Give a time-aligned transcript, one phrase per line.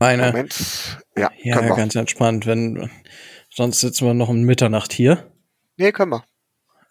[0.00, 0.98] Meine, Moment.
[1.16, 1.76] Ja, ja, können wir.
[1.76, 2.46] ganz entspannt.
[2.46, 2.90] Wenn,
[3.50, 5.30] sonst sitzen wir noch um Mitternacht hier.
[5.76, 6.24] Nee, können wir.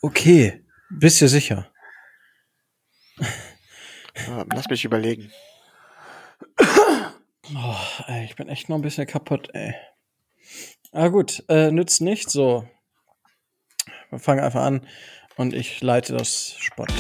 [0.01, 1.72] Okay, bist du sicher?
[4.27, 5.32] Ja, lass mich überlegen.
[7.56, 7.75] Oh,
[8.07, 9.73] ey, ich bin echt noch ein bisschen kaputt, ey.
[10.91, 12.68] Ah gut, äh, nützt nicht so.
[14.12, 14.86] Wir fangen einfach an
[15.36, 16.91] und ich leite das Sport.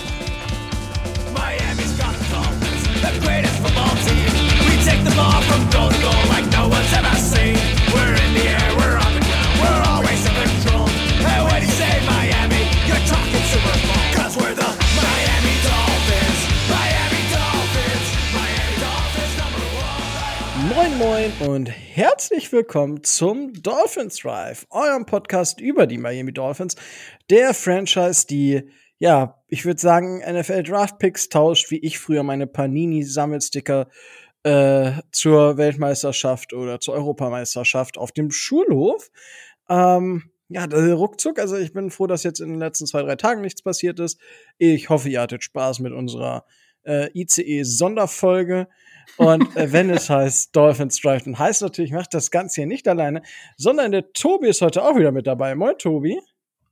[21.41, 26.75] Und herzlich willkommen zum Dolphins Drive, eurem Podcast über die Miami Dolphins,
[27.29, 32.45] der Franchise, die, ja, ich würde sagen, NFL Draft Picks tauscht, wie ich früher meine
[32.45, 33.87] Panini-Sammelsticker
[34.43, 39.09] äh, zur Weltmeisterschaft oder zur Europameisterschaft auf dem Schulhof.
[39.69, 43.41] Ähm, ja, ruckzuck, also ich bin froh, dass jetzt in den letzten zwei, drei Tagen
[43.41, 44.19] nichts passiert ist.
[44.57, 46.45] Ich hoffe, ihr hattet Spaß mit unserer
[46.83, 48.67] äh, ICE-Sonderfolge.
[49.17, 52.87] Und äh, wenn es heißt Dolphins Drive, dann heißt natürlich, macht das Ganze hier nicht
[52.87, 53.21] alleine,
[53.57, 55.55] sondern der Tobi ist heute auch wieder mit dabei.
[55.55, 56.19] Moin, Tobi.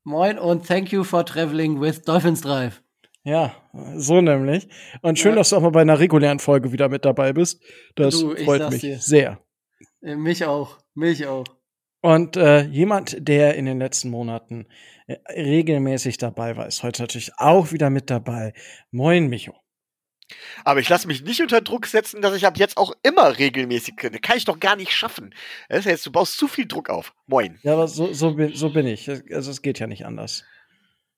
[0.03, 2.81] Moin und thank you for traveling with Dolphins Drive.
[3.23, 3.53] Ja,
[3.95, 4.69] so nämlich.
[5.01, 5.37] Und schön, Ja.
[5.39, 7.61] dass du auch mal bei einer regulären Folge wieder mit dabei bist.
[7.95, 8.99] Das Du, freut mich dir.
[8.99, 9.39] sehr.
[10.01, 11.43] Äh, mich auch, mich auch.
[12.01, 14.67] Und äh, jemand, der in den letzten Monaten
[15.07, 18.53] äh, regelmäßig dabei war, ist heute natürlich auch wieder mit dabei.
[18.91, 19.53] Moin, Micho.
[20.65, 23.95] Aber ich lasse mich nicht unter Druck setzen, dass ich ab jetzt auch immer regelmäßig
[23.95, 24.19] könnte.
[24.19, 25.33] Kann ich doch gar nicht schaffen.
[25.69, 27.13] Das jetzt, du baust zu viel Druck auf.
[27.27, 27.59] Moin.
[27.63, 29.09] Ja, aber so, so, bin, so bin ich.
[29.09, 30.43] Also es geht ja nicht anders.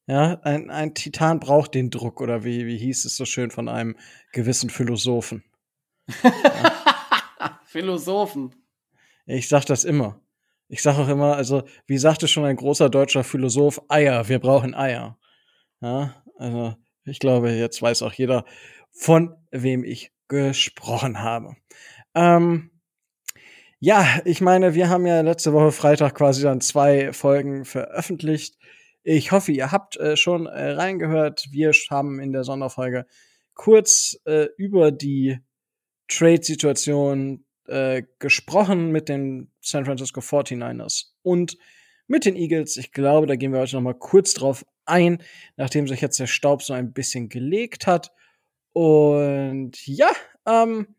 [0.10, 3.70] Ja, ein, ein Titan braucht den Druck, oder wie, wie hieß es so schön von
[3.70, 3.96] einem
[4.32, 5.44] gewissen Philosophen.
[7.66, 8.56] Philosophen.
[9.28, 10.20] Ich sag das immer.
[10.68, 14.74] Ich sag auch immer, also, wie sagte schon ein großer deutscher Philosoph, Eier, wir brauchen
[14.74, 15.20] Eier.
[15.80, 16.76] Ja, also,
[17.06, 18.46] ich glaube, jetzt weiß auch jeder,
[19.00, 21.56] von wem ich gesprochen habe.
[22.14, 22.70] Ähm,
[23.80, 28.58] ja, ich meine, wir haben ja letzte Woche Freitag quasi dann zwei Folgen veröffentlicht.
[29.04, 31.48] Ich hoffe, ihr habt äh, schon äh, reingehört.
[31.52, 33.06] Wir haben in der Sonderfolge
[33.54, 35.40] kurz äh, über die
[36.10, 41.58] Trade-Situation äh, gesprochen mit den San Francisco 49ers und
[42.08, 42.76] mit den Eagles.
[42.76, 45.24] Ich glaube, da gehen wir heute noch mal kurz drauf ein,
[45.56, 48.12] nachdem sich jetzt der Staub so ein bisschen gelegt hat.
[48.74, 50.12] Und ja,
[50.46, 50.96] ähm,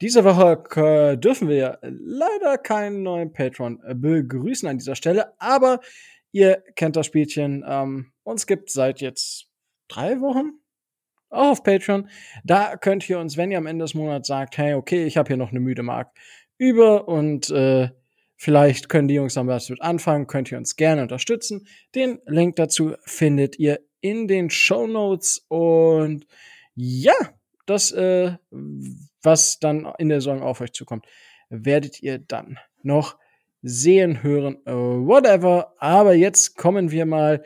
[0.00, 5.80] diese Woche dürfen wir leider keinen neuen Patron äh, begrüßen an dieser Stelle, aber
[6.32, 7.64] ihr kennt das Spielchen.
[7.66, 9.48] Ähm, uns gibt seit jetzt
[9.88, 10.60] drei Wochen
[11.30, 12.08] auch auf Patreon.
[12.44, 15.28] Da könnt ihr uns, wenn ihr am Ende des Monats sagt, hey, okay, ich habe
[15.28, 16.12] hier noch eine müde Mark
[16.58, 17.90] über und äh,
[18.36, 21.66] vielleicht können die Jungs dann was mit anfangen, könnt ihr uns gerne unterstützen.
[21.94, 26.26] Den Link dazu findet ihr in den Show Notes und
[26.74, 27.14] ja,
[27.66, 28.36] das, äh,
[29.22, 31.06] was dann in der Saison auf euch zukommt,
[31.48, 33.16] werdet ihr dann noch
[33.62, 35.74] sehen, hören, äh, whatever.
[35.78, 37.44] Aber jetzt kommen wir mal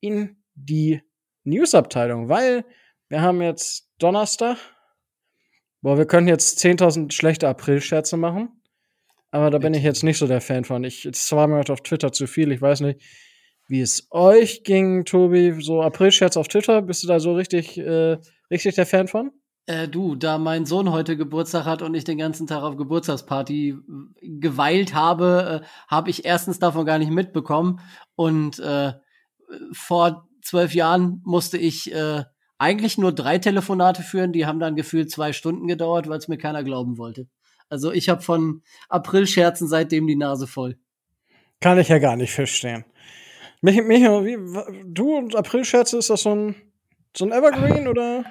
[0.00, 1.02] in die
[1.44, 2.64] News-Abteilung, weil
[3.08, 4.56] wir haben jetzt Donnerstag.
[5.80, 8.62] Boah, wir können jetzt 10.000 schlechte April-Scherze machen.
[9.30, 10.84] Aber da bin ich jetzt nicht so der Fan von.
[10.84, 12.52] Ich, es war mir heute auf Twitter zu viel.
[12.52, 13.00] Ich weiß nicht,
[13.66, 15.56] wie es euch ging, Tobi.
[15.60, 16.82] So April-Scherz auf Twitter.
[16.82, 18.18] Bist du da so richtig, äh,
[18.52, 19.32] richtig der Fan von?
[19.66, 23.70] Äh, du, da mein Sohn heute Geburtstag hat und ich den ganzen Tag auf Geburtstagsparty
[23.70, 23.74] äh,
[24.20, 27.80] geweilt habe, äh, habe ich erstens davon gar nicht mitbekommen.
[28.14, 28.92] Und äh,
[29.72, 32.24] vor zwölf Jahren musste ich äh,
[32.58, 34.32] eigentlich nur drei Telefonate führen.
[34.32, 37.28] Die haben dann gefühlt zwei Stunden gedauert, weil es mir keiner glauben wollte.
[37.68, 40.76] Also ich habe von April-Scherzen seitdem die Nase voll.
[41.60, 42.84] Kann ich ja gar nicht verstehen.
[43.60, 46.54] Mich, mich, wie, wa- du und April-Scherze, ist das so ein,
[47.16, 48.24] so ein Evergreen oder?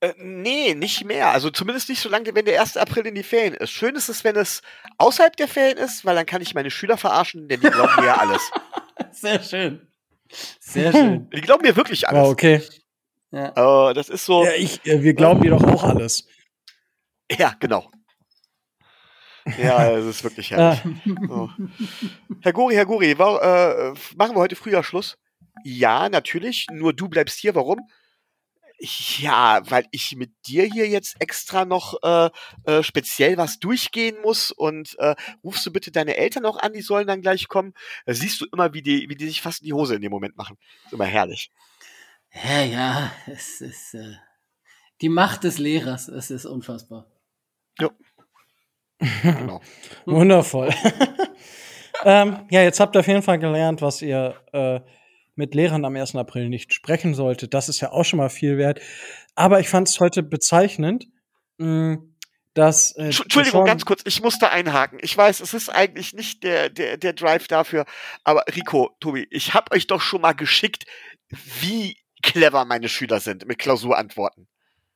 [0.00, 1.28] Äh, nee, nicht mehr.
[1.30, 2.76] Also zumindest nicht so lange, wenn der 1.
[2.76, 3.70] April in die Ferien ist.
[3.70, 4.60] Schön ist es, wenn es
[4.98, 8.06] außerhalb der Ferien ist, weil dann kann ich meine Schüler verarschen, denn die glauben mir
[8.06, 8.50] ja alles.
[9.12, 9.86] Sehr schön.
[10.58, 11.30] Sehr schön.
[11.34, 12.26] Die glauben mir wirklich alles.
[12.26, 12.60] Oh, okay.
[13.30, 13.90] Ja.
[13.90, 14.44] Äh, das ist so.
[14.44, 16.26] Ja, ich, äh, wir glauben dir doch auch alles.
[17.30, 17.88] Ja, genau.
[19.58, 20.80] Ja, es ist wirklich herrlich.
[20.84, 21.50] Äh, So.
[22.42, 25.18] Herr Gori, Herr Gori, wa- äh, machen wir heute früher Schluss?
[25.62, 26.66] Ja, natürlich.
[26.72, 27.54] Nur du bleibst hier.
[27.54, 27.78] Warum?
[28.78, 32.30] Ja, weil ich mit dir hier jetzt extra noch äh,
[32.64, 36.82] äh, speziell was durchgehen muss und äh, rufst du bitte deine Eltern auch an, die
[36.82, 37.72] sollen dann gleich kommen.
[38.04, 40.10] Da siehst du immer, wie die, wie die sich fast in die Hose in dem
[40.10, 40.58] Moment machen.
[40.86, 41.50] ist immer herrlich.
[42.32, 44.16] Ja, ja, es ist äh,
[45.00, 46.08] die Macht des Lehrers.
[46.08, 47.06] Es ist unfassbar.
[49.22, 49.60] Genau.
[50.04, 50.70] Wundervoll.
[52.04, 54.80] ähm, ja, jetzt habt ihr auf jeden Fall gelernt, was ihr äh,
[55.36, 56.14] mit Lehrern am 1.
[56.16, 57.54] April nicht sprechen solltet.
[57.54, 58.80] Das ist ja auch schon mal viel wert.
[59.34, 61.06] Aber ich fand es heute bezeichnend,
[61.58, 61.98] mh,
[62.54, 62.92] dass.
[62.96, 64.98] Äh, Entsch- Entschuldigung, ganz kurz, ich muss da einhaken.
[65.02, 67.84] Ich weiß, es ist eigentlich nicht der, der, der Drive dafür,
[68.22, 70.84] aber Rico, Tobi, ich habe euch doch schon mal geschickt,
[71.60, 74.46] wie clever meine Schüler sind mit Klausurantworten.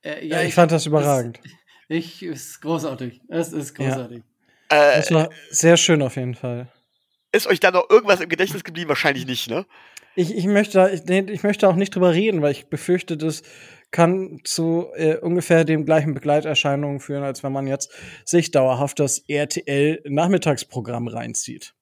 [0.02, 1.40] Äh, Ja, ich fand das überragend.
[1.90, 3.22] Ich, ist großartig.
[3.28, 3.86] Es ist Ja.
[3.88, 4.18] großartig.
[4.68, 6.68] Äh, Das war sehr schön auf jeden Fall.
[7.32, 8.88] Ist euch da noch irgendwas im Gedächtnis geblieben?
[8.88, 9.66] Wahrscheinlich nicht, ne?
[10.16, 13.42] Ich, ich, möchte, ich, nee, ich möchte auch nicht drüber reden, weil ich befürchte, das
[13.90, 17.90] kann zu äh, ungefähr den gleichen Begleiterscheinungen führen, als wenn man jetzt
[18.24, 21.74] sich dauerhaft das RTL-Nachmittagsprogramm reinzieht.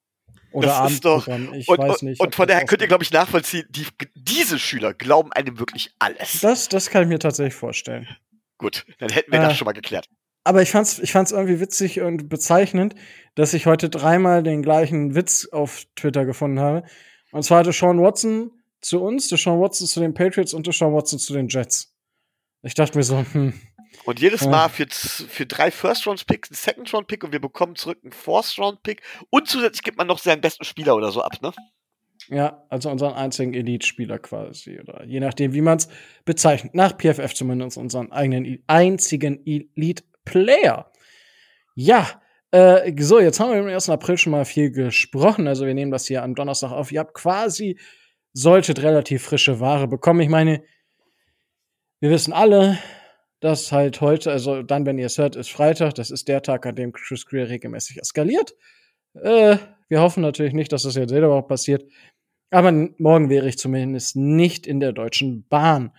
[0.51, 1.53] Oder Das ist doch- Abendprogramm.
[1.59, 2.19] Ich und, weiß nicht.
[2.21, 3.85] und von daher könnt ihr, glaube ich, nachvollziehen, die,
[4.15, 6.39] diese Schüler glauben einem wirklich alles.
[6.41, 8.07] das, das kann ich mir tatsächlich vorstellen.
[8.57, 10.07] Gut, dann hätten wir Äh, das schon mal geklärt.
[10.47, 12.95] Aber ich fand's, ich fand's irgendwie witzig und bezeichnend,
[13.35, 16.83] dass ich heute dreimal den gleichen Witz auf Twitter gefunden habe.
[17.31, 20.73] Und zwar hatte Sean Watson zu uns, der Sean Watson zu den Patriots und der
[20.73, 21.93] Sean Watson zu den Jets.
[22.63, 23.53] Ich dachte mir so, hm,
[24.05, 24.49] Und jedes ja.
[24.49, 29.83] Mal für, für drei First-Round-Picks, einen Second-Round-Pick und wir bekommen zurück einen Fourth-Round-Pick und zusätzlich
[29.83, 31.51] gibt man noch seinen besten Spieler oder so ab, ne?
[32.29, 34.79] ja, also unseren einzigen Elite-Spieler quasi.
[34.79, 35.87] Oder je nachdem, wie man's
[36.25, 36.75] bezeichnet.
[36.75, 39.45] Nach PFF zumindest unseren eigenen einzigen
[40.35, 40.91] Elite-Player.
[41.75, 42.21] Ja,
[42.51, 43.89] äh, so, jetzt haben wir im 1.
[43.89, 45.47] April schon mal viel gesprochen.
[45.47, 46.91] Also wir nehmen das hier am Donnerstag auf.
[46.91, 47.79] Ihr habt quasi,
[48.33, 50.21] solltet relativ frische Ware bekommen.
[50.21, 50.63] Ich meine,
[51.99, 52.77] wir wissen alle,
[53.39, 55.95] dass halt heute, also dann, wenn ihr es hört, ist Freitag.
[55.95, 58.55] Das ist der Tag, an dem Chris Greer regelmäßig eskaliert.
[59.13, 59.57] Äh,
[59.89, 61.85] wir hoffen natürlich nicht, dass das jetzt jede Woche passiert.
[62.49, 65.91] Aber morgen wäre ich zumindest nicht in der Deutschen Bahn.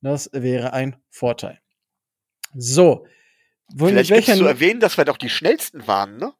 [0.00, 1.60] Das wäre ein Vorteil.
[2.54, 3.06] So.
[3.74, 6.32] Wo, mit Vielleicht gibt's welcher zu erwähnen, dass wir doch die schnellsten waren, ne?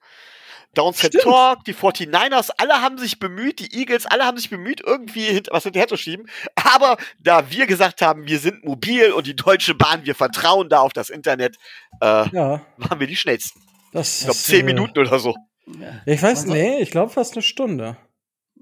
[0.74, 1.12] Downset.
[1.20, 5.48] Talk, die 49ers, alle haben sich bemüht, die Eagles, alle haben sich bemüht, irgendwie hint
[5.50, 6.28] was hinterher zu schieben.
[6.54, 10.80] Aber da wir gesagt haben, wir sind mobil und die Deutsche Bahn, wir vertrauen da
[10.80, 11.56] auf das Internet,
[12.00, 13.60] äh, ja, waren wir die schnellsten.
[13.92, 15.34] das Ich glaube, zehn äh, Minuten oder so.
[15.66, 16.00] Ja.
[16.06, 17.96] Ich weiß, Also- nee, ich glaube fast eine Stunde.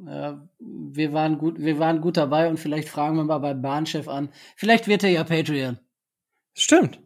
[0.07, 4.09] Äh, wir, waren gut, wir waren gut dabei und vielleicht fragen wir mal beim Bahnchef
[4.09, 4.33] an.
[4.57, 5.79] Vielleicht wird er ja Patreon.
[6.55, 7.01] Stimmt.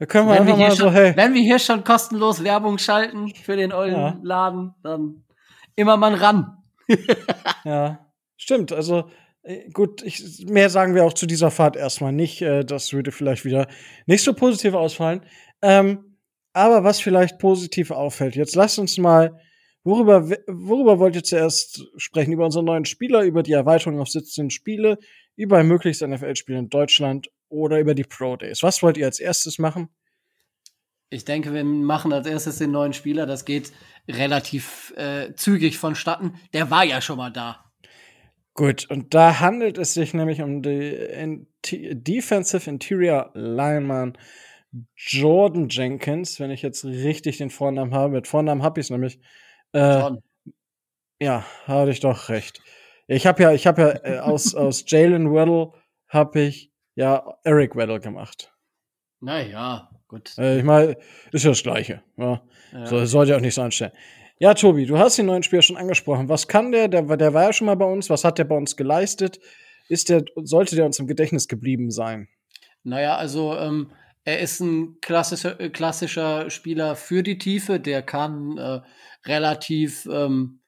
[0.00, 1.12] Da können wir Wenn wir, einfach hier mal so, schon, hey.
[1.14, 4.18] wenn wir hier schon kostenlos Werbung schalten für den ollen Ja.
[4.22, 5.24] Laden, dann
[5.76, 6.56] immer mal ran.
[7.64, 8.72] Ja, stimmt.
[8.72, 9.10] Also
[9.42, 12.40] äh, gut, ich, mehr sagen wir auch zu dieser Fahrt erstmal nicht.
[12.40, 13.68] Äh, das würde vielleicht wieder
[14.06, 15.20] nicht so positiv ausfallen.
[15.60, 16.16] Ähm,
[16.54, 19.38] aber was vielleicht positiv auffällt, jetzt lasst uns mal,
[19.84, 22.32] worüber, worüber wollt ihr zuerst sprechen?
[22.32, 24.96] Über unseren neuen Spieler, über die Erweiterung auf 17 Spiele,
[25.36, 28.62] über ein mögliches NFL-Spiel in Deutschland oder über die Pro Days?
[28.62, 29.90] Was wollt ihr als erstes machen?
[31.10, 33.26] Ich denke, wir machen als erstes den neuen Spieler.
[33.26, 33.72] Das geht
[34.08, 36.34] relativ äh, zügig vonstatten.
[36.52, 37.64] Der war ja schon mal da.
[38.54, 44.16] Gut, und da handelt es sich nämlich um die Inti Defensive Interior Lineman
[44.96, 48.14] Jordan Jenkins, wenn ich jetzt richtig den Vornamen habe.
[48.14, 49.20] Mit Vornamen habe ich es nämlich.
[49.72, 50.10] Äh,
[51.20, 52.62] ja, hatte ich doch recht.
[53.06, 55.72] Ich habe ja, ich habe ja äh, aus, aus Jalen Weddle
[56.08, 58.52] habe ich ja Eric Weddle gemacht.
[59.20, 60.36] Naja, gut.
[60.38, 60.96] Äh, ich meine,
[61.32, 62.02] ist ja das Gleiche.
[62.16, 62.42] Ja.
[62.72, 62.86] Ja.
[62.86, 63.92] So, sollte auch nicht so anstellen.
[64.38, 66.28] Ja, Tobi, du hast den neuen Spieler schon angesprochen.
[66.30, 66.88] Was kann der?
[66.88, 68.08] Der, war- der war ja schon mal bei uns.
[68.08, 69.38] Was hat der bei uns geleistet?
[69.88, 72.28] Ist der, sollte der uns im Gedächtnis geblieben sein?
[72.82, 73.90] Naja, also ähm,
[74.24, 77.78] er ist ein klassischer, äh, klassischer Spieler für die Tiefe.
[77.80, 78.80] Der kann äh,
[79.26, 80.60] relativ, ähm,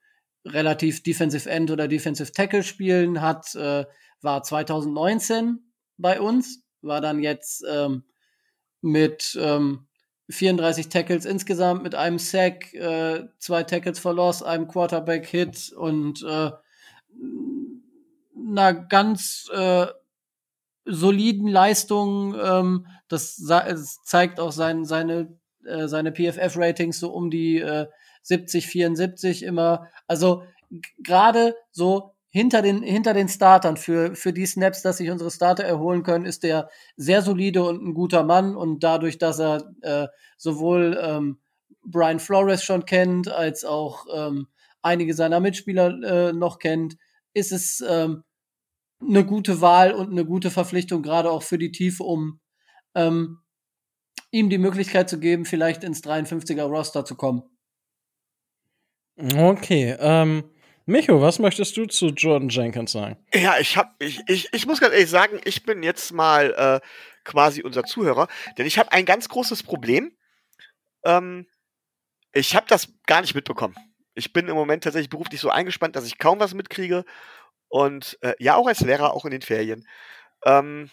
[0.45, 3.23] relativ Defensive End oder Defensive Tackle spielen.
[3.23, 3.87] Hat, äh,
[4.21, 5.61] war 2019
[6.03, 8.05] bei uns, war dann jetzt ähm,
[8.81, 9.87] mit ähm,
[10.29, 16.51] 34 Tackles insgesamt, mit einem Sack, äh, zwei Tackles for Loss, einem Quarterback-Hit und äh,
[18.37, 19.87] einer ganz äh,
[20.85, 22.35] soliden Leistung.
[22.35, 23.37] Ähm, das
[24.05, 27.87] zeigt auch sein, seine, äh, seine PFF-Ratings so um die äh,
[28.23, 29.89] 70, 74 immer.
[30.07, 30.45] Also
[30.99, 35.65] gerade so hinter den, hinter den Startern für, für die Snaps, dass sich unsere Starter
[35.65, 38.57] erholen können, ist der sehr solide und ein guter Mann.
[38.57, 40.07] Und dadurch, dass er äh,
[40.39, 41.41] sowohl ähm,
[41.85, 44.49] Brian Flores schon kennt, als auch ähm,
[44.81, 46.97] einige seiner Mitspieler äh, noch kennt,
[47.35, 48.25] ist es ähm,
[49.07, 52.41] eine gute Wahl und eine gute Verpflichtung, gerade auch für die Tiefe, um
[52.95, 53.41] ähm,
[54.31, 57.43] ihm die Möglichkeit zu geben, vielleicht ins 53er Roster zu kommen.
[59.19, 60.45] Okay, ähm,
[60.87, 63.17] Micho, was möchtest du zu Jordan Jenkins sagen?
[63.33, 66.87] Ja, ich hab, ich, ich, ich muss ganz ehrlich sagen, ich bin jetzt mal äh,
[67.25, 70.17] quasi unser Zuhörer, denn ich habe ein ganz großes Problem.
[71.05, 71.47] Ähm,
[72.35, 73.77] Ich habe das gar nicht mitbekommen.
[74.15, 77.05] Ich bin im Moment tatsächlich beruflich so eingespannt, dass ich kaum was mitkriege.
[77.69, 79.87] Und äh, ja, auch als Lehrer, auch in den Ferien.
[80.45, 80.91] Ähm,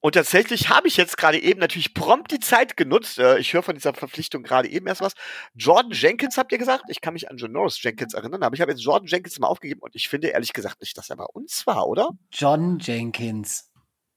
[0.00, 3.18] und tatsächlich habe ich jetzt gerade eben natürlich prompt die Zeit genutzt.
[3.18, 5.14] Äh, ich höre von dieser Verpflichtung gerade eben erst was.
[5.54, 6.84] Jordan Jenkins habt ihr gesagt?
[6.88, 9.48] Ich kann mich an John Norris Jenkins erinnern, aber ich habe jetzt Jordan Jenkins mal
[9.48, 12.10] aufgegeben und ich finde ehrlich gesagt nicht, dass er bei uns war, oder?
[12.30, 13.70] John Jenkins.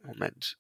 [0.03, 0.57] Moment.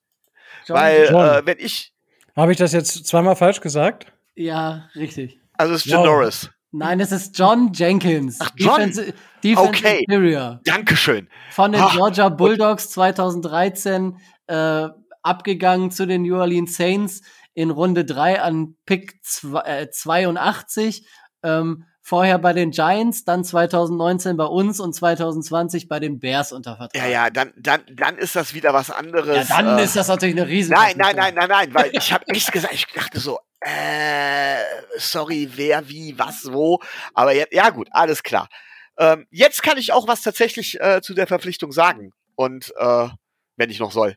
[0.65, 1.25] John Weil, John.
[1.27, 1.93] äh, wenn ich.
[2.35, 4.11] Habe ich das jetzt zweimal falsch gesagt?
[4.35, 5.39] ja, richtig.
[5.53, 6.05] Also, es ist John Wow.
[6.07, 6.49] Norris.
[6.71, 8.37] Nein, es ist John Jenkins.
[8.39, 8.77] Ach, John.
[8.77, 9.99] Defense, Defense Okay.
[10.07, 10.61] Interior.
[10.63, 11.27] Dankeschön.
[11.51, 14.87] Von den Ah, Georgia Bulldogs 2013 äh,
[15.21, 17.21] abgegangen zu den New Orleans Saints
[17.53, 21.07] in Runde 3 an Pick zwa- äh, 82.
[21.43, 26.75] Ähm, vorher bei den Giants, dann 2019 bei uns und 2020 bei den Bears unter
[26.75, 26.95] Vertrag.
[27.01, 29.47] Ja, ja, dann, dann, dann ist das wieder was anderes.
[29.49, 32.11] Ja, dann äh, ist das natürlich eine riesen Nein, nein, nein, nein, nein, weil ich
[32.11, 34.55] habe echt gesagt, ich dachte so, äh,
[34.97, 36.79] sorry, wer, wie, was, wo.
[37.13, 38.49] Aber jetzt, ja gut, alles klar.
[38.97, 42.11] Ähm, jetzt kann ich auch was tatsächlich äh, zu der Verpflichtung sagen.
[42.35, 43.07] Und äh,
[43.55, 44.15] wenn ich noch soll.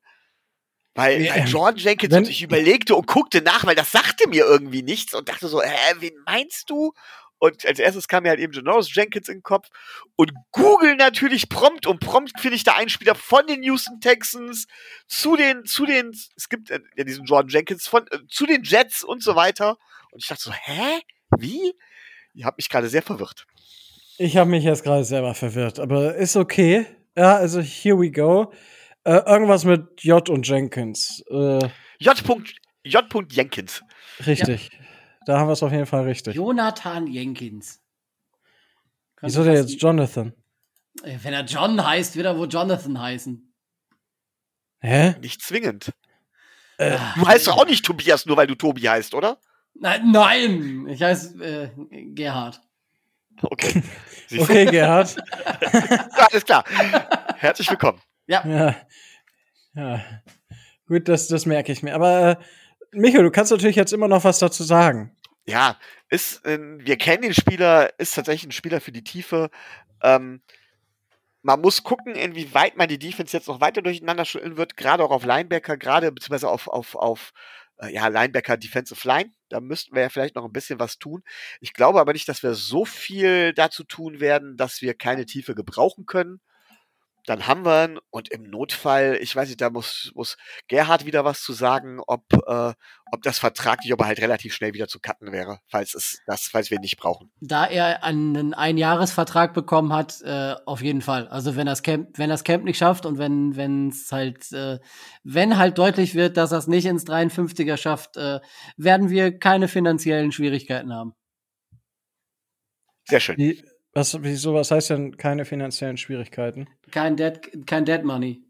[0.94, 4.28] Weil, Ja, weil Jordan Jenkins wenn- und ich überlegte und guckte nach, weil das sagte
[4.28, 6.92] mir irgendwie nichts und dachte so, hä, wen meinst du?
[7.38, 9.68] Und als erstes kam mir halt eben Janoris Jenkins in den Kopf
[10.14, 14.68] und Google natürlich prompt und prompt finde ich da einen Spieler von den Houston Texans
[15.08, 18.62] zu den, zu den, es gibt äh, ja diesen Jordan Jenkins von, äh, zu den
[18.62, 19.76] Jets und so weiter.
[20.12, 21.00] Und ich dachte so, hä?
[21.36, 21.74] Wie?
[22.34, 23.46] Ihr habt mich gerade sehr verwirrt.
[24.18, 26.86] Ich habe mich jetzt gerade selber verwirrt, aber ist okay.
[27.16, 28.52] Ja, also here we go.
[29.04, 31.22] Äh, irgendwas mit J und Jenkins.
[31.28, 31.58] Äh,
[31.98, 32.22] J.
[32.84, 33.32] J.
[33.32, 33.82] Jenkins.
[34.26, 34.70] richtig.
[35.26, 36.34] Da haben wir es auf jeden Fall richtig.
[36.34, 37.80] Jonathan Jenkins.
[39.20, 40.32] Wieso der jetzt Jonathan?
[41.04, 43.52] Äh, Wenn er John heißt, wird er wohl Jonathan heißen.
[44.80, 45.14] Hä?
[45.20, 45.92] Nicht zwingend.
[46.78, 49.38] Äh, Du heißt doch auch nicht Tobias, nur weil du Tobi heißt, oder?
[49.74, 51.70] Nein, nein, ich heiße äh,
[52.14, 52.60] Gerhard.
[53.42, 53.82] Okay.
[54.38, 55.14] Okay, Gerhard.
[55.72, 56.64] Ja, alles klar.
[57.36, 58.00] Herzlich willkommen.
[58.26, 58.76] Ja, ja.
[59.74, 60.04] ja.
[60.86, 61.94] Gut, das, das merke ich mir.
[61.94, 62.36] Aber äh,
[62.92, 65.16] Michael, du kannst natürlich jetzt immer noch was dazu sagen.
[65.46, 69.50] Ja, ist, äh, wir kennen den Spieler, ist tatsächlich ein Spieler für die Tiefe.
[70.02, 70.42] Ähm,
[71.42, 75.10] man muss gucken, inwieweit man die Defense jetzt noch weiter durcheinander schütteln wird, gerade auch
[75.10, 77.32] auf Linebacker, gerade beziehungsweise auf, auf, auf
[77.78, 79.32] äh, ja, Linebacker Defensive Line.
[79.48, 81.22] Da müssten wir ja vielleicht noch ein bisschen was tun.
[81.60, 85.54] Ich glaube aber nicht, dass wir so viel dazu tun werden, dass wir keine Tiefe
[85.54, 86.40] gebrauchen können.
[87.26, 90.36] Dann haben wir ihn und im Notfall, ich weiß nicht, da muss, muss
[90.68, 92.72] Gerhard wieder was zu sagen, ob, äh,
[93.12, 96.70] ob das vertraglich aber halt relativ schnell wieder zu cutten wäre, falls es das, falls
[96.70, 97.30] wir ihn nicht brauchen.
[97.40, 101.28] da er einen Einjahresvertrag bekommen hat, äh, auf jeden Fall.
[101.28, 104.78] Also wenn das Camp, wenn das Camp nicht schafft und wenn wenn es halt, äh,
[105.22, 108.40] wenn halt deutlich wird, dass er es nicht ins 53er schafft, äh,
[108.76, 111.14] werden wir keine finanziellen Schwierigkeiten haben.
[113.04, 113.36] Sehr schön.
[113.36, 113.62] Wie,
[113.94, 116.68] was, wieso, was heißt denn keine finanziellen Schwierigkeiten?
[116.90, 118.42] Kein Dead, kein Dead Money.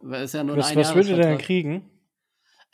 [0.00, 1.90] Ist ja nur Was, ein was würde der denn kriegen?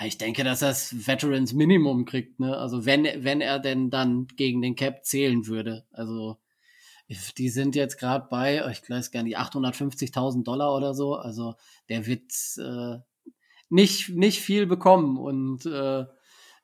[0.05, 2.57] Ich denke, dass er das Veterans Minimum kriegt, ne?
[2.57, 5.87] Also wenn, wenn er denn dann gegen den Cap zählen würde.
[5.93, 6.39] Also
[7.39, 11.15] die sind jetzt gerade bei, ich weiß gar nicht, 850.000 Dollar oder so.
[11.15, 11.55] Also
[11.89, 12.99] der wird äh,
[13.69, 15.19] nicht, nicht viel bekommen.
[15.19, 16.05] Und äh,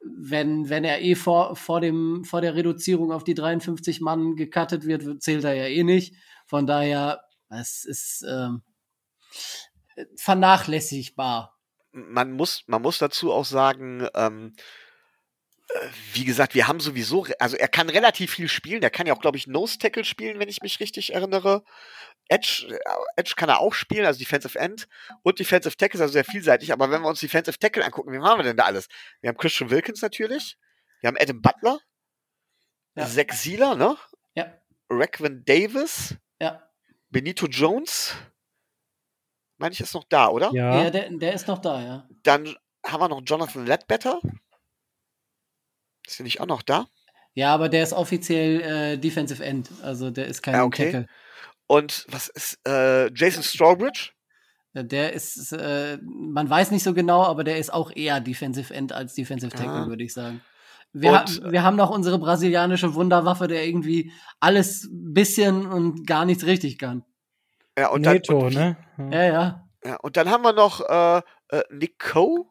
[0.00, 4.86] wenn, wenn er eh vor, vor, dem, vor der Reduzierung auf die 53 Mann gecuttet
[4.86, 6.14] wird, zählt er ja eh nicht.
[6.46, 8.62] Von daher, es ist ähm,
[10.16, 11.54] vernachlässigbar.
[11.92, 14.54] Man muss, man muss dazu auch sagen, ähm,
[15.68, 18.80] äh, wie gesagt, wir haben sowieso, also er kann relativ viel spielen.
[18.80, 21.64] Der kann ja auch, glaube ich, Nose Tackle spielen, wenn ich mich richtig erinnere.
[22.28, 22.78] Edge, äh,
[23.16, 24.86] Edge kann er auch spielen, also Defensive End
[25.22, 26.72] und Defensive Tackle ist also sehr vielseitig.
[26.72, 28.88] Aber wenn wir uns Defensive Tackle angucken, wie haben wir denn da alles?
[29.20, 30.58] Wir haben Christian Wilkins natürlich.
[31.00, 31.78] Wir haben Adam Butler.
[32.96, 33.06] Ja.
[33.06, 33.96] Zach Sealer, ne?
[34.34, 34.52] Ja,
[34.90, 36.16] Raquan Davis.
[36.40, 36.62] ja.
[37.10, 38.14] Benito Jones.
[39.56, 40.50] Meine ich, ist noch da, oder?
[40.52, 40.84] Ja.
[40.84, 42.08] Ja, der, der ist noch da, ja.
[42.22, 42.54] Dann
[42.86, 44.20] haben wir noch Jonathan Ledbetter.
[46.06, 46.86] Ist der nicht auch noch da?
[47.34, 49.70] Ja, aber der ist offiziell äh, Defensive End.
[49.82, 50.92] Also der ist kein Ja, okay.
[50.92, 51.06] Tackle.
[51.68, 54.10] Und was ist äh, Jason Strawbridge?
[54.74, 58.74] Äh, Der ist, äh, man weiß nicht so genau, aber der ist auch eher Defensive
[58.74, 59.86] End als Defensive Tackle, Ah.
[59.86, 60.40] würde ich sagen.
[60.92, 64.10] Wir, ha Und- wir haben noch unsere brasilianische Wunderwaffe, der irgendwie
[64.40, 67.04] alles ein bisschen und gar nichts richtig kann.
[67.78, 68.76] Ja, und dann, Neto, und, ne?
[69.12, 69.68] Ja, ja.
[69.84, 72.46] Ja, und dann haben wir noch äh, äh, Nick Coe,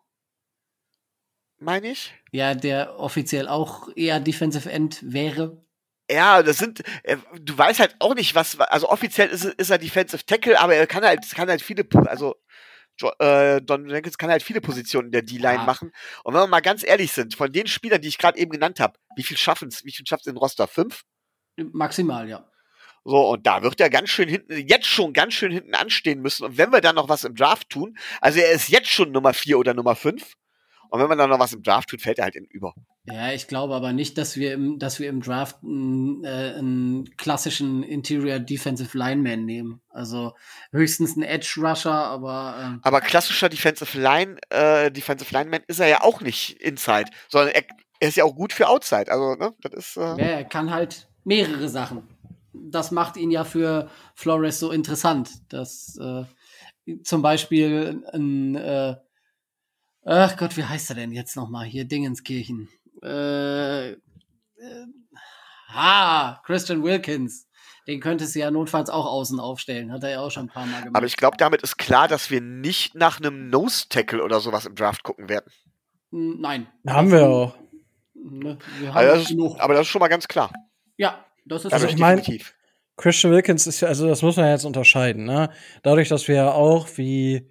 [1.60, 2.14] meine ich.
[2.32, 5.66] Ja, der offiziell auch eher Defensive End wäre.
[6.10, 9.70] Ja, das sind, äh, du weißt halt auch nicht, was, also offiziell ist, er- ist
[9.70, 12.36] er Defensive Tackle, aber er kann halt, kann halt viele, also
[13.00, 15.64] Jo äh, Don Jenkins kann halt viele Positionen in der D-Line Ja.
[15.66, 15.92] machen.
[16.24, 18.80] Und wenn wir mal ganz ehrlich sind, von den Spielern, die ich gerade eben genannt
[18.80, 19.86] habe, wie viel schaffen's?
[19.86, 20.68] Wie viel schafft's in den Roster?
[20.68, 21.04] Fünf?
[21.58, 22.50] Maximal, ja.
[23.04, 26.46] So, und da wird er ganz schön hinten, jetzt schon ganz schön hinten anstehen müssen.
[26.46, 29.34] Und wenn wir dann noch was im Draft tun, also er ist jetzt schon Nummer
[29.34, 30.34] vier oder Nummer fünf.
[30.90, 32.74] Und wenn man dann noch was im Draft tut, fällt er halt in über.
[33.06, 37.16] Ja, ich glaube aber nicht, dass wir im, dass wir im Draft einen, äh, einen
[37.16, 39.82] klassischen Interior Defensive Lineman nehmen.
[39.90, 40.34] Also
[40.72, 46.02] höchstens ein Edge Rusher, aber Aber klassischer Defensive Line, äh, Defensive Lineman ist er ja
[46.02, 47.64] auch nicht Inside, sondern er,
[48.00, 49.10] er ist ja auch gut für Outside.
[49.10, 52.04] Also, ne, das ist, äh, äh, ja, er kann halt mehrere Sachen.
[52.54, 56.24] Das macht ihn ja für Flores so interessant, dass äh,
[57.04, 58.96] zum Beispiel ein äh,
[60.10, 61.66] Ach Gott, wie heißt er denn jetzt nochmal?
[61.66, 62.70] Hier Dingenskirchen.
[63.04, 63.96] Äh, äh,
[65.70, 67.48] ah, Christian Wilkins.
[67.88, 69.92] Den könntest du ja notfalls auch außen aufstellen.
[69.92, 70.96] Hat er ja auch schon ein paar Mal gemacht.
[70.96, 74.76] aber ich glaube, damit ist klar, dass wir nicht nach einem Nose-Tackle oder sowas im
[74.76, 75.46] Draft gucken werden.
[76.12, 76.68] Hm, Nein.
[76.88, 77.58] Haben wir auch.
[78.14, 79.60] Ne, wir haben Also das ist, genug.
[79.60, 80.52] aber das ist schon mal ganz klar.
[80.98, 82.54] ja, das ist Also ich mein- definitiv.
[82.98, 85.52] Christian Wilkins ist ja, also das muss man jetzt unterscheiden, ne?
[85.84, 87.48] Dadurch, dass wir ja auch wie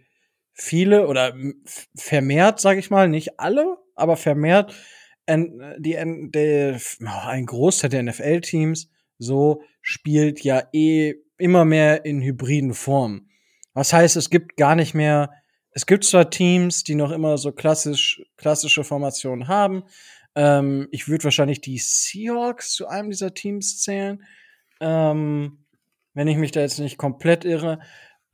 [0.56, 1.34] viele oder
[1.94, 4.74] vermehrt, sage ich mal, nicht alle, aber vermehrt
[5.28, 12.74] die, der, oh, ein Großteil der NFL-Teams so spielt ja eh immer mehr in hybriden
[12.74, 13.30] Formen.
[13.74, 15.30] Was heißt, es gibt gar nicht mehr,
[15.70, 19.84] es gibt zwar Teams, die noch immer so klassisch, klassische Formationen haben.
[20.34, 24.22] Ähm, ich würde wahrscheinlich die Seahawks zu einem dieser Teams zählen.
[24.80, 25.64] Ähm,
[26.14, 27.80] wenn ich mich da jetzt nicht komplett irre.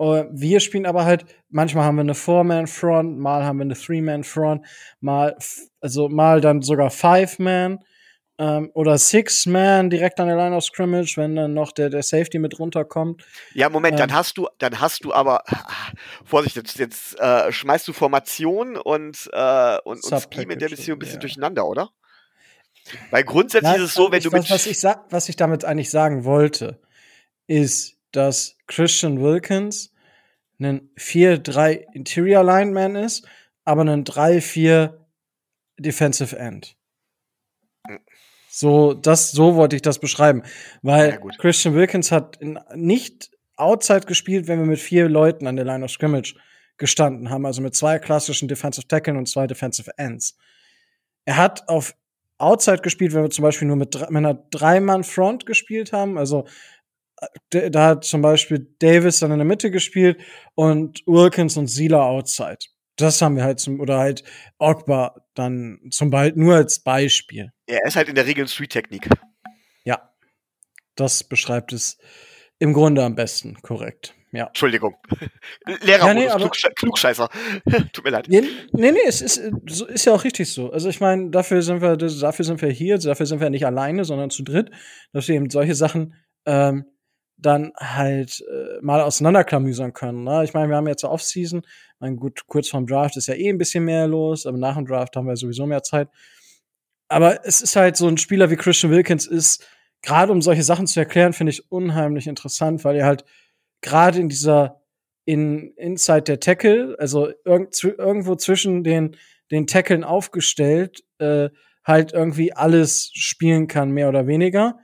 [0.02, 4.66] Wir spielen aber halt, manchmal haben wir eine Four-Man-Front, mal haben wir eine Three-Man-Front,
[5.00, 5.36] mal,
[5.80, 7.78] also mal dann sogar Five-Man
[8.38, 12.40] ähm, oder Six-Man direkt an der Line of Scrimmage, wenn dann noch der, der Safety
[12.40, 13.22] mit runterkommt.
[13.54, 14.16] Ja, Moment, dann Ähm.
[14.16, 15.92] hast du, dann hast du aber, ah,
[16.24, 20.96] Vorsicht, jetzt, jetzt äh, schmeißt du Formation und, äh, und, und Scheme in der Beziehung
[20.96, 21.20] ein bisschen ja.
[21.20, 21.90] durcheinander, oder?
[23.10, 25.90] Weil grundsätzlich Nein, ist es so, wenn du mit was, ich was ich damit eigentlich
[25.90, 26.80] sagen wollte,
[27.46, 29.91] ist, dass Christian Wilkins
[30.64, 33.26] ein 4-3 Interior Lineman ist,
[33.64, 34.94] aber ein 3-4
[35.78, 36.76] Defensive End.
[38.48, 40.42] So, das, so wollte ich das beschreiben.
[40.82, 41.18] Weil Ja.
[41.38, 42.38] Christian Wilkins hat
[42.74, 46.34] nicht Outside gespielt, wenn wir mit vier Leuten an der Line of Scrimmage
[46.78, 50.36] gestanden haben, also mit zwei klassischen Defensive Tacklen und zwei Defensive Ends.
[51.24, 51.94] Er hat auf
[52.38, 56.18] Outside gespielt, wenn wir zum Beispiel nur mit, drei- mit einer Dreimann-Front gespielt haben.
[56.18, 56.46] Also
[57.50, 60.20] da hat zum Beispiel Davis dann in der Mitte gespielt
[60.54, 62.58] und Wilkins und Sila Outside.
[62.96, 64.22] Das haben wir halt zum, oder halt
[64.58, 67.52] Ogba dann zum Beispiel nur als Beispiel.
[67.66, 69.08] er ist halt in der Regel ein Street-Technik.
[69.84, 70.12] Ja.
[70.94, 71.98] Das beschreibt es
[72.58, 74.14] im Grunde am besten, korrekt.
[74.32, 74.46] Ja.
[74.46, 74.96] Entschuldigung.
[75.82, 77.28] Lehrer, Ja, nee, Klugsche Klugscheißer.
[77.92, 78.26] Tut mir leid.
[78.28, 80.70] Nee, nee, nee, es ist, ist ja auch richtig so.
[80.72, 84.04] Also ich meine, dafür sind wir, dafür sind wir hier, dafür sind wir nicht alleine,
[84.04, 84.70] sondern zu dritt,
[85.12, 86.14] dass wir eben solche Sachen
[86.46, 86.86] ähm,
[87.42, 90.24] dann halt äh, mal auseinanderklamüsern können.
[90.24, 90.44] Ne?
[90.44, 91.62] Ich meine, wir haben jetzt Offseason,
[91.98, 94.86] mein gut, kurz vorm Draft ist ja eh ein bisschen mehr los, aber nach dem
[94.86, 96.08] Draft haben wir sowieso mehr Zeit.
[97.08, 99.66] Aber es ist halt so ein Spieler wie Christian Wilkins ist,
[100.00, 103.24] gerade um solche Sachen zu erklären, finde ich unheimlich interessant, weil er halt
[103.80, 104.80] gerade in dieser
[105.24, 109.16] in Inside der Tackle, also irgendwo zwischen den
[109.52, 111.50] den Tackeln aufgestellt, äh,
[111.84, 114.78] halt irgendwie alles spielen kann, mehr oder weniger.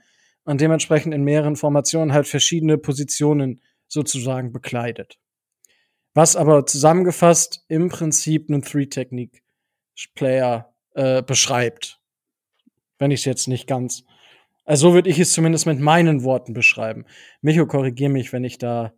[0.49, 5.19] Und dementsprechend in mehreren Formationen halt verschiedene Positionen sozusagen bekleidet.
[6.15, 11.99] Was aber zusammengefasst im Prinzip einen Three-Technique-Player äh, beschreibt.
[12.97, 14.05] Wenn ich es jetzt nicht ganz.
[14.65, 17.05] Also so würde ich es zumindest mit meinen Worten beschreiben.
[17.41, 18.91] Micho, korrigier mich, wenn ich da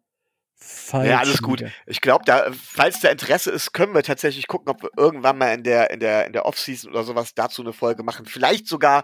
[0.55, 1.59] falsch Ja, alles gut.
[1.59, 1.73] liege.
[1.85, 5.53] Ich glaube, da, falls da Interesse ist, können wir tatsächlich gucken, ob wir irgendwann mal
[5.53, 8.25] in der, in der, in der Offseason oder sowas dazu eine Folge machen.
[8.25, 9.03] Vielleicht sogar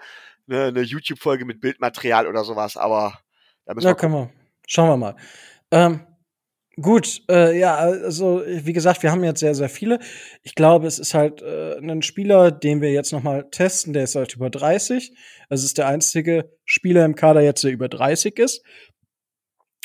[0.49, 3.19] eine, eine YouTube-Folge mit Bildmaterial oder sowas, aber
[3.65, 4.11] da müssen Ja, wir gucken.
[4.11, 4.31] können wir.
[4.67, 5.15] Schauen wir mal.
[5.71, 6.01] Ähm,
[6.81, 9.99] gut, äh, ja, also wie gesagt, wir haben jetzt sehr, sehr viele.
[10.43, 14.03] Ich glaube, es ist halt äh, ein Spieler, den wir jetzt noch mal testen, der
[14.03, 15.11] ist halt über 30.
[15.49, 18.63] Also es ist der einzige Spieler im Kader jetzt, der über 30 ist.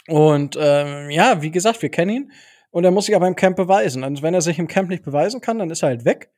[0.08, 2.32] Und ähm, ja, wie gesagt, wir kennen ihn.
[2.70, 4.02] Und er muss sich aber im Camp beweisen.
[4.02, 6.30] Und wenn er sich im Camp nicht beweisen kann, dann ist er halt weg.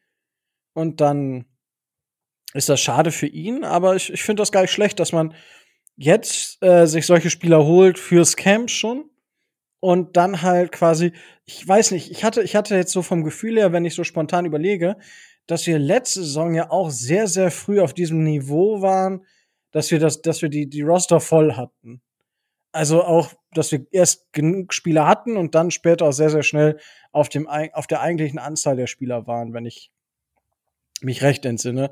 [0.74, 1.46] Und dann
[2.54, 3.64] ist das schade für ihn.
[3.64, 5.34] Aber ich, ich finde das gar nicht schlecht, dass man
[5.96, 9.10] jetzt äh, sich solche Spieler holt fürs Camp schon
[9.80, 11.12] und dann halt quasi,
[11.44, 14.04] ich weiß nicht, ich hatte, ich hatte jetzt so vom Gefühl her, wenn ich so
[14.04, 14.96] spontan überlege,
[15.46, 19.26] dass wir letzte Saison ja auch sehr, sehr früh auf diesem Niveau waren,
[19.72, 22.00] dass wir das, dass wir die, die Roster voll hatten.
[22.72, 26.78] also auch, dass wir erst genug Spieler hatten und dann später auch sehr, sehr schnell
[27.12, 29.92] auf, dem, auf der eigentlichen Anzahl der Spieler waren, wenn ich
[31.00, 31.90] mich recht entsinne.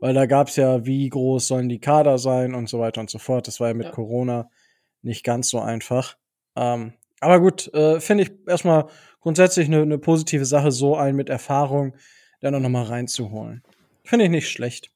[0.00, 3.10] Weil da gab es ja, wie groß sollen die Kader sein und so weiter und
[3.10, 3.46] so fort.
[3.46, 3.92] Das war ja mit Ja.
[3.92, 4.50] Corona
[5.02, 6.16] nicht ganz so einfach.
[6.56, 8.86] Ähm, aber gut, äh, finde ich erstmal
[9.20, 11.94] grundsätzlich eine ne positive Sache, so einen mit Erfahrung
[12.40, 13.62] dann auch noch mal reinzuholen.
[14.04, 14.90] Finde ich nicht schlecht.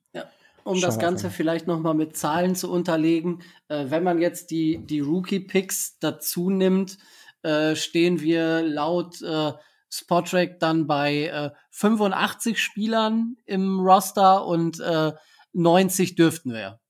[0.64, 1.30] Um Schauen das Ganze mal.
[1.30, 6.50] vielleicht noch mal mit Zahlen zu unterlegen, äh, wenn man jetzt die, die Rookie-Picks dazu
[6.50, 6.98] nimmt,
[7.42, 9.52] äh, stehen wir laut äh,
[9.90, 15.12] Spotrack dann bei äh, 85 Spielern im Roster und äh,
[15.52, 16.80] 90 dürften wir.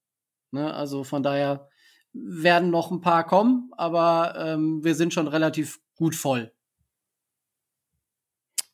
[0.50, 0.72] Ne?
[0.72, 1.68] Also von daher
[2.12, 6.52] werden noch ein paar kommen, aber ähm, wir sind schon relativ gut voll.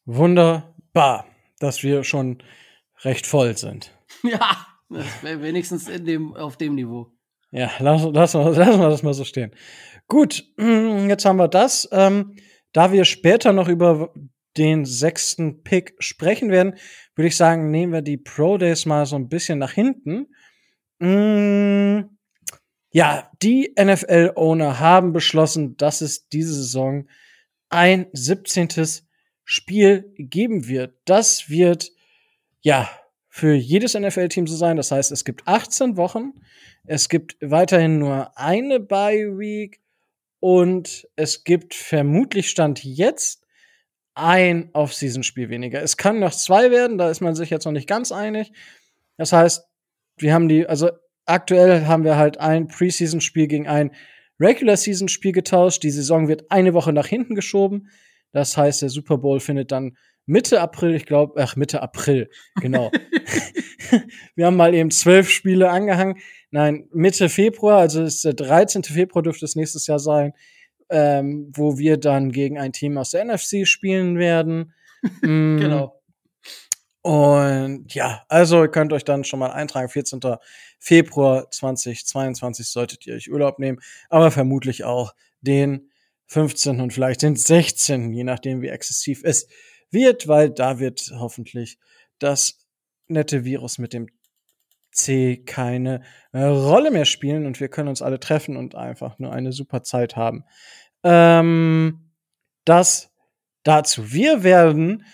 [0.07, 1.27] Wunderbar,
[1.59, 2.43] dass wir schon
[3.03, 3.91] recht voll sind.
[4.23, 4.67] ja,
[5.23, 7.13] wenigstens in dem, auf dem Niveau.
[7.51, 9.55] Ja, lassen, lassen, wir, lassen wir das mal so stehen.
[10.09, 11.89] Gut, jetzt haben wir das.
[11.93, 12.37] Ähm,
[12.75, 14.13] da wir später noch über
[14.59, 16.75] den sechsten Pick sprechen werden,
[17.15, 20.27] würde ich sagen, nehmen wir die Pro Days mal so ein bisschen nach hinten.
[20.99, 22.11] Mm,
[22.93, 27.09] ja, die NFL-Owner haben beschlossen, dass es diese Saison
[27.69, 28.69] ein 17.
[29.45, 30.97] Spiel geben wird.
[31.05, 31.91] Das wird,
[32.61, 32.89] ja,
[33.29, 34.77] für jedes NFL-Team so sein.
[34.77, 36.35] Das heißt, es gibt 18 Wochen.
[36.85, 39.81] Es gibt weiterhin nur eine Bye Week
[40.45, 43.47] und es gibt vermutlich Stand jetzt
[44.13, 45.81] ein Off-Season-Spiel weniger.
[45.81, 48.53] Es kann noch zwei werden, da ist man sich jetzt noch nicht ganz einig.
[49.17, 49.65] Das heißt,
[50.19, 50.91] wir haben die, also
[51.25, 53.93] aktuell haben wir halt ein Preseason-Spiel gegen ein
[54.39, 55.83] Regular-Season-Spiel getauscht.
[55.83, 57.89] Die Saison wird eine Woche nach hinten geschoben.
[58.33, 62.91] Das heißt, der Super Bowl findet dann Mitte April, ich glaube, ach, Mitte April, genau.
[64.35, 66.17] wir haben mal eben zwölf Spiele angehangen.
[66.51, 68.85] Nein, Mitte Februar, also ist der 13.
[68.85, 70.33] Februar dürfte es nächstes Jahr sein,
[70.89, 74.73] ähm, wo wir dann gegen ein Team aus der NFC spielen werden.
[75.21, 76.01] Mm, Genau.
[77.03, 79.91] Und ja, also ihr könnt euch dann schon mal eintragen.
[79.91, 80.21] 14.
[80.79, 85.91] Februar 2022 solltet ihr euch Urlaub nehmen, aber vermutlich auch den
[86.29, 86.81] 15.
[86.81, 89.47] und vielleicht den 16., je nachdem wie exzessiv es
[89.95, 91.79] wird, weil da wird hoffentlich
[92.19, 92.59] das
[93.07, 94.09] nette Virus mit dem
[94.93, 96.03] C keine
[96.33, 99.83] äh, Rolle mehr spielen und wir können uns alle treffen und einfach nur eine super
[99.83, 100.45] Zeit haben.
[101.03, 102.13] Ähm,
[102.65, 103.11] das
[103.65, 104.13] dazu.
[104.13, 105.05] Wir werden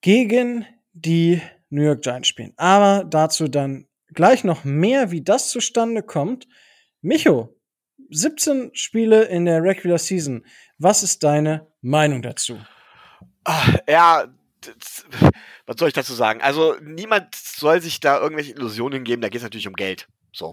[0.00, 2.54] gegen die New York Giants spielen.
[2.56, 6.46] Aber dazu dann gleich noch mehr, wie das zustande kommt.
[7.02, 7.54] Micho,
[8.10, 10.44] 17 Spiele in der Regular Season.
[10.78, 12.58] Was ist deine Meinung dazu?
[13.48, 14.26] Ah, ja,
[15.66, 16.42] was soll ich dazu sagen?
[16.42, 20.08] Also niemand soll sich da irgendwelche Illusionen geben, da geht es natürlich um Geld.
[20.32, 20.52] So.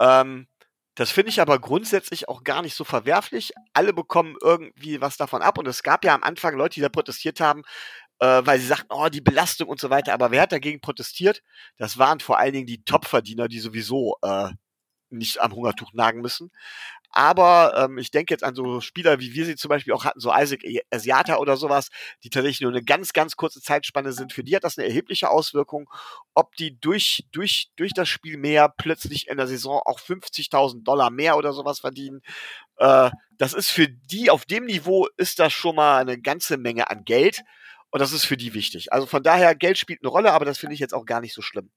[0.00, 0.46] Ähm,
[0.94, 3.52] das finde ich aber grundsätzlich auch gar nicht so verwerflich.
[3.74, 5.58] Alle bekommen irgendwie was davon ab.
[5.58, 7.62] Und es gab ja am Anfang Leute, die da protestiert haben,
[8.20, 10.12] äh, weil sie sagten, oh, die Belastung und so weiter.
[10.14, 11.42] Aber wer hat dagegen protestiert?
[11.76, 14.50] Das waren vor allen Dingen die Topverdiener, die sowieso äh,
[15.10, 16.50] nicht am Hungertuch nagen müssen.
[17.10, 20.20] Aber ähm, ich denke jetzt an so Spieler, wie wir sie zum Beispiel auch hatten,
[20.20, 21.88] so Isaac Asiata oder sowas,
[22.22, 24.32] die tatsächlich nur eine ganz, ganz kurze Zeitspanne sind.
[24.32, 25.88] Für die hat das eine erhebliche Auswirkung,
[26.34, 31.10] ob die durch, durch, durch das Spiel mehr plötzlich in der Saison auch 50.000 Dollar
[31.10, 32.20] mehr oder sowas verdienen.
[32.76, 36.90] Äh, das ist für die, auf dem Niveau ist das schon mal eine ganze Menge
[36.90, 37.42] an Geld.
[37.90, 38.92] Und das ist für die wichtig.
[38.92, 41.32] Also von daher, Geld spielt eine Rolle, aber das finde ich jetzt auch gar nicht
[41.32, 41.70] so schlimm.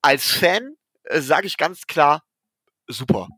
[0.00, 2.24] Als Fan äh, sage ich ganz klar,
[2.88, 3.28] super.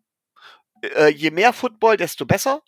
[0.83, 2.63] Äh, je mehr Football, desto besser.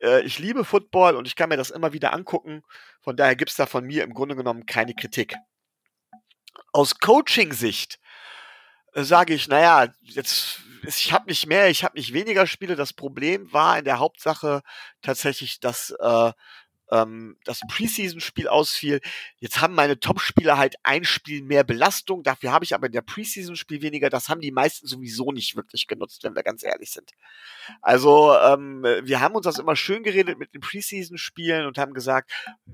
[0.00, 2.62] Äh, ich liebe Football und ich kann mir das immer wieder angucken.
[3.00, 5.34] Von daher gibt's da von mir im Grunde genommen keine Kritik.
[6.72, 7.98] Aus Coaching-Sicht
[8.92, 12.76] äh, sage ich, naja, jetzt ich habe nicht mehr, ich habe nicht weniger Spiele.
[12.76, 14.62] Das Problem war in der Hauptsache
[15.02, 16.32] tatsächlich, dass äh,
[16.90, 19.00] ähm, das Preseason-Spiel ausfiel.
[19.38, 22.22] Jetzt haben meine Top-Spieler halt ein Spiel mehr Belastung.
[22.22, 24.10] Dafür habe ich aber in der Preseason-Spiel weniger.
[24.10, 27.12] Das haben die meisten sowieso nicht wirklich genutzt, wenn wir ganz ehrlich sind.
[27.82, 32.30] Also ähm, wir haben uns das immer schön geredet mit den Preseason-Spielen und haben gesagt,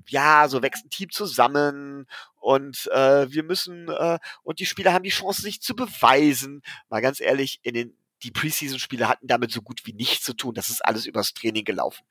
[0.08, 5.02] ja, so wächst ein Team zusammen und äh, wir müssen äh, und die Spieler haben
[5.02, 6.62] die Chance, sich zu beweisen.
[6.88, 7.96] Mal ganz ehrlich, in den
[8.26, 10.52] die Preseason-Spiele hatten damit so gut wie nichts zu tun.
[10.54, 12.04] Das ist alles übers Training gelaufen.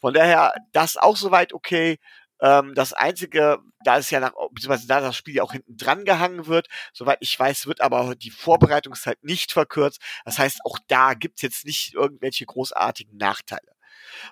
[0.00, 1.98] Von daher, das auch soweit okay.
[2.40, 6.06] Ähm, das Einzige, da ist ja nach, beziehungsweise da das Spiel ja auch hinten dran
[6.06, 10.00] gehangen wird, soweit ich weiß, wird aber die Vorbereitungszeit nicht verkürzt.
[10.24, 13.76] Das heißt, auch da gibt's jetzt nicht irgendwelche großartigen Nachteile.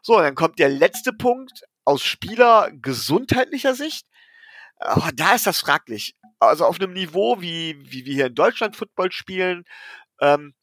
[0.00, 4.06] So, dann kommt der letzte Punkt aus Spieler gesundheitlicher Sicht.
[4.80, 6.16] Oh, da ist das fraglich.
[6.38, 9.64] Also auf einem Niveau, wie, wie wir hier in Deutschland Football spielen,
[10.20, 10.54] ähm,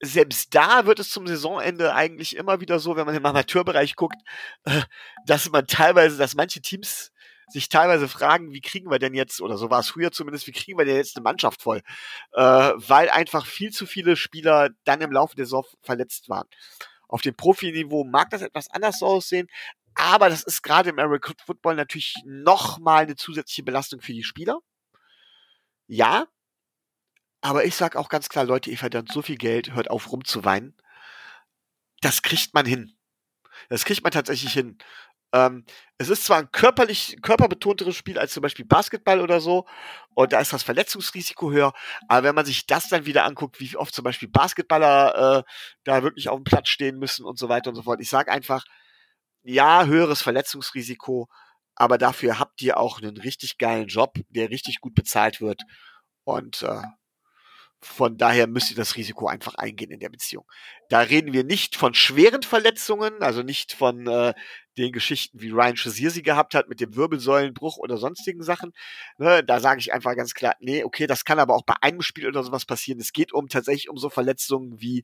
[0.00, 4.16] selbst da wird es zum Saisonende eigentlich immer wieder so, wenn man im Amateurbereich guckt,
[4.64, 4.82] äh,
[5.26, 7.12] dass man teilweise, dass manche Teams
[7.50, 10.52] sich teilweise fragen, wie kriegen wir denn jetzt, oder so war es früher zumindest, wie
[10.52, 11.82] kriegen wir denn jetzt eine Mannschaft voll?
[12.32, 16.46] Äh, weil einfach viel zu viele Spieler dann im Laufe der Saison verletzt waren.
[17.08, 19.48] Auf dem Profiniveau mag das etwas anders aussehen,
[19.94, 24.58] aber das ist gerade im American Football natürlich nochmal eine zusätzliche Belastung für die Spieler.
[25.86, 26.26] Ja,
[27.40, 30.76] aber ich sag auch ganz klar, Leute, ihr verdammt so viel Geld, hört auf rumzuweinen.
[32.00, 32.96] Das kriegt man hin.
[33.68, 34.78] Das kriegt man tatsächlich hin.
[35.32, 35.64] Ähm,
[35.98, 39.66] es ist zwar ein körperlich, körperbetonteres Spiel als zum Beispiel Basketball oder so,
[40.14, 41.74] und da ist das Verletzungsrisiko höher,
[42.08, 45.42] aber wenn man sich das dann wieder anguckt, wie oft zum Beispiel Basketballer äh,
[45.84, 48.32] da wirklich auf dem Platz stehen müssen und so weiter und so fort, ich sage
[48.32, 48.64] einfach,
[49.42, 51.28] ja, höheres Verletzungsrisiko,
[51.74, 55.62] aber dafür habt ihr auch einen richtig geilen Job, der richtig gut bezahlt wird.
[56.24, 56.82] Und äh,
[57.80, 60.44] von daher müsst ihr das Risiko einfach eingehen in der Beziehung.
[60.88, 64.34] Da reden wir nicht von schweren Verletzungen, also nicht von äh,
[64.78, 68.72] den Geschichten, wie Ryan Shazier sie gehabt hat mit dem Wirbelsäulenbruch oder sonstigen Sachen.
[69.18, 72.02] Ne, da sage ich einfach ganz klar, nee, okay, das kann aber auch bei einem
[72.02, 73.00] Spiel oder sowas passieren.
[73.00, 75.02] Es geht um tatsächlich um so Verletzungen wie,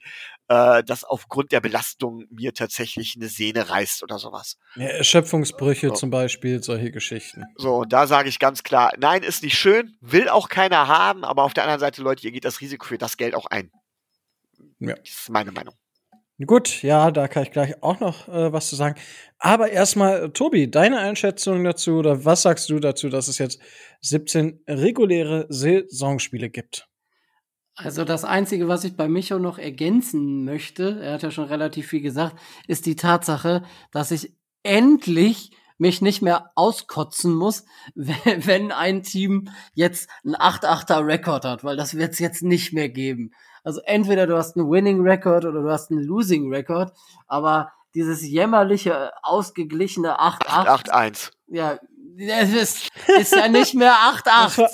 [0.49, 4.57] äh, dass aufgrund der Belastung mir tatsächlich eine Sehne reißt oder sowas.
[4.77, 5.95] Ja, Erschöpfungsbrüche So.
[5.95, 7.45] zum Beispiel, solche Geschichten.
[7.57, 11.25] So, und da sage ich ganz klar, nein, ist nicht schön, will auch keiner haben,
[11.25, 13.71] aber auf der anderen Seite, Leute, ihr geht das Risiko für das Geld auch ein.
[14.79, 14.95] Ja.
[14.95, 15.75] Das ist meine Meinung.
[16.45, 18.99] Gut, ja, da kann ich gleich auch noch äh, was zu sagen.
[19.39, 23.61] Aber erstmal, äh, Tobi, deine Einschätzung dazu oder was sagst du dazu, dass es jetzt
[24.01, 26.89] 17 reguläre Saisonspiele gibt?
[27.77, 31.89] Also das Einzige, was ich bei Micho noch ergänzen möchte, er hat ja schon relativ
[31.89, 39.03] viel gesagt, ist die Tatsache, dass ich endlich mich nicht mehr auskotzen muss, wenn ein
[39.03, 43.33] Team jetzt einen 8-8er Rekord hat, weil das wird es jetzt nicht mehr geben.
[43.65, 46.93] Also entweder du hast einen Winning Record oder du hast einen Losing Record,
[47.27, 51.31] aber dieses jämmerliche, ausgeglichene 8-8, 8-1.
[51.49, 51.79] ja,
[52.17, 53.93] das ist, ist ja nicht mehr
[54.25, 54.69] 8-8.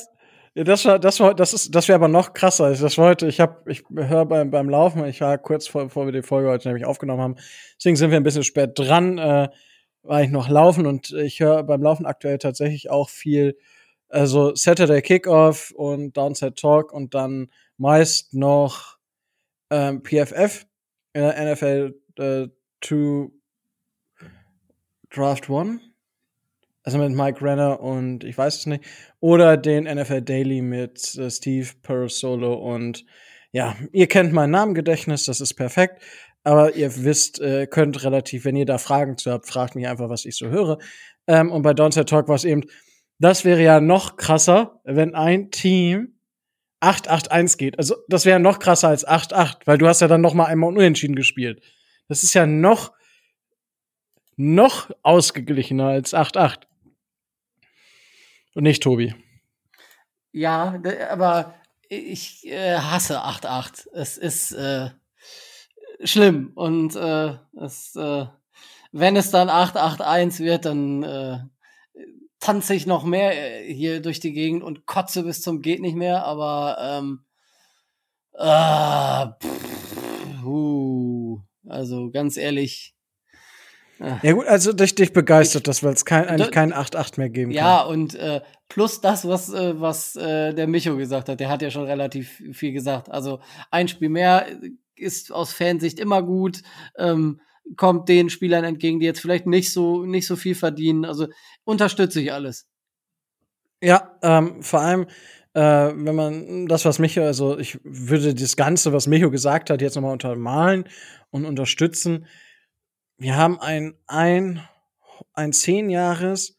[0.54, 2.64] Ja, das war, das war, das ist, das wäre aber noch krasser.
[2.64, 5.84] Also das war heute, ich habe, ich höre beim, beim Laufen, ich war kurz vor,
[5.84, 7.36] bevor wir die Folge heute nämlich aufgenommen haben.
[7.76, 9.48] Deswegen sind wir ein bisschen spät dran, äh,
[10.02, 13.56] war ich noch laufen und ich höre beim Laufen aktuell tatsächlich auch viel,
[14.10, 18.98] also Saturday Kickoff und Downside Talk und dann meist noch
[19.70, 20.66] ähm, PFF,
[21.14, 22.48] äh, NFL äh,
[22.82, 23.30] 2
[25.10, 25.80] Draft One.
[26.82, 28.84] Also mit Mike Renner und ich weiß es nicht.
[29.20, 33.04] Oder den NFL Daily mit äh, Steve Parasolo und
[33.52, 36.02] ja, ihr kennt mein Namengedächtnis, das ist perfekt.
[36.42, 40.08] Aber ihr wisst, äh, könnt relativ, wenn ihr da Fragen zu habt, fragt mich einfach,
[40.08, 40.78] was ich so höre.
[41.26, 42.64] Ähm, und bei Downside Talk war es eben,
[43.20, 46.18] das wäre ja noch krasser, wenn ein Team
[46.80, 47.78] 8-8-1 geht.
[47.78, 50.70] Also das wäre noch krasser als 8-8, weil du hast ja dann noch mal einmal
[50.70, 51.62] unentschieden gespielt.
[52.08, 52.92] Das ist ja noch
[54.36, 56.62] noch ausgeglichener als 8-8.
[58.54, 59.14] Und nicht Tobi.
[60.32, 60.80] Ja,
[61.10, 61.54] aber
[61.90, 63.88] ich äh, hasse 8-8.
[63.92, 64.90] Es ist äh,
[66.02, 66.52] schlimm.
[66.54, 68.26] Und äh, es, äh,
[68.92, 71.38] wenn es dann 8-8-1 wird, dann äh,
[72.40, 75.96] tanze ich noch mehr äh, hier durch die Gegend und kotze bis zum geht nicht
[75.96, 76.24] mehr.
[76.24, 77.20] Aber ähm,
[78.36, 82.94] ah, pff, huh, also ganz ehrlich.
[84.22, 87.50] Ja gut, also dich, dich begeistert das, weil es kein, eigentlich kein 8-8 mehr geben
[87.50, 87.88] Ja, kann.
[87.88, 91.70] und äh, plus das, was, äh, was äh, der Micho gesagt hat, der hat ja
[91.70, 93.10] schon relativ viel gesagt.
[93.10, 94.46] Also ein Spiel mehr
[94.96, 96.62] ist aus Fansicht immer gut,
[96.96, 97.42] ähm,
[97.76, 101.04] kommt den Spielern entgegen, die jetzt vielleicht nicht so, nicht so viel verdienen.
[101.04, 101.28] Also
[101.64, 102.66] unterstütze ich alles.
[103.82, 105.06] Ja, ähm, vor allem,
[105.54, 109.80] äh, wenn man das, was Micho, also ich würde das Ganze, was Micho gesagt hat,
[109.80, 110.84] jetzt nochmal untermalen
[111.30, 112.26] und unterstützen.
[113.16, 114.62] Wir haben ein, ein,
[115.32, 116.56] ein 10 Jahres,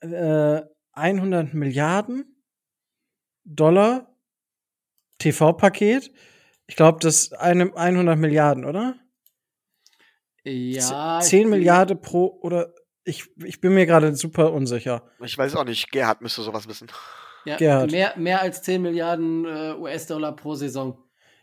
[0.00, 0.62] äh,
[0.92, 2.36] 100 Milliarden
[3.44, 4.14] Dollar
[5.18, 6.12] TV-Paket.
[6.66, 8.96] Ich glaube, das eine 100 Milliarden, oder?
[10.44, 11.18] Ja.
[11.20, 12.72] ich 10 bin- Milliarden pro, oder
[13.04, 15.02] ich, ich bin mir gerade super unsicher.
[15.24, 16.88] Ich weiß auch nicht, Gerhard müsste sowas wissen.
[17.44, 17.90] Ja, Gerhard.
[17.90, 20.98] mehr, mehr als 10 Milliarden äh, US-Dollar pro Saison.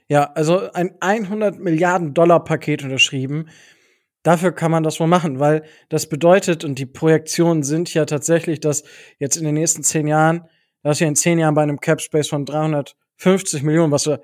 [0.08, 3.50] Ja, also ein 100 Milliarden Dollar Paket unterschrieben.
[4.24, 8.60] Dafür kann man das wohl machen, weil das bedeutet, und die Projektionen sind ja tatsächlich,
[8.60, 8.84] dass
[9.18, 10.46] jetzt in den nächsten zehn Jahren,
[10.84, 14.22] dass wir in zehn Jahren bei einem Cap Space von 350 Millionen, was wir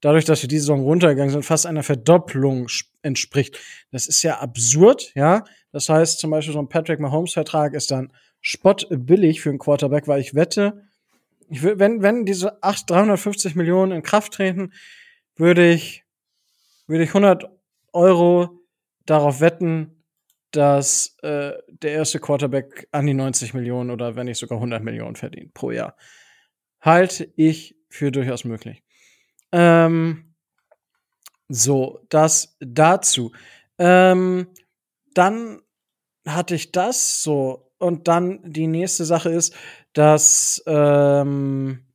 [0.00, 2.68] dadurch, dass wir diese Saison runtergegangen sind, fast einer Verdopplung
[3.02, 3.58] entspricht.
[3.90, 5.44] Das ist ja absurd, ja.
[5.72, 10.08] Das heißt, zum Beispiel so ein Patrick Mahomes Vertrag ist dann spottbillig für einen Quarterback,
[10.08, 10.84] weil ich wette,
[11.48, 14.72] ich will, wenn, wenn diese 8, 350 Millionen in Kraft treten,
[15.36, 16.06] würde ich
[16.86, 17.50] würde ich 100
[17.92, 18.60] Euro
[19.06, 20.04] darauf wetten,
[20.52, 25.16] dass äh, der erste Quarterback an die 90 Millionen oder wenn nicht sogar 100 Millionen
[25.16, 25.96] verdient pro Jahr.
[26.80, 28.82] Halte ich für durchaus möglich.
[29.56, 30.34] Ähm,
[31.48, 33.32] so, das dazu.
[33.78, 34.48] Ähm,
[35.14, 35.62] dann
[36.26, 37.72] hatte ich das so.
[37.78, 39.54] Und dann die nächste Sache ist,
[39.94, 41.86] dass ähm,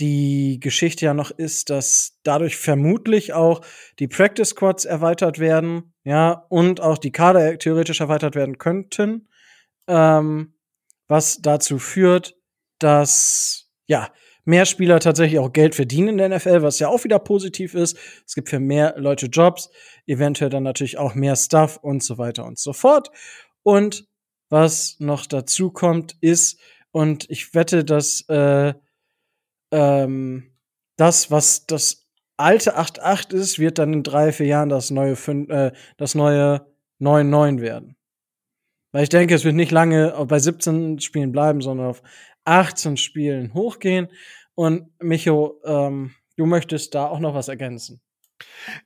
[0.00, 3.60] die Geschichte ja noch ist, dass dadurch vermutlich auch
[3.98, 9.28] die Practice Squads erweitert werden, ja, und auch die Kader theoretisch erweitert werden könnten,
[9.86, 10.54] ähm,
[11.08, 12.36] was dazu führt,
[12.78, 14.10] dass ja
[14.46, 17.98] mehr Spieler tatsächlich auch Geld verdienen in der NFL, was ja auch wieder positiv ist.
[18.26, 19.70] Es gibt für mehr Leute Jobs,
[20.06, 23.10] eventuell dann natürlich auch mehr Stuff und so weiter und so fort.
[23.62, 24.06] Und
[24.48, 26.60] was noch dazu kommt, ist,
[26.92, 28.72] und ich wette, dass äh,
[29.72, 30.54] ähm,
[30.96, 32.06] das, was das
[32.36, 36.66] alte 8.8 ist, wird dann in drei, vier Jahren das neue, 5, äh, das neue
[37.00, 37.96] 9.9 werden.
[38.92, 42.02] Weil ich denke, es wird nicht lange bei 17 Spielen bleiben, sondern auf
[42.46, 44.08] 18 Spielen hochgehen.
[44.54, 48.00] Und Micho, ähm, du möchtest da auch noch was ergänzen.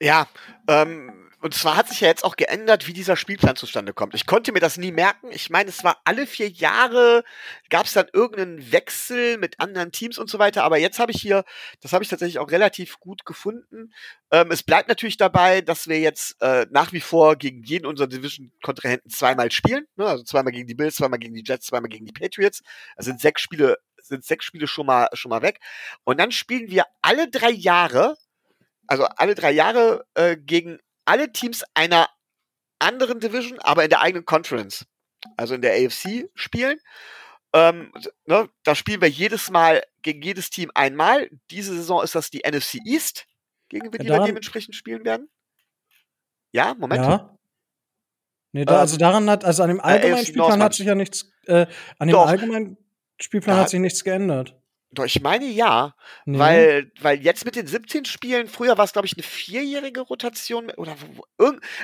[0.01, 0.29] Ja,
[0.69, 4.15] ähm, und zwar hat sich ja jetzt auch geändert, wie dieser Spielplan zustande kommt.
[4.15, 5.31] Ich konnte mir das nie merken.
[5.33, 7.25] Ich meine, es war alle vier Jahre,
[7.71, 10.65] gab es dann irgendeinen Wechsel mit anderen Teams und so weiter.
[10.65, 11.45] Aber jetzt habe ich hier,
[11.81, 13.95] das habe ich tatsächlich auch relativ gut gefunden.
[14.31, 18.09] Ähm, es bleibt natürlich dabei, dass wir jetzt äh, nach wie vor gegen jeden unserer
[18.09, 19.87] Division-Kontrahenten zweimal spielen.
[19.97, 20.07] Ne?
[20.07, 22.61] Also zweimal gegen die Bills, zweimal gegen die Jets, zweimal gegen die Patriots.
[22.97, 25.59] Das sind sechs Spiele, sind sechs Spiele schon mal, schon mal weg.
[26.05, 28.19] Und dann spielen wir alle drei Jahre
[28.91, 32.09] also alle drei Jahre äh, gegen alle Teams einer
[32.79, 34.87] anderen Division, aber in der eigenen Conference,
[35.37, 36.79] also in der AFC spielen.
[37.53, 37.93] Ähm,
[38.27, 41.29] ne, da spielen wir jedes Mal gegen jedes Team einmal.
[41.51, 43.27] Diese Saison ist das die NFC East,
[43.69, 45.29] gegen die wir dementsprechend spielen werden.
[46.53, 47.05] Ja, Moment.
[47.05, 47.37] Ja.
[48.53, 51.29] Nee, da, also ähm, daran hat, also an dem allgemeinen Spielplan hat sich ja nichts,
[51.47, 51.67] äh,
[51.99, 52.29] an dem Doch.
[52.29, 52.77] allgemeinen
[53.21, 54.60] Spielplan da, hat sich nichts geändert.
[54.93, 56.39] Doch, ich meine ja, nee.
[56.39, 60.71] weil, weil jetzt mit den 17 Spielen, früher war es, glaube ich, eine vierjährige Rotation
[60.71, 60.97] oder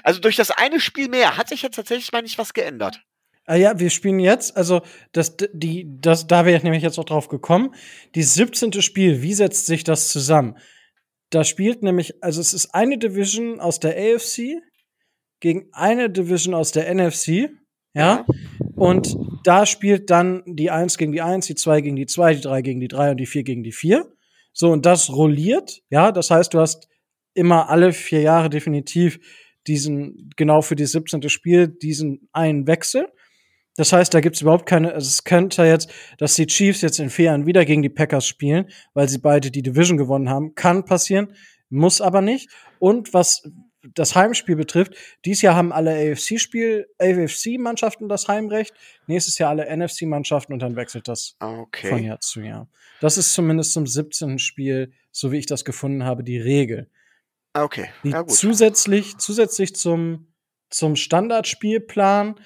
[0.03, 3.01] also durch das eine Spiel mehr hat sich jetzt tatsächlich mal nicht was geändert.
[3.45, 7.05] Ah ja, wir spielen jetzt, also das, die, das, da wäre ich nämlich jetzt auch
[7.05, 7.75] drauf gekommen.
[8.17, 8.83] Die 17.
[8.83, 10.59] Spiel, wie setzt sich das zusammen?
[11.31, 14.63] Da spielt nämlich, also es ist eine Division aus der AFC
[15.39, 17.47] gegen eine Division aus der NFC, ja.
[17.95, 18.27] ja.
[18.75, 19.17] Und
[19.47, 22.63] da spielt dann die 1 gegen die 1, die 2 gegen die 2, die 3
[22.63, 24.11] gegen die 3 und die 4 gegen die 4.
[24.53, 26.89] So, und das rolliert, ja, das heißt, du hast
[27.35, 29.21] immer alle vier Jahre definitiv
[29.67, 31.29] diesen, genau für die 17.
[31.29, 33.07] Spiel, diesen einen Wechsel.
[33.77, 37.11] Das heißt, da gibt's überhaupt keine, also es könnte jetzt, dass die Chiefs jetzt in
[37.11, 40.55] vier Jahren wieder gegen die Packers spielen, weil sie beide die Division gewonnen haben.
[40.55, 41.35] Kann passieren,
[41.69, 42.49] muss aber nicht.
[42.79, 43.43] Und was
[43.95, 44.95] das Heimspiel betrifft,
[45.25, 48.75] dieses Jahr haben alle AFC-Spiel, AFC-Mannschaften das Heimrecht,
[49.07, 51.89] nächstes Jahr alle NFC-Mannschaften und dann wechselt das okay.
[51.89, 52.69] von Jahr zu Jahr.
[53.01, 54.39] Das ist zumindest zum 17.
[54.39, 56.91] Spiel, so wie ich das gefunden habe, die Regel.
[57.55, 57.89] Okay.
[58.05, 60.33] Die ja, zusätzlich, zusätzlich zum,
[60.71, 62.41] zum Standardspielplan,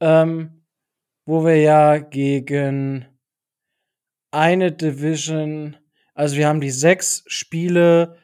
[0.00, 0.64] ähm,
[1.24, 3.06] wo wir ja gegen
[4.30, 5.76] eine Division,
[6.14, 8.18] also wir haben die sechs Spiele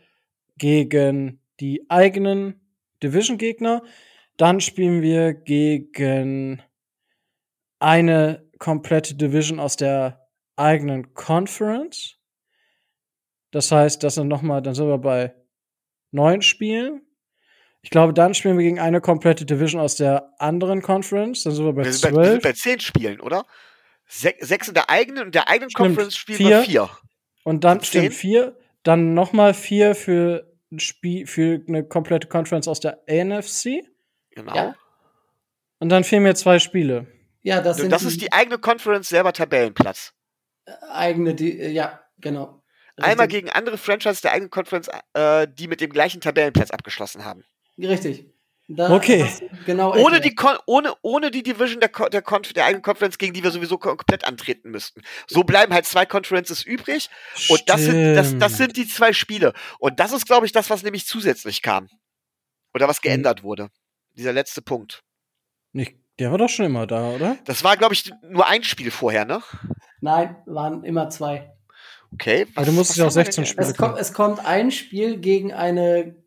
[0.56, 2.61] gegen die eigenen
[3.02, 3.82] Division-Gegner.
[4.36, 6.62] Dann spielen wir gegen
[7.78, 12.16] eine komplette Division aus der eigenen Conference.
[13.50, 15.34] Das heißt, das sind noch mal, dann sind wir bei
[16.10, 17.02] neun Spielen.
[17.82, 21.42] Ich glaube, dann spielen wir gegen eine komplette Division aus der anderen Conference.
[21.42, 22.14] Dann sind wir bei wir zwölf.
[22.14, 23.44] Bei, wir sind bei zehn Spielen, oder?
[24.06, 26.48] Se sechs in der eigenen und der eigenen stimmt, Conference spielen vier.
[26.48, 26.90] wir vier.
[27.44, 28.56] Und dann stimmt vier.
[28.84, 33.84] Dann noch mal vier für ein Spiel für eine komplette Conference aus der NFC.
[34.30, 34.54] Genau.
[34.54, 34.74] Ja.
[35.78, 37.06] Und dann fehlen mir zwei Spiele.
[37.42, 40.14] Ja, das, sind das die, ist die eigene Conference selber Tabellenplatz.
[40.64, 42.62] Äh, eigene, die, äh, ja, genau.
[42.96, 43.10] Richtig.
[43.10, 47.44] Einmal gegen andere Franchises der eigenen Conference, äh, die mit dem gleichen Tabellenplatz abgeschlossen haben.
[47.78, 48.32] Richtig.
[48.68, 49.28] Da okay.
[49.66, 50.34] Genau ohne, die
[50.66, 54.70] ohne, ohne die Division der, der, der eigenen Conference, gegen die wir sowieso komplett antreten
[54.70, 55.02] müssten.
[55.26, 57.10] So bleiben halt zwei Conferences übrig.
[57.48, 59.52] Und das sind, das, das sind die zwei Spiele.
[59.78, 61.88] Und das ist, glaube ich, das, was nämlich zusätzlich kam.
[62.72, 63.68] Oder was geändert wurde.
[64.16, 65.02] Dieser letzte Punkt.
[65.72, 67.38] Nicht, der war doch schon immer da, oder?
[67.44, 69.42] Das war, glaube ich, nur ein Spiel vorher, ne?
[70.00, 71.52] Nein, waren immer zwei.
[72.12, 72.46] Okay.
[72.54, 73.66] Was, du musst ja auch 16 Spiele.
[73.66, 76.21] Es kommt, es kommt ein Spiel gegen eine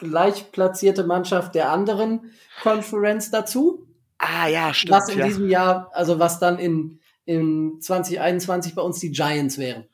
[0.00, 2.32] gleich platzierte Mannschaft der anderen
[2.62, 3.86] Conference dazu.
[4.18, 4.92] Ah ja, stimmt.
[4.92, 5.26] Was in ja.
[5.26, 9.86] diesem Jahr, also was dann in, in 2021 bei uns die Giants wären.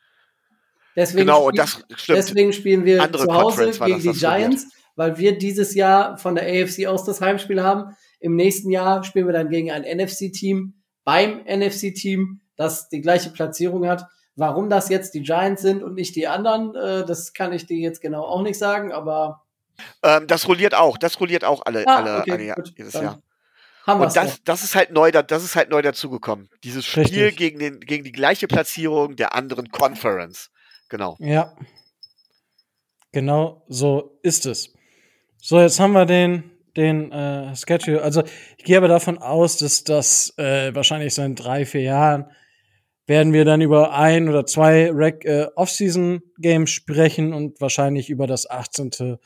[0.97, 2.19] Deswegen genau, und das stimmt.
[2.19, 4.67] Deswegen spielen wir Andere zu Hause gegen die Giants.
[4.97, 7.95] weil wir dieses Jahr von der AFC aus das Heimspiel haben.
[8.19, 13.87] Im nächsten Jahr spielen wir dann gegen ein NFC-Team beim NFC-Team, das die gleiche Platzierung
[13.87, 14.07] hat.
[14.35, 17.79] Warum das jetzt die Giants sind und nicht die anderen, äh, das kann ich dir
[17.79, 19.46] jetzt genau auch nicht sagen, aber
[20.03, 23.23] Ähm, das rolliert auch, das rolliert auch alle, Ah, alle, okay, alle gut, jedes Jahr.
[23.87, 26.49] Und das, das ist halt neu, da- das ist halt neu dazugekommen.
[26.65, 27.37] Dieses Spiel Richtig.
[27.37, 30.51] gegen, den, gegen die gleiche Platzierung der anderen Conference.
[30.89, 31.17] Genau.
[31.21, 31.55] Ja.
[33.13, 34.73] Genau so ist es.
[35.41, 38.03] So, jetzt haben wir den, den äh, Schedule.
[38.03, 38.25] Also
[38.59, 42.31] ich gehe aber davon aus, dass das äh, wahrscheinlich so in drei, vier Jahren
[43.07, 48.51] werden wir dann über ein oder zwei Rec äh, Off-Season-Games sprechen und wahrscheinlich über das
[48.51, 49.19] 18.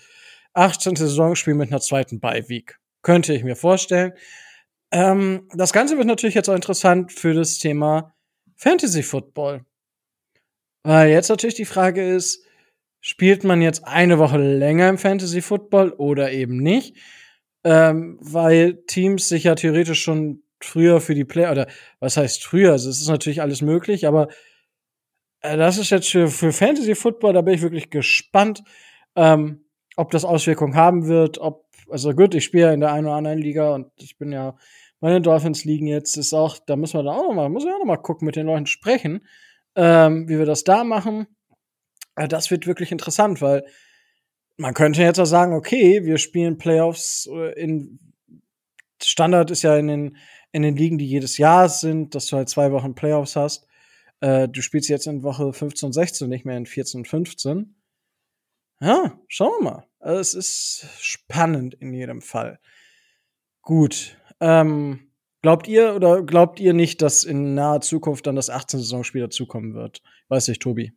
[0.55, 0.97] 18.
[0.97, 2.79] Saisonspiel mit einer zweiten Bye-Week.
[3.03, 4.13] Könnte ich mir vorstellen.
[4.93, 8.15] Ähm, das Ganze wird natürlich jetzt auch interessant für das Thema
[8.57, 9.65] Fantasy Football.
[10.83, 12.45] Weil jetzt natürlich die Frage ist,
[13.01, 16.97] spielt man jetzt eine Woche länger im Fantasy Football oder eben nicht?
[17.65, 21.67] Ähm, weil Teams sich ja theoretisch schon früher für die Play oder
[22.01, 22.73] was heißt früher?
[22.73, 24.29] Also es ist natürlich alles möglich, aber
[25.41, 28.63] äh, das ist jetzt für, für Fantasy Football, da bin ich wirklich gespannt,
[29.17, 29.65] ähm,
[30.01, 33.17] ob das Auswirkungen haben wird, ob, also gut, ich spiele ja in der einen oder
[33.17, 34.57] anderen Liga und ich bin ja,
[35.01, 37.71] meine Dolphins liegen jetzt, ist auch, da müssen wir da auch noch mal, muss ich
[37.71, 39.27] auch noch mal gucken, mit den Leuten sprechen,
[39.77, 41.27] ähm, wie wir das da machen.
[42.17, 43.65] Äh, das wird wirklich interessant, weil
[44.57, 47.99] man könnte jetzt auch sagen, okay, wir spielen Playoffs äh, in
[49.03, 50.17] Standard ist ja in den,
[50.53, 53.67] in den Ligen, die jedes Jahr sind, dass du halt zwei Wochen Playoffs hast.
[54.21, 57.75] Äh, du spielst jetzt in Woche 15 und 16, nicht mehr in 14 und 15.
[58.81, 59.90] Ja, schauen wir mal.
[60.01, 62.59] Also, es ist spannend in jedem Fall.
[63.63, 64.17] Gut.
[64.41, 65.11] Ähm,
[65.43, 68.81] glaubt ihr oder glaubt ihr nicht, dass in naher Zukunft dann das 18.
[68.81, 70.03] Saisonspiel dazukommen wird?
[70.29, 70.93] Weiß ich, Tobi.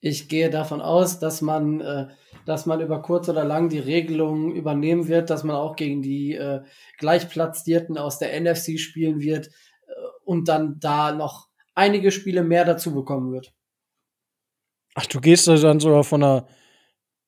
[0.00, 2.08] Ich gehe davon aus, dass man, äh,
[2.44, 6.34] dass man über kurz oder lang die Regelungen übernehmen wird, dass man auch gegen die
[6.34, 6.62] äh,
[6.98, 9.92] Gleichplatzierten aus der NFC spielen wird äh,
[10.24, 13.54] und dann da noch einige Spiele mehr dazu bekommen wird.
[14.94, 16.48] Ach, du gehst also dann sogar von einer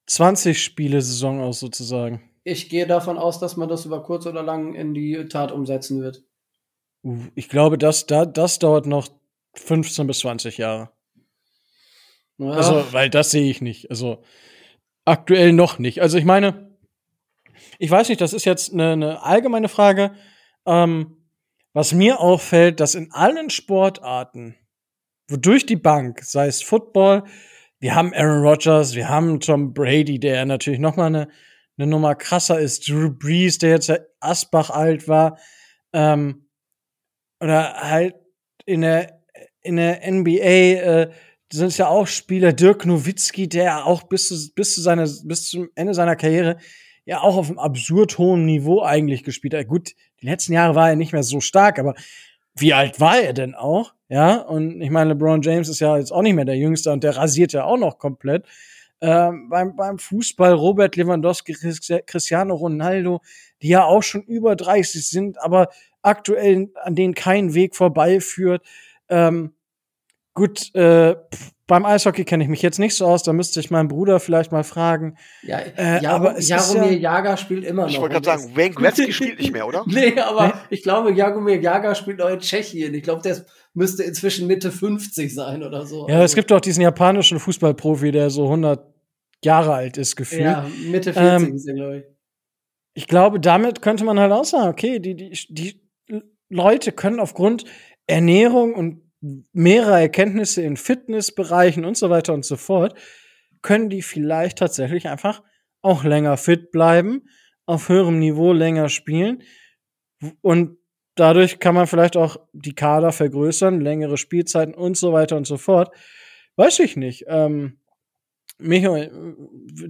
[0.09, 2.22] 20-Spiele-Saison aus sozusagen.
[2.44, 6.02] Ich gehe davon aus, dass man das über kurz oder lang in die Tat umsetzen
[6.02, 6.22] wird.
[7.02, 9.09] Uh, Ich glaube, das, da, das dauert noch
[9.55, 10.90] 15 bis 20 Jahre.
[12.38, 13.90] Ja, Also, weil das sehe ich nicht.
[13.90, 14.22] Also,
[15.05, 16.02] aktuell noch nicht.
[16.02, 16.76] Also, ich meine,
[17.78, 20.14] ich weiß nicht, das ist jetzt eine, eine allgemeine Frage.
[20.66, 21.16] Ähm,
[21.72, 24.55] was mir auffällt, dass in allen Sportarten,
[25.28, 27.24] wodurch die Bank, sei es Football,
[27.81, 31.29] wir haben Aaron Rodgers, wir haben Tom Brady, der natürlich noch mal eine,
[31.77, 35.39] eine Nummer krasser ist, Drew Brees, der jetzt Asbach alt war,
[35.93, 36.49] ähm,
[37.41, 38.14] oder halt
[38.64, 39.20] in der
[39.64, 41.11] in der NBA äh,
[41.53, 45.49] sind es ja auch Spieler, Dirk Nowitzki, der auch bis zu, bis zu seiner, bis
[45.49, 46.59] zum Ende seiner Karriere
[47.07, 49.66] ja auch auf einem absurd hohen Niveau eigentlich gespielt hat.
[49.66, 51.95] Gut, die letzten Jahre war er nicht mehr so stark, aber
[52.57, 53.95] wie alt war er denn auch?
[54.15, 57.03] Ja, und ich meine, LeBron James ist ja jetzt auch nicht mehr der Jüngste und
[57.03, 58.47] der rasiert ja auch noch komplett.
[59.01, 61.53] Ähm, beim, beim Fußball Robert Lewandowski,
[62.07, 63.23] Cristiano Ronaldo,
[63.61, 65.69] die ja auch schon über 30 sind, aber
[66.03, 68.62] aktuell an denen kein Weg vorbeiführt.
[69.09, 69.53] Ähm,
[70.35, 71.14] gut, äh,
[71.66, 74.53] beim Eishockey kenne ich mich jetzt nicht so aus, da müsste ich meinen Bruder vielleicht
[74.53, 75.16] mal fragen.
[75.43, 77.91] ja, äh, Jaro, aber es ist Jaromir ja- Jager spielt immer noch.
[77.91, 79.82] Ich wollte gerade sagen, Wayne Gretzky spielt nicht mehr, oder?
[79.87, 82.93] Nee, aber ich glaube, Jaromir Jager spielt noch in Tschechien.
[82.93, 86.07] Ich glaube, der müsste inzwischen Mitte 50 sein oder so.
[86.09, 88.85] Ja, es gibt auch diesen japanischen Fußballprofi, der so 100
[89.43, 90.43] Jahre alt ist, gefühlt.
[90.43, 92.05] Ja, Mitte 40 Ähm, ist er, glaube ich.
[92.93, 95.80] ich glaube, damit könnte man halt auch sagen, okay, die, die, die
[96.51, 97.64] Leute können aufgrund
[98.07, 99.01] Ernährung und
[99.53, 102.99] mehrerer Erkenntnisse in Fitnessbereichen und so weiter und so fort,
[103.62, 105.43] können die vielleicht tatsächlich einfach
[105.83, 107.22] auch länger fit bleiben,
[107.66, 109.43] auf höherem Niveau länger spielen
[110.43, 110.79] und
[111.14, 115.57] dadurch kann man vielleicht auch die Kader vergrößern, längere Spielzeiten und so weiter und so
[115.57, 115.95] fort.
[116.57, 117.25] Weiß ich nicht.
[117.29, 117.79] Ähm,
[118.59, 119.11] Micho, äh,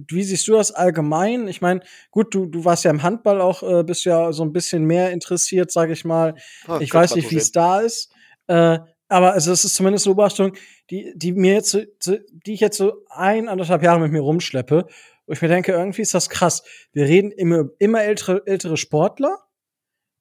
[0.07, 1.47] wie siehst du das allgemein?
[1.47, 1.81] Ich meine,
[2.11, 5.11] gut, du, du warst ja im Handball auch, äh, bist ja so ein bisschen mehr
[5.11, 6.35] interessiert, sage ich mal.
[6.67, 8.11] Ah, ich weiß nicht, wie es da ist.
[8.47, 10.55] Äh, aber also es ist zumindest eine Beobachtung,
[10.89, 14.87] die, die mir jetzt, so, die ich jetzt so ein, anderthalb Jahre mit mir rumschleppe,
[15.25, 16.63] wo ich mir denke, irgendwie ist das krass.
[16.91, 19.39] Wir reden immer, immer ältere, ältere Sportler,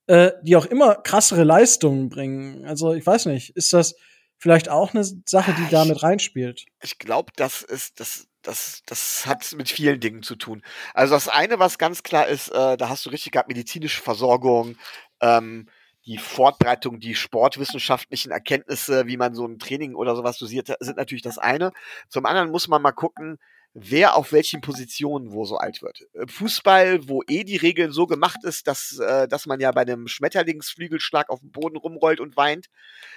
[0.07, 2.65] äh, die auch immer krassere Leistungen bringen.
[2.67, 3.95] Also ich weiß nicht, ist das
[4.37, 6.67] vielleicht auch eine Sache, die da mit reinspielt?
[6.83, 10.63] ich glaube, das ist, das, das, das hat mit vielen Dingen zu tun.
[10.93, 14.77] Also das eine, was ganz klar ist, äh, da hast du richtig gehabt, medizinische Versorgung,
[15.21, 15.69] ähm,
[16.07, 21.23] die Fortbreitung, die sportwissenschaftlichen Erkenntnisse, wie man so ein Training oder sowas dosiert, sind natürlich
[21.23, 21.73] das eine.
[22.09, 23.39] Zum anderen muss man mal gucken,
[23.75, 26.07] wer auf welchen Positionen wo so alt wird.
[26.15, 29.83] Äh, Fußball, wo eh die Regeln so gemacht ist, dass, äh, dass man ja bei
[29.83, 32.69] einem Schmetterlingsflügelschlag auf dem Boden rumrollt und weint,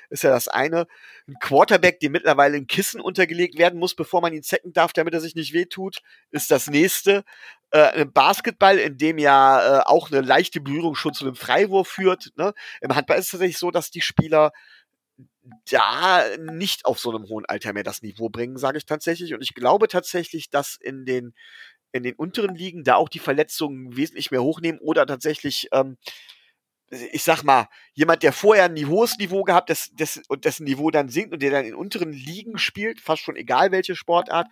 [0.10, 0.88] ist ja das eine.
[1.28, 5.14] Ein Quarterback, dem mittlerweile ein Kissen untergelegt werden muss, bevor man ihn zecken darf, damit
[5.14, 6.00] er sich nicht wehtut,
[6.32, 7.24] ist das nächste.
[7.70, 11.88] Äh, ein Basketball, in dem ja äh, auch eine leichte Berührung schon zu einem Freiwurf
[11.88, 12.32] führt.
[12.36, 12.54] Ne?
[12.82, 14.54] Im Handball ist es tatsächlich so, dass die Spieler
[15.70, 19.34] da nicht auf so einem hohen Alter mehr das Niveau bringen, sage ich tatsächlich.
[19.34, 21.34] Und ich glaube tatsächlich, dass in den,
[21.92, 25.98] in den unteren Ligen da auch die Verletzungen wesentlich mehr hochnehmen oder tatsächlich, ähm,
[26.90, 30.90] ich sag mal, jemand, der vorher ein hohes Niveau gehabt des, des, und dessen Niveau
[30.90, 34.48] dann sinkt und der dann in unteren Ligen spielt, fast schon egal welche Sportart,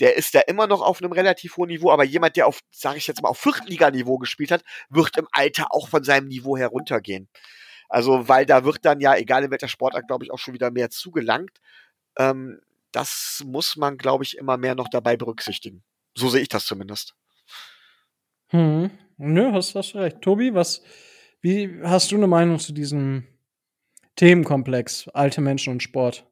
[0.00, 2.96] der ist da immer noch auf einem relativ hohen Niveau, aber jemand, der auf, sage
[2.96, 7.28] ich jetzt mal, auf Viertliganiveau gespielt hat, wird im Alter auch von seinem Niveau heruntergehen.
[7.88, 10.70] Also, weil da wird dann ja, egal in welcher Sportart, glaube ich, auch schon wieder
[10.70, 11.60] mehr zugelangt.
[12.18, 12.60] Ähm,
[12.92, 15.82] das muss man, glaube ich, immer mehr noch dabei berücksichtigen.
[16.14, 17.14] So sehe ich das zumindest.
[18.48, 18.90] Hm.
[19.16, 20.20] Nö, hast, hast recht.
[20.20, 20.82] Tobi, was,
[21.40, 23.26] wie hast du eine Meinung zu diesem
[24.16, 26.26] Themenkomplex, alte Menschen und Sport?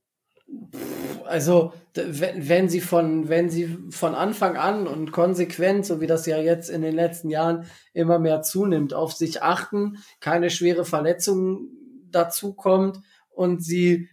[1.26, 6.38] Also, wenn, sie von, wenn sie von Anfang an und konsequent, so wie das ja
[6.38, 11.68] jetzt in den letzten Jahren immer mehr zunimmt, auf sich achten, keine schwere Verletzung
[12.10, 13.00] dazu kommt
[13.30, 14.08] und sie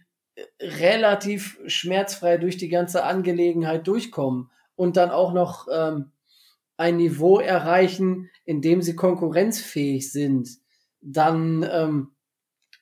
[0.60, 6.12] relativ schmerzfrei durch die ganze Angelegenheit durchkommen und dann auch noch ähm,
[6.76, 10.48] ein Niveau erreichen, in dem sie konkurrenzfähig sind,
[11.02, 12.12] dann ähm,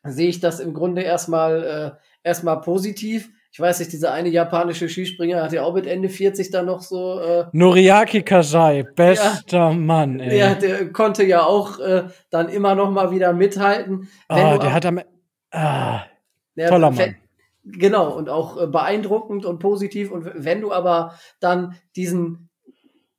[0.05, 4.88] sehe ich das im Grunde erstmal äh, erstmal positiv ich weiß nicht, dieser eine japanische
[4.88, 7.20] Skispringer hat ja auch mit Ende 40 dann noch so.
[7.20, 10.30] Äh, Noriaki Kasai, bester ja, Mann, ey.
[10.30, 14.09] Der, der konnte ja auch äh, dann immer noch mal wieder mithalten.
[14.28, 15.01] Ah, oh, der hat am.
[15.51, 16.03] Ah,
[16.57, 17.16] der, toller Mann.
[17.64, 20.11] Genau, und auch äh, beeindruckend und positiv.
[20.11, 22.47] Und wenn du aber dann diesen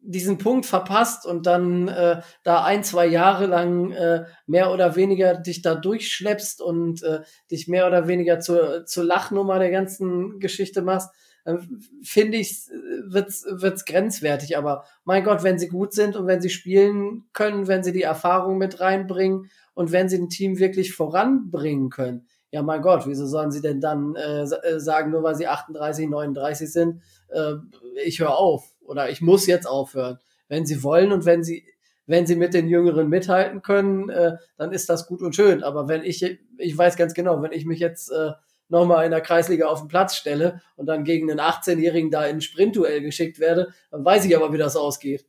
[0.01, 5.35] diesen Punkt verpasst und dann äh, da ein, zwei Jahre lang äh, mehr oder weniger
[5.35, 7.21] dich da durchschleppst und äh,
[7.51, 11.09] dich mehr oder weniger zur, zur Lachnummer der ganzen Geschichte machst,
[11.45, 12.67] dann finde ich,
[13.05, 14.57] wird's, wird's grenzwertig.
[14.57, 18.03] Aber mein Gott, wenn sie gut sind und wenn sie spielen können, wenn sie die
[18.03, 23.25] Erfahrung mit reinbringen und wenn sie ein Team wirklich voranbringen können, ja mein Gott, wieso
[23.25, 27.55] sollen sie denn dann äh, äh sagen, nur weil sie 38, 39 sind, äh,
[28.03, 30.19] ich höre auf oder ich muss jetzt aufhören.
[30.47, 31.65] Wenn sie wollen und wenn sie,
[32.07, 35.63] wenn sie mit den Jüngeren mithalten können, äh, dann ist das gut und schön.
[35.63, 38.31] Aber wenn ich, ich weiß ganz genau, wenn ich mich jetzt äh,
[38.67, 42.37] nochmal in der Kreisliga auf den Platz stelle und dann gegen einen 18-Jährigen da in
[42.37, 45.25] ein Sprintduell geschickt werde, dann weiß ich aber, wie das ausgeht.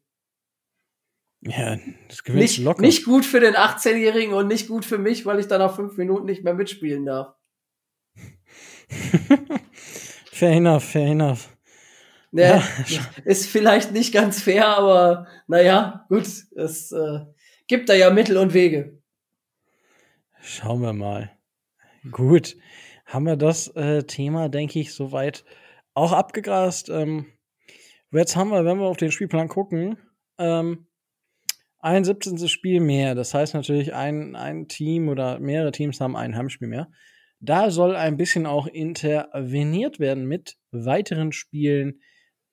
[1.42, 2.82] Ja, das gewinnt nicht, locker.
[2.82, 5.96] Nicht gut für den 18-Jährigen und nicht gut für mich, weil ich dann nach fünf
[5.96, 7.34] Minuten nicht mehr mitspielen darf.
[10.30, 11.48] fair enough, fair enough.
[12.32, 12.62] Ne, ja.
[13.24, 17.20] Ist vielleicht nicht ganz fair, aber naja, gut, es äh,
[17.66, 19.00] gibt da ja Mittel und Wege.
[20.40, 21.30] Schauen wir mal.
[22.10, 22.56] Gut,
[23.04, 25.44] haben wir das äh, Thema, denke ich, soweit
[25.92, 26.88] auch abgegrast.
[26.88, 27.26] Ähm,
[28.12, 29.98] jetzt haben wir, wenn wir auf den Spielplan gucken,
[30.38, 30.86] ähm,
[31.80, 32.48] ein 17.
[32.48, 33.14] Spiel mehr.
[33.14, 36.90] Das heißt natürlich, ein, ein Team oder mehrere Teams haben ein Heimspiel mehr.
[37.40, 42.00] Da soll ein bisschen auch interveniert werden mit weiteren Spielen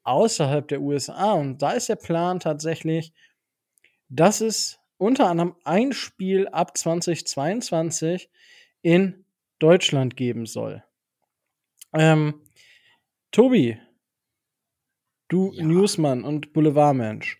[0.07, 1.33] außerhalb der USA.
[1.33, 3.13] Und da ist der Plan tatsächlich,
[4.09, 8.29] dass es unter anderem ein Spiel ab 2022
[8.81, 9.25] in
[9.59, 10.83] Deutschland geben soll.
[11.93, 12.41] Ähm,
[13.31, 13.77] Tobi,
[15.27, 15.63] du ja.
[15.63, 17.39] Newsmann und Boulevardmensch,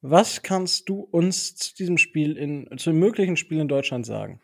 [0.00, 4.40] was kannst du uns zu diesem Spiel in, zu dem möglichen Spiel in Deutschland sagen?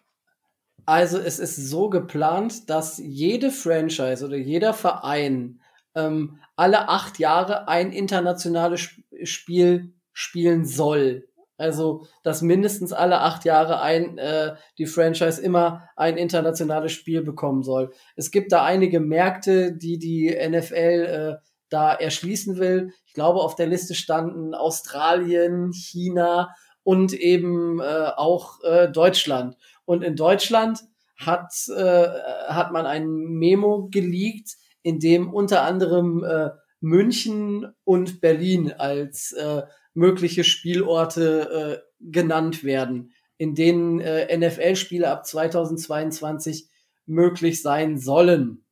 [0.84, 5.61] Also es ist so geplant, dass jede Franchise oder jeder Verein
[5.94, 8.90] ähm, alle acht Jahre ein internationales
[9.24, 11.28] Spiel spielen soll.
[11.58, 17.62] Also, dass mindestens alle acht Jahre ein, äh, die Franchise immer ein internationales Spiel bekommen
[17.62, 17.92] soll.
[18.16, 22.92] Es gibt da einige Märkte, die die NFL äh, da erschließen will.
[23.06, 29.56] Ich glaube, auf der Liste standen Australien, China und eben äh, auch äh, Deutschland.
[29.84, 30.80] Und in Deutschland
[31.16, 32.08] hat, äh,
[32.48, 39.62] hat man ein Memo geleakt, in dem unter anderem äh, München und Berlin als äh,
[39.94, 46.68] mögliche Spielorte äh, genannt werden, in denen äh, NFL-Spiele ab 2022
[47.06, 48.64] möglich sein sollen.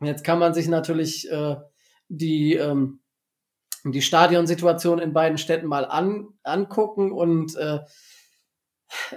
[0.00, 1.56] Jetzt kann man sich natürlich äh,
[2.08, 3.00] die, ähm,
[3.84, 7.80] die Stadionsituation in beiden Städten mal an, angucken und äh,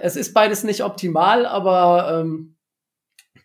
[0.00, 2.56] es ist beides nicht optimal, aber ähm,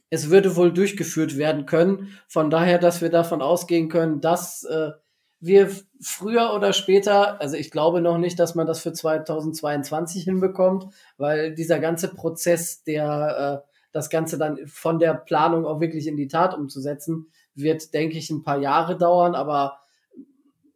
[0.10, 2.18] es würde wohl durchgeführt werden können.
[2.28, 4.92] Von daher, dass wir davon ausgehen können, dass äh,
[5.40, 5.70] wir
[6.02, 10.88] früher oder später, also ich glaube noch nicht, dass man das für 2022 hinbekommt,
[11.18, 16.18] weil dieser ganze Prozess, der äh, das Ganze dann von der Planung auch wirklich in
[16.18, 19.80] die Tat umzusetzen, wird, denke ich, ein paar Jahre dauern, aber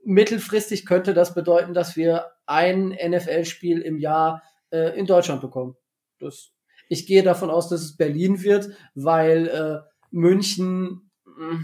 [0.04, 5.76] mittelfristig könnte das bedeuten, dass wir ein NFL-Spiel im Jahr äh, in Deutschland bekommen.
[6.20, 6.52] Das,
[6.90, 11.64] ich gehe davon aus, dass es Berlin wird, weil äh, München, mh,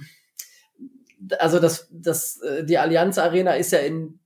[1.39, 4.19] also das, das, äh, die Allianz Arena ist ja in,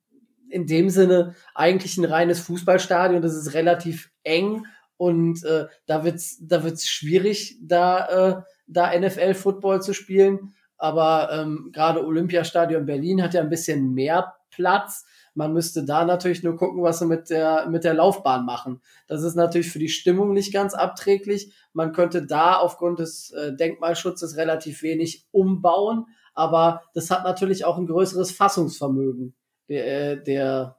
[0.49, 3.21] in dem Sinne eigentlich ein reines Fußballstadion.
[3.21, 4.65] Das ist relativ eng
[4.97, 10.53] und äh, da wird's, da wird's schwierig, da, äh, da NFL-Football zu spielen.
[10.77, 15.05] Aber ähm, gerade Olympiastadion Berlin hat ja ein bisschen mehr Platz.
[15.35, 18.81] Man müsste da natürlich nur gucken, was sie mit der, mit der Laufbahn machen.
[19.07, 21.53] Das ist natürlich für die Stimmung nicht ganz abträglich.
[21.73, 26.05] Man könnte da aufgrund des äh, Denkmalschutzes relativ wenig umbauen
[26.39, 29.35] aber das hat natürlich auch ein größeres Fassungsvermögen.
[29.67, 30.77] Der, äh, der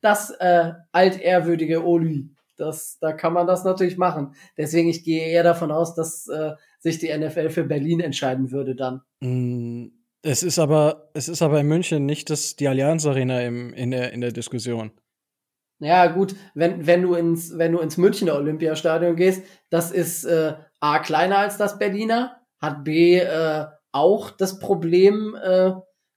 [0.00, 2.30] das äh, altehrwürdige Oli.
[2.56, 4.34] Das, da kann man das natürlich machen.
[4.56, 8.74] Deswegen, ich gehe eher davon aus, dass äh, sich die NFL für Berlin entscheiden würde
[8.74, 9.02] dann.
[10.22, 13.90] Es ist aber, es ist aber in München nicht das, die Allianz Arena im, in,
[13.90, 14.90] der, in der Diskussion.
[15.78, 20.54] Ja, gut, wenn, wenn du ins, wenn du ins Münchner Olympiastadion gehst, das ist äh,
[20.80, 25.72] A kleiner als das Berliner, hat B äh, auch das Problem, äh,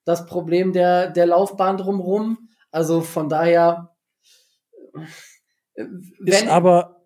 [0.05, 2.49] das Problem der, der Laufbahn drumherum.
[2.71, 3.95] Also von daher.
[5.73, 5.85] Äh,
[6.25, 7.01] ist aber,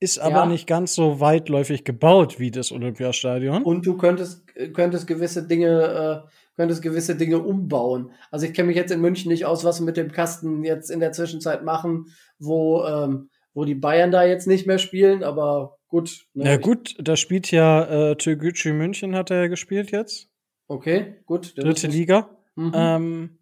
[0.00, 0.46] ist aber ja.
[0.46, 3.62] nicht ganz so weitläufig gebaut wie das Olympiastadion.
[3.64, 8.12] Und du könntest, könntest gewisse Dinge, äh, könntest gewisse Dinge umbauen.
[8.30, 10.90] Also ich kenne mich jetzt in München nicht aus, was wir mit dem Kasten jetzt
[10.90, 12.06] in der Zwischenzeit machen,
[12.38, 16.26] wo, ähm, wo die Bayern da jetzt nicht mehr spielen, aber gut.
[16.34, 20.28] Ne, ja, gut, da spielt ja äh, Türkgücü München hat er ja gespielt jetzt.
[20.66, 21.56] Okay, gut.
[21.56, 22.28] Dritte Liga.
[22.56, 22.72] Mhm.
[22.74, 23.38] Ähm,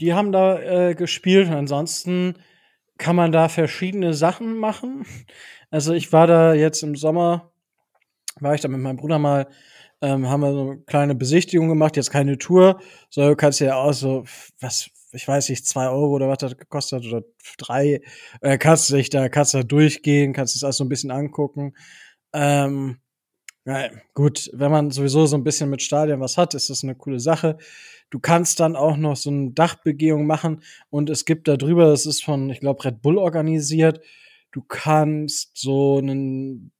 [0.00, 1.48] die haben da äh, gespielt.
[1.48, 2.34] Ansonsten
[2.98, 5.04] kann man da verschiedene Sachen machen.
[5.70, 7.52] Also ich war da jetzt im Sommer,
[8.40, 9.48] war ich da mit meinem Bruder mal,
[10.04, 12.78] ähm, haben wir so eine kleine Besichtigung gemacht, jetzt keine Tour,
[13.08, 14.24] so du kannst ja auch so,
[14.60, 17.24] was, ich weiß nicht, zwei Euro oder was das gekostet hat oder
[17.56, 18.02] drei,
[18.42, 21.74] äh, kannst dich da, kannst da durchgehen, kannst das alles so ein bisschen angucken.
[22.34, 22.98] Ähm,
[23.64, 26.94] ja, gut, wenn man sowieso so ein bisschen mit Stadion was hat, ist das eine
[26.94, 27.56] coole Sache.
[28.10, 32.04] Du kannst dann auch noch so eine Dachbegehung machen und es gibt da drüber, das
[32.04, 34.02] ist von, ich glaube, Red Bull organisiert.
[34.52, 36.72] Du kannst so einen,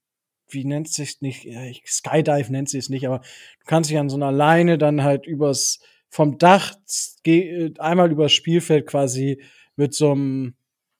[0.49, 1.47] wie nennt sich nicht,
[1.87, 5.25] Skydive nennt sich es nicht, aber du kannst dich an so einer Leine dann halt
[5.25, 5.79] übers,
[6.09, 6.75] vom Dach
[7.79, 9.41] einmal übers Spielfeld quasi
[9.75, 10.55] mit so einem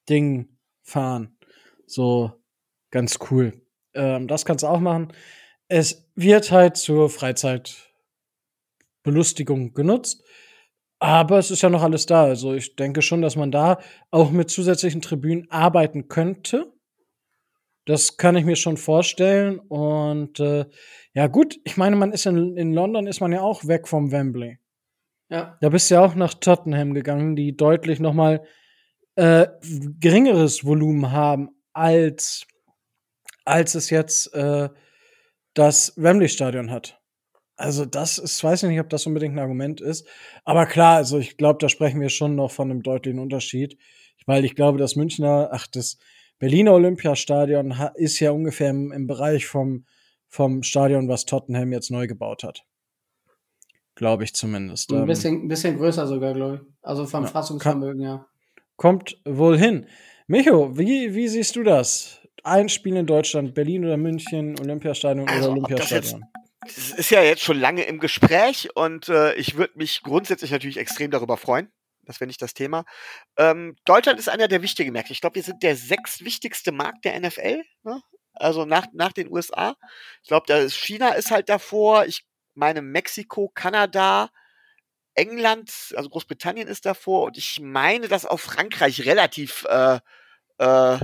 [0.09, 0.49] Ding
[0.83, 1.37] fahren.
[1.87, 2.33] So
[2.91, 3.61] ganz cool.
[3.93, 5.13] Ähm, das kannst du auch machen.
[5.67, 10.23] Es wird halt zur Freizeitbelustigung genutzt.
[10.99, 12.23] Aber es ist ja noch alles da.
[12.23, 13.79] Also ich denke schon, dass man da
[14.11, 16.71] auch mit zusätzlichen Tribünen arbeiten könnte.
[17.85, 19.59] Das kann ich mir schon vorstellen.
[19.59, 20.65] Und äh,
[21.13, 24.11] ja, gut, ich meine, man ist in, in London ist man ja auch weg vom
[24.11, 24.59] Wembley.
[25.29, 25.57] Ja.
[25.61, 28.43] Da bist du ja auch nach Tottenham gegangen, die deutlich noch mal
[29.15, 29.47] äh,
[29.99, 32.45] geringeres Volumen haben als
[33.45, 34.69] als es jetzt äh,
[35.53, 36.99] das Wembley-Stadion hat.
[37.55, 40.07] Also das ist, weiß ich nicht, ob das unbedingt ein Argument ist.
[40.43, 43.77] Aber klar, also ich glaube, da sprechen wir schon noch von einem deutlichen Unterschied.
[44.25, 45.97] Weil ich glaube, das Münchner, ach, das
[46.39, 49.85] Berliner Olympiastadion ist ja ungefähr im, im Bereich vom,
[50.27, 52.65] vom Stadion, was Tottenham jetzt neu gebaut hat.
[53.95, 54.91] Glaube ich zumindest.
[54.91, 56.73] Ein ähm, bisschen, ein bisschen größer sogar, glaube ich.
[56.81, 58.25] Also vom ja, Fassungsvermögen, ja.
[58.75, 59.87] Kommt wohl hin.
[60.27, 62.19] Micho, wie, wie siehst du das?
[62.45, 66.25] ein Spiel in Deutschland, Berlin oder München, Olympiastadion also, oder Olympiastadion?
[66.61, 70.77] Das ist ja jetzt schon lange im Gespräch und äh, ich würde mich grundsätzlich natürlich
[70.77, 71.69] extrem darüber freuen.
[72.05, 72.85] Das wäre nicht das Thema.
[73.37, 75.13] Ähm, Deutschland ist einer der wichtigen Märkte.
[75.13, 77.63] Ich glaube, wir sind der sechstwichtigste Markt der NFL.
[77.83, 78.01] Ne?
[78.33, 79.75] Also nach, nach den USA.
[80.21, 82.05] Ich glaube, China ist halt davor.
[82.05, 84.29] Ich meine Mexiko, Kanada,
[85.13, 87.25] England, also Großbritannien ist davor.
[87.25, 89.99] Und ich meine, dass auch Frankreich relativ äh,
[90.57, 90.99] äh,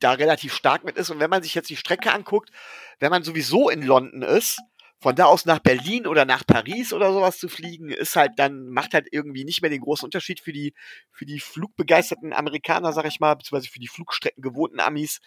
[0.00, 1.10] da relativ stark mit ist.
[1.10, 2.50] Und wenn man sich jetzt die Strecke anguckt,
[2.98, 4.60] wenn man sowieso in London ist,
[5.00, 8.68] von da aus nach Berlin oder nach Paris oder sowas zu fliegen, ist halt dann,
[8.68, 10.74] macht halt irgendwie nicht mehr den großen Unterschied für die,
[11.12, 15.20] für die flugbegeisterten Amerikaner, sag ich mal, beziehungsweise für die Flugstrecken gewohnten Amis.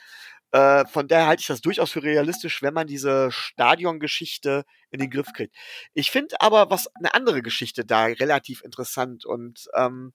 [0.51, 5.11] Äh, von daher halte ich das durchaus für realistisch, wenn man diese Stadiongeschichte in den
[5.11, 5.55] Griff kriegt.
[5.93, 10.13] Ich finde aber was eine andere Geschichte da relativ interessant und ähm,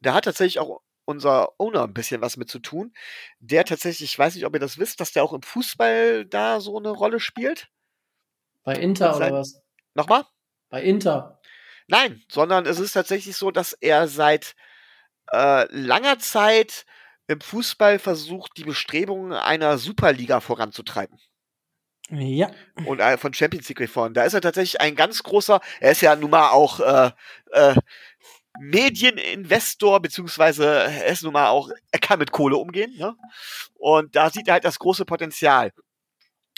[0.00, 2.92] da hat tatsächlich auch unser Owner ein bisschen was mit zu tun.
[3.40, 6.60] Der tatsächlich, ich weiß nicht, ob ihr das wisst, dass der auch im Fußball da
[6.60, 7.68] so eine Rolle spielt.
[8.64, 9.62] Bei Inter oder was?
[9.94, 10.24] Nochmal?
[10.70, 11.40] Bei Inter.
[11.88, 14.54] Nein, sondern es ist tatsächlich so, dass er seit
[15.32, 16.86] äh, langer Zeit
[17.26, 21.18] im Fußball versucht, die Bestrebungen einer Superliga voranzutreiben.
[22.10, 22.50] Ja.
[22.84, 24.14] Und äh, von Champions League Reformen.
[24.14, 27.10] Da ist er tatsächlich ein ganz großer, er ist ja nun mal auch äh,
[27.52, 27.74] äh,
[28.60, 33.16] Medieninvestor, beziehungsweise er ist nun mal auch, er kann mit Kohle umgehen, ne?
[33.74, 35.72] Und da sieht er halt das große Potenzial.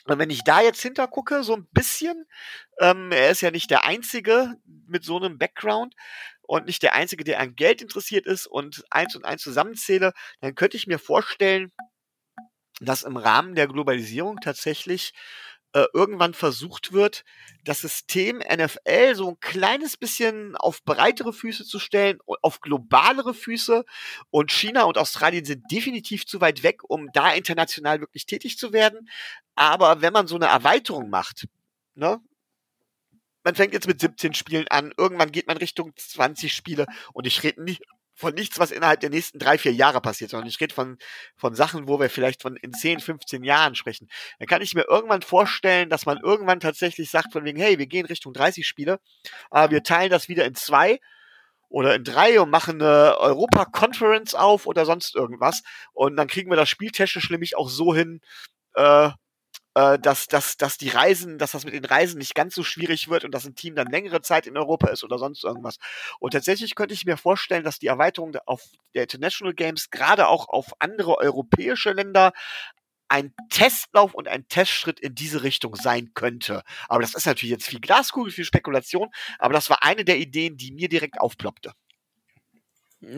[0.07, 2.27] Und wenn ich da jetzt hintergucke, so ein bisschen,
[2.79, 5.95] ähm, er ist ja nicht der Einzige mit so einem Background
[6.43, 10.55] und nicht der Einzige, der an Geld interessiert ist und eins und eins zusammenzähle, dann
[10.55, 11.73] könnte ich mir vorstellen,
[12.81, 15.15] dass im Rahmen der Globalisierung tatsächlich
[15.75, 17.25] äh, irgendwann versucht wird,
[17.65, 23.85] das System NFL so ein kleines bisschen auf breitere Füße zu stellen, auf globalere Füße.
[24.31, 28.73] Und China und Australien sind definitiv zu weit weg, um da international wirklich tätig zu
[28.73, 29.09] werden.
[29.57, 31.49] Aber wenn man so eine Erweiterung macht,
[31.97, 32.21] ne,
[33.43, 37.43] man fängt jetzt mit 17 Spielen an, irgendwann geht man Richtung 20 Spiele und ich
[37.43, 37.83] rede nicht
[38.15, 40.99] von nichts, was innerhalb der nächsten drei, vier Jahre passiert, sondern ich rede von,
[41.37, 44.09] von Sachen, wo wir vielleicht von in 10, 15 Jahren sprechen.
[44.39, 47.87] Dann kann ich mir irgendwann vorstellen, dass man irgendwann tatsächlich sagt von wegen, hey, wir
[47.87, 49.01] gehen Richtung 30 Spiele,
[49.51, 51.01] aber wir teilen das wieder in zwei
[51.69, 55.63] oder in drei und machen eine Europa Conference auf oder sonst irgendwas.
[55.93, 58.21] Und dann kriegen wir das spieltechnisch nämlich auch so hin,
[58.75, 59.11] äh,
[59.75, 63.09] äh, dass, dass, dass die Reisen, dass das mit den Reisen nicht ganz so schwierig
[63.09, 65.79] wird und dass ein Team dann längere Zeit in Europa ist oder sonst irgendwas.
[66.21, 68.63] Und tatsächlich könnte ich mir vorstellen, dass die Erweiterung auf
[68.95, 72.33] der International Games gerade auch auf andere europäische Länder
[73.09, 76.63] ein Testlauf und ein Testschritt in diese Richtung sein könnte.
[76.89, 80.57] Aber das ist natürlich jetzt viel Glaskugel, viel Spekulation, aber das war eine der Ideen,
[80.57, 81.73] die mir direkt aufploppte.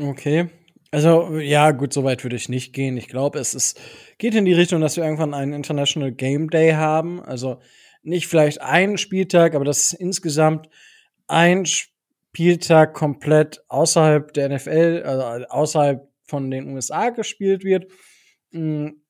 [0.00, 0.50] Okay.
[0.92, 2.96] Also, ja, gut, so weit würde ich nicht gehen.
[2.96, 3.80] Ich glaube, es ist,
[4.18, 7.20] geht in die Richtung, dass wir irgendwann einen International Game Day haben.
[7.22, 7.60] Also
[8.02, 10.68] nicht vielleicht einen Spieltag, aber das ist insgesamt
[11.26, 17.90] ein Spieltag komplett außerhalb der NFL, also außerhalb von den USA gespielt wird.
[18.52, 19.02] Hm,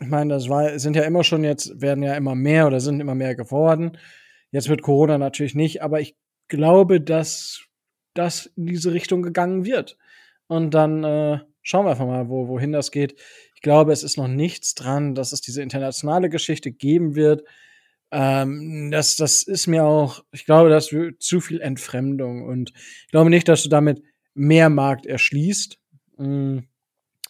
[0.00, 3.00] ich meine, das war, sind ja immer schon jetzt, werden ja immer mehr oder sind
[3.00, 3.96] immer mehr geworden.
[4.50, 6.16] Jetzt wird Corona natürlich nicht, aber ich
[6.48, 7.62] glaube, dass
[8.14, 9.96] das in diese Richtung gegangen wird.
[10.52, 13.18] Und dann äh, schauen wir einfach mal, wo, wohin das geht.
[13.54, 17.42] Ich glaube, es ist noch nichts dran, dass es diese internationale Geschichte geben wird.
[18.10, 22.42] Ähm, das, das ist mir auch, ich glaube, das zu viel Entfremdung.
[22.44, 24.02] Und ich glaube nicht, dass du damit
[24.34, 25.78] mehr Markt erschließt.
[26.18, 26.58] Mm,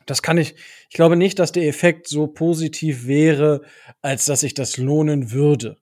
[0.04, 0.56] das kann ich,
[0.90, 3.62] ich glaube nicht, dass der Effekt so positiv wäre,
[4.00, 5.76] als dass sich das lohnen würde.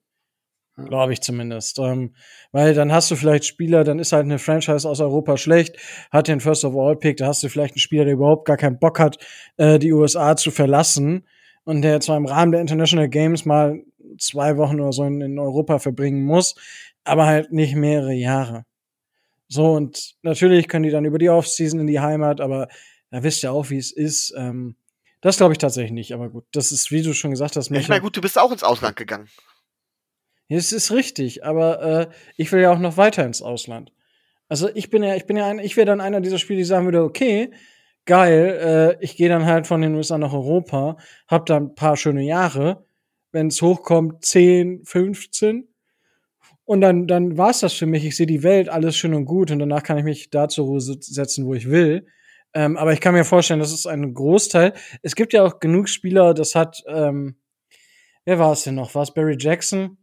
[0.77, 1.79] Glaube ich zumindest.
[1.79, 2.15] Ähm,
[2.53, 5.77] weil dann hast du vielleicht Spieler, dann ist halt eine Franchise aus Europa schlecht,
[6.11, 8.57] hat den First of All Pick, da hast du vielleicht einen Spieler, der überhaupt gar
[8.57, 9.19] keinen Bock hat,
[9.57, 11.27] äh, die USA zu verlassen
[11.65, 13.83] und der zwar im Rahmen der International Games mal
[14.19, 16.55] zwei Wochen oder so in, in Europa verbringen muss,
[17.05, 18.65] aber halt nicht mehrere Jahre.
[19.49, 22.69] So, und natürlich können die dann über die Offseason in die Heimat, aber
[23.11, 24.33] da wisst ihr auch, wie es ist.
[24.37, 24.77] Ähm,
[25.21, 27.71] das glaube ich tatsächlich nicht, aber gut, das ist, wie du schon gesagt hast.
[27.71, 29.29] Ich meine, gut, du bist auch ins Ausland gegangen.
[30.59, 33.93] Es ist richtig, aber äh, ich will ja auch noch weiter ins Ausland.
[34.49, 36.65] Also ich bin ja, ich bin ja ein, ich wäre dann einer dieser Spiele, die
[36.65, 37.53] sagen würde, okay,
[38.05, 40.97] geil, äh, ich gehe dann halt von den USA nach Europa,
[41.29, 42.85] hab da ein paar schöne Jahre,
[43.31, 45.69] wenn es hochkommt, 10, 15.
[46.65, 48.05] Und dann, dann war's das für mich.
[48.05, 50.67] Ich sehe die Welt, alles schön und gut, und danach kann ich mich da zur
[50.67, 52.07] Ruhe setzen, wo ich will.
[52.55, 54.75] Ähm, aber ich kann mir vorstellen, das ist ein Großteil.
[55.03, 57.37] Es gibt ja auch genug Spieler, das hat, ähm,
[58.25, 58.97] wer war es denn noch?
[58.97, 60.00] War es Barry Jackson?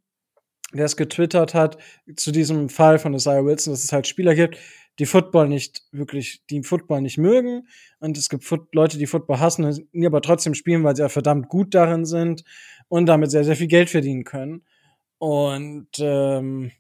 [0.74, 1.78] Der es getwittert hat
[2.16, 4.58] zu diesem Fall von Isaiah Wilson, dass es halt Spieler gibt,
[5.00, 7.68] die Football nicht wirklich, die Football nicht mögen.
[8.00, 11.10] Und es gibt Foot Leute, die Football hassen, die aber trotzdem spielen, weil sie ja
[11.10, 12.44] verdammt gut darin sind
[12.88, 14.64] und damit sehr, sehr viel Geld verdienen können.
[15.20, 16.72] Und ähm,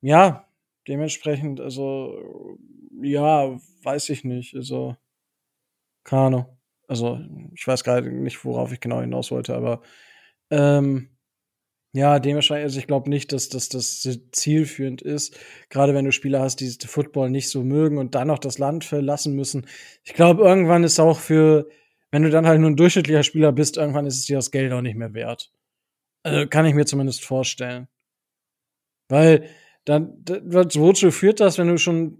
[0.00, 0.46] ja,
[0.86, 2.58] dementsprechend, also
[3.02, 4.54] ja, weiß ich nicht.
[4.54, 4.96] Also,
[6.04, 6.46] keine Ahnung.
[6.88, 7.20] Also,
[7.54, 9.82] ich weiß gerade nicht, worauf ich genau hinaus wollte, aber
[10.50, 11.15] ähm,
[11.96, 15.38] ja, dementsprechend, also ich glaube nicht, dass, dass das zielführend ist.
[15.70, 18.84] Gerade wenn du Spieler hast, die Football nicht so mögen und dann noch das Land
[18.84, 19.66] verlassen müssen.
[20.04, 21.70] Ich glaube, irgendwann ist auch für,
[22.10, 24.72] wenn du dann halt nur ein durchschnittlicher Spieler bist, irgendwann ist es dir das Geld
[24.74, 25.50] auch nicht mehr wert.
[26.22, 27.88] Also kann ich mir zumindest vorstellen.
[29.08, 29.48] Weil
[29.86, 32.18] dann, wozu führt das, wenn du schon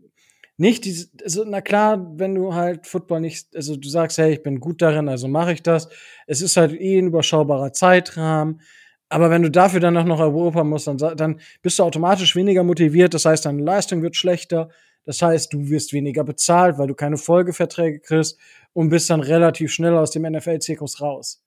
[0.57, 4.43] nicht diese, also na klar, wenn du halt Football nicht, also du sagst, hey, ich
[4.43, 5.91] bin gut darin, also mache ich das.
[6.27, 8.62] Es ist halt eh ein überschaubarer Zeitrahmen
[9.09, 13.14] aber wenn du dafür dann noch Europa musst, dann, dann bist du automatisch weniger motiviert.
[13.14, 14.68] Das heißt, deine Leistung wird schlechter.
[15.04, 18.38] Das heißt, du wirst weniger bezahlt, weil du keine Folgeverträge kriegst
[18.72, 21.44] und bist dann relativ schnell aus dem NFL-Zirkus raus.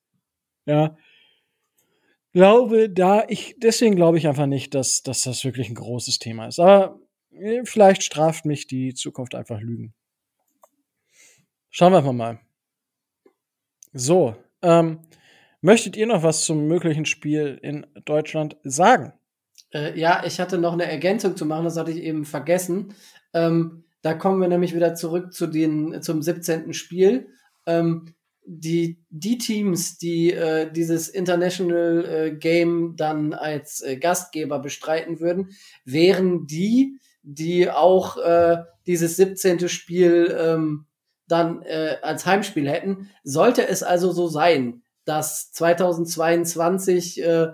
[0.66, 0.96] Ja.
[2.32, 6.48] Glaube da, ich, deswegen glaube ich einfach nicht, dass, dass das wirklich ein großes Thema
[6.48, 6.60] ist.
[6.60, 7.00] Aber
[7.32, 9.94] äh, vielleicht straft mich die Zukunft einfach Lügen.
[11.70, 12.40] Schauen wir einfach mal.
[13.92, 15.00] So, ähm,
[15.62, 19.14] möchtet ihr noch was zum möglichen Spiel in Deutschland sagen?
[19.74, 22.94] Äh, ja, ich hatte noch eine Ergänzung zu machen, das hatte ich eben vergessen.
[23.34, 26.74] Ähm, da kommen wir nämlich wieder zurück zu den, zum 17.
[26.74, 27.28] Spiel.
[27.66, 28.14] Ähm,
[28.52, 35.50] die, die Teams, die äh, dieses International äh, Game dann als äh, Gastgeber bestreiten würden,
[35.86, 38.58] wären die, die auch äh,
[38.88, 39.70] dieses 17.
[39.70, 40.88] Spiel ähm,
[41.28, 43.10] dann äh, als Heimspiel hätten.
[43.24, 47.48] Sollte es also so sein, dass 2022 äh,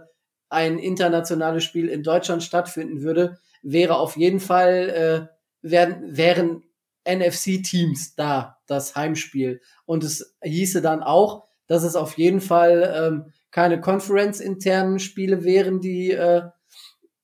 [0.49, 6.63] ein internationales Spiel in Deutschland stattfinden würde, wäre auf jeden Fall äh, wären, wären
[7.07, 9.61] NFC-Teams da, das Heimspiel.
[9.85, 15.79] Und es hieße dann auch, dass es auf jeden Fall ähm, keine Conference-internen Spiele wären,
[15.79, 16.41] die äh,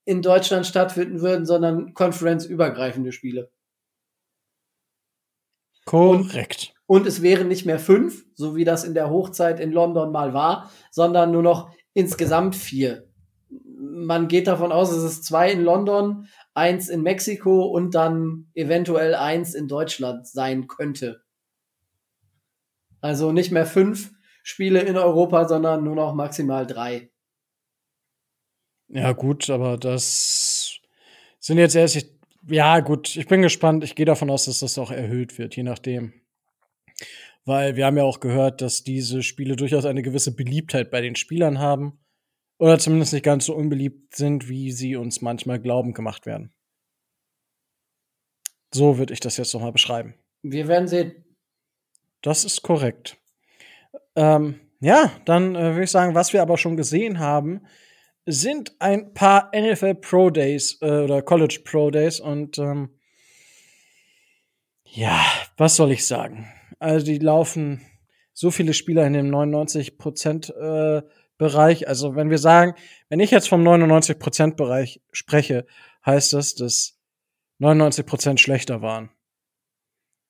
[0.06, 3.52] in Deutschland stattfinden würden, sondern Conference-übergreifende Spiele.
[5.84, 6.74] Korrekt.
[6.86, 10.34] Und es wären nicht mehr fünf, so wie das in der Hochzeit in London mal
[10.34, 13.08] war, sondern nur noch insgesamt vier.
[13.50, 19.54] Man geht davon aus, es zwei in London, eins in Mexiko und dann eventuell eins
[19.54, 21.22] in Deutschland sein könnte.
[23.00, 24.12] Also nicht mehr fünf
[24.44, 27.12] Spiele in Europa, sondern nur noch maximal drei.
[28.88, 30.80] Ja, gut, aber das
[31.40, 32.06] sind jetzt erst.
[32.48, 33.84] Ja, gut, ich bin gespannt.
[33.84, 36.14] Ich gehe davon aus, dass das auch erhöht wird, je nachdem.
[37.46, 41.16] Weil wir haben ja auch gehört, dass diese Spiele durchaus eine gewisse Beliebtheit bei den
[41.16, 42.00] Spielern haben.
[42.60, 46.54] Oder zumindest nicht ganz so unbeliebt sind, wie sie uns manchmal glauben gemacht werden.
[48.74, 50.14] So würde ich das jetzt nochmal beschreiben.
[50.44, 51.26] Wir werden sehen.
[52.22, 53.18] Das ist korrekt.
[54.16, 57.66] Ähm, ja, dann äh, würde ich sagen, was wir aber schon gesehen haben,
[58.26, 62.98] sind ein paar NFL Pro Days äh, oder College Pro Days und ähm,
[64.84, 65.26] ja,
[65.58, 66.52] was soll ich sagen?
[66.82, 67.80] Also die laufen
[68.34, 71.04] so viele Spieler in dem 99% äh,
[71.38, 71.88] Bereich.
[71.88, 72.74] Also wenn wir sagen,
[73.08, 75.68] wenn ich jetzt vom 99% Bereich spreche,
[76.04, 77.00] heißt das, dass
[77.60, 79.12] 99% schlechter waren.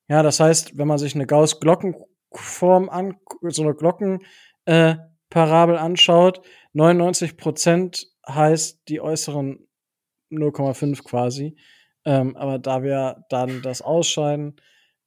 [0.08, 3.16] Ja, das heißt, wenn man sich eine Gauss-Glockenform an,
[3.48, 4.26] so eine Glockenparabel
[5.76, 6.42] äh, anschaut,
[6.74, 9.66] 99% heißt die äußeren
[10.30, 11.56] 0,5 quasi.
[12.04, 14.56] Ähm, aber da wir dann das ausscheiden,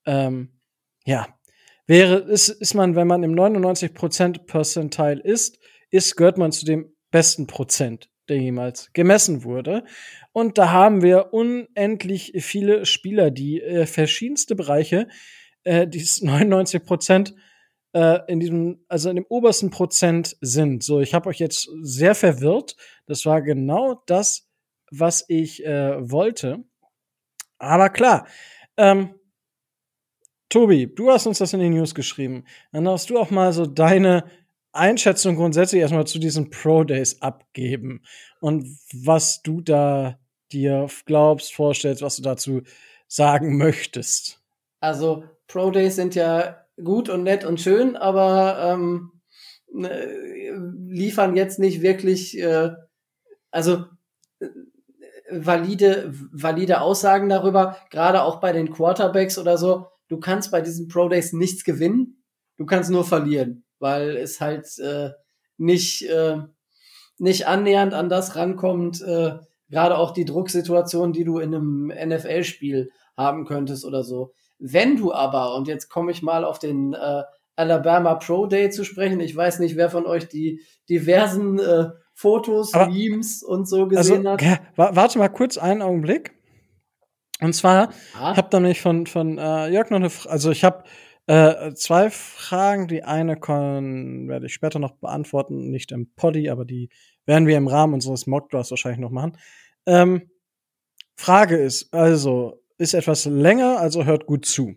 [0.08, 0.60] ähm,
[1.06, 1.35] ja,
[1.88, 5.60] wäre, ist, ist man, wenn man im 99% Percentile ist,
[5.90, 9.84] ist, gehört man zu dem besten Prozent, der jemals gemessen wurde.
[10.32, 15.08] Und da haben wir unendlich viele Spieler, die äh, verschiedenste Bereiche,
[15.64, 17.34] äh, dieses 99%
[17.94, 20.84] äh, in diesem, also in dem obersten Prozent sind.
[20.84, 22.76] So, ich habe euch jetzt sehr verwirrt.
[23.06, 24.50] Das war genau das,
[24.92, 26.66] was ich äh, wollte.
[27.58, 28.28] Aber klar,
[28.78, 29.16] ähm,
[30.56, 32.46] Tobi, du hast uns das in die News geschrieben.
[32.72, 34.24] Dann darfst du auch mal so deine
[34.72, 38.04] Einschätzung grundsätzlich erstmal zu diesen Pro Days abgeben
[38.40, 40.18] und was du da
[40.54, 42.62] dir glaubst, vorstellst, was du dazu
[43.10, 44.40] sagen möchtest.
[44.80, 49.12] Also Pro Days sind ja gut und nett und schön, aber ähm,
[49.74, 50.08] ne,
[50.88, 52.70] liefern jetzt nicht wirklich, äh,
[53.52, 53.84] also
[54.40, 54.48] äh,
[55.30, 60.88] valide, valide Aussagen darüber, gerade auch bei den Quarterbacks oder so, du kannst bei diesen
[60.88, 62.24] Pro Days nichts gewinnen,
[62.58, 65.12] du kannst nur verlieren, weil es halt äh,
[65.58, 66.38] nicht, äh,
[67.18, 69.38] nicht annähernd an das rankommt, äh,
[69.70, 74.34] gerade auch die Drucksituation, die du in einem NFL-Spiel haben könntest oder so.
[74.60, 77.24] Wenn du aber, und jetzt komme ich mal auf den äh,
[77.56, 82.74] Alabama Pro Day zu sprechen, ich weiß nicht, wer von euch die diversen äh, Fotos,
[82.74, 84.62] aber, Memes und so gesehen also, hat.
[84.76, 86.35] Warte mal kurz einen Augenblick.
[87.46, 88.32] Und zwar, ah.
[88.32, 90.84] ich habe da nämlich von, von äh, Jörg noch eine, Frage, also ich habe
[91.28, 92.88] äh, zwei Fragen.
[92.88, 96.90] Die eine werde ich später noch beantworten, nicht im Poddy, aber die
[97.26, 99.38] werden wir im Rahmen unseres Mockdrafts wahrscheinlich noch machen.
[99.86, 100.30] Ähm,
[101.16, 104.76] Frage ist also, ist etwas länger, also hört gut zu.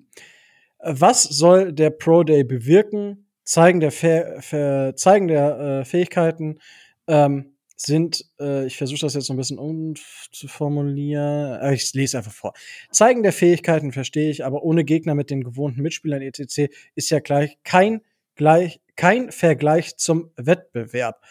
[0.79, 3.25] Was soll der Pro Day bewirken?
[3.45, 6.59] Zeigen der, Fe Zeigen der äh, Fähigkeiten,
[7.07, 12.33] ähm, sind, äh, ich versuche das jetzt so ein bisschen umzuformulieren, äh, ich lese einfach
[12.33, 12.53] vor.
[12.91, 16.73] Zeigen der Fähigkeiten verstehe ich, aber ohne Gegner mit den gewohnten Mitspielern etc.
[16.95, 18.03] ist ja gleich kein,
[18.35, 21.23] gleich, kein Vergleich zum Wettbewerb.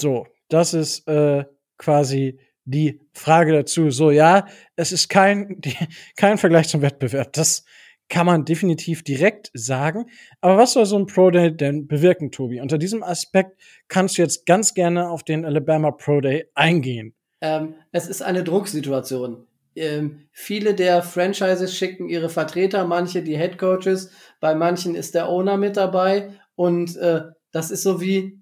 [0.00, 1.44] So, das ist äh,
[1.76, 3.90] quasi die Frage dazu.
[3.90, 4.46] So, ja,
[4.76, 5.76] es ist kein, die,
[6.16, 7.32] kein Vergleich zum Wettbewerb.
[7.32, 7.64] Das
[8.08, 10.06] kann man definitiv direkt sagen.
[10.40, 12.60] Aber was soll so ein Pro Day denn bewirken, Tobi?
[12.60, 17.14] Unter diesem Aspekt kannst du jetzt ganz gerne auf den Alabama Pro Day eingehen.
[17.40, 19.46] Ähm, es ist eine Drucksituation.
[19.76, 25.28] ähm, viele der Franchises schicken ihre Vertreter, manche die Head Coaches, bei manchen ist der
[25.28, 28.40] Owner mit dabei und äh, das ist so wie,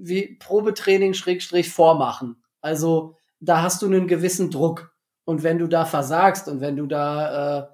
[0.00, 2.42] wie Probetraining Schrägstrich vormachen.
[2.60, 6.86] Also da hast du einen gewissen Druck und wenn du da versagst und wenn du
[6.86, 7.66] da äh,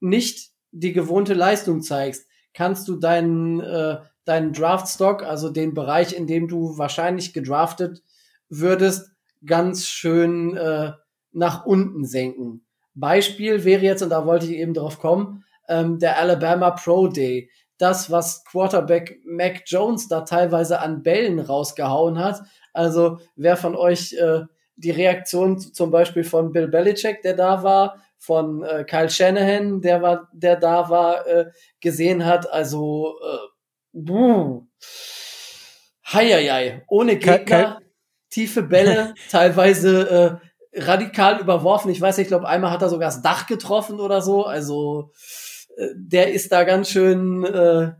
[0.00, 6.26] nicht die gewohnte Leistung zeigst, kannst du deinen äh, deinen Draftstock, also den Bereich, in
[6.26, 8.02] dem du wahrscheinlich gedraftet
[8.50, 9.12] würdest,
[9.46, 10.92] ganz schön äh,
[11.32, 12.66] nach unten senken.
[12.94, 17.50] Beispiel wäre jetzt, und da wollte ich eben drauf kommen, ähm, der Alabama Pro Day.
[17.78, 22.40] Das, was Quarterback Mac Jones da teilweise an Bällen rausgehauen hat.
[22.72, 24.40] Also wer von euch äh,
[24.76, 30.02] die Reaktion zum Beispiel von Bill Belichick, der da war, von äh, Kyle Shanahan, der
[30.02, 31.46] war, der da war, äh,
[31.80, 33.38] gesehen hat, also äh,
[33.92, 34.66] buh.
[36.12, 37.78] Heieiei, ohne Gegner, Ka-
[38.30, 40.40] tiefe Bälle, teilweise
[40.74, 41.90] äh, radikal überworfen.
[41.90, 44.44] Ich weiß nicht, ich glaube, einmal hat er sogar das Dach getroffen oder so.
[44.44, 45.10] Also
[45.76, 47.92] äh, der ist da ganz schön, äh,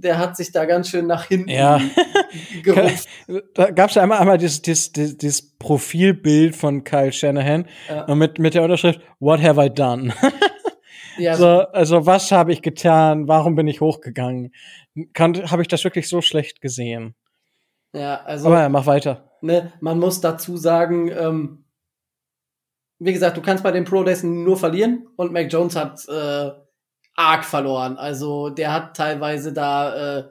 [0.00, 1.80] der hat sich da ganz schön nach hinten Ja.
[2.62, 3.08] gerupft.
[3.54, 8.04] Da gab es ja einmal, einmal dieses, dieses, dieses, Profilbild von Kyle Shanahan Ja.
[8.04, 10.12] und mit, mit der Unterschrift What have I done?
[11.20, 13.26] Ja, so, also was habe ich getan?
[13.26, 14.52] Warum bin ich hochgegangen?
[15.18, 17.16] Habe ich das wirklich so schlecht gesehen?
[17.92, 19.28] ja, also Aber ja, mach weiter.
[19.40, 21.64] ne, man muss dazu sagen, ähm,
[23.00, 26.50] wie gesagt, du kannst bei den Pro Days nur verlieren und Mac Jones hat äh,
[27.18, 27.98] arg verloren.
[27.98, 30.24] Also der hat teilweise da äh,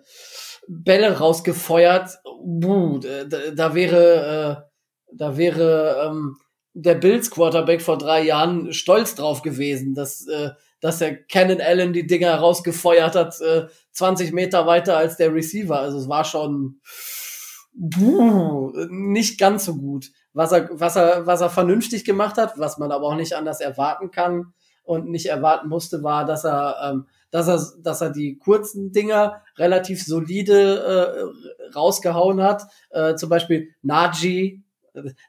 [0.67, 2.17] Bälle rausgefeuert.
[2.43, 6.37] Buh, da, da wäre, äh, da wäre ähm,
[6.73, 11.91] der Bills Quarterback vor drei Jahren stolz drauf gewesen, dass, äh, dass er Cannon Allen
[11.91, 15.77] die Dinger rausgefeuert hat, äh, 20 Meter weiter als der Receiver.
[15.77, 16.79] Also es war schon
[17.73, 20.11] buh, nicht ganz so gut.
[20.31, 23.59] Was er, was er, was er vernünftig gemacht hat, was man aber auch nicht anders
[23.59, 24.53] erwarten kann
[24.87, 29.41] und nicht erwarten musste, war, dass er, ähm, dass er, dass er die kurzen Dinger
[29.57, 31.33] relativ solide
[31.69, 32.63] äh, rausgehauen hat.
[32.89, 34.61] Äh, zum Beispiel Najee,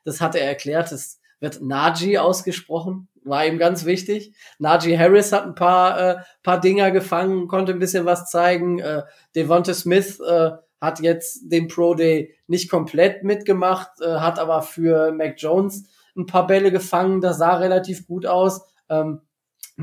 [0.04, 4.32] das hat er erklärt, es wird Najee ausgesprochen, war ihm ganz wichtig.
[4.58, 8.78] Najee Harris hat ein paar, äh, paar Dinger gefangen, konnte ein bisschen was zeigen.
[8.78, 9.02] Äh,
[9.34, 15.10] Devonta Smith äh, hat jetzt den Pro Day nicht komplett mitgemacht, äh, hat aber für
[15.12, 15.84] Mac Jones
[16.16, 18.62] ein paar Bälle gefangen, das sah relativ gut aus.
[18.88, 19.20] Ähm,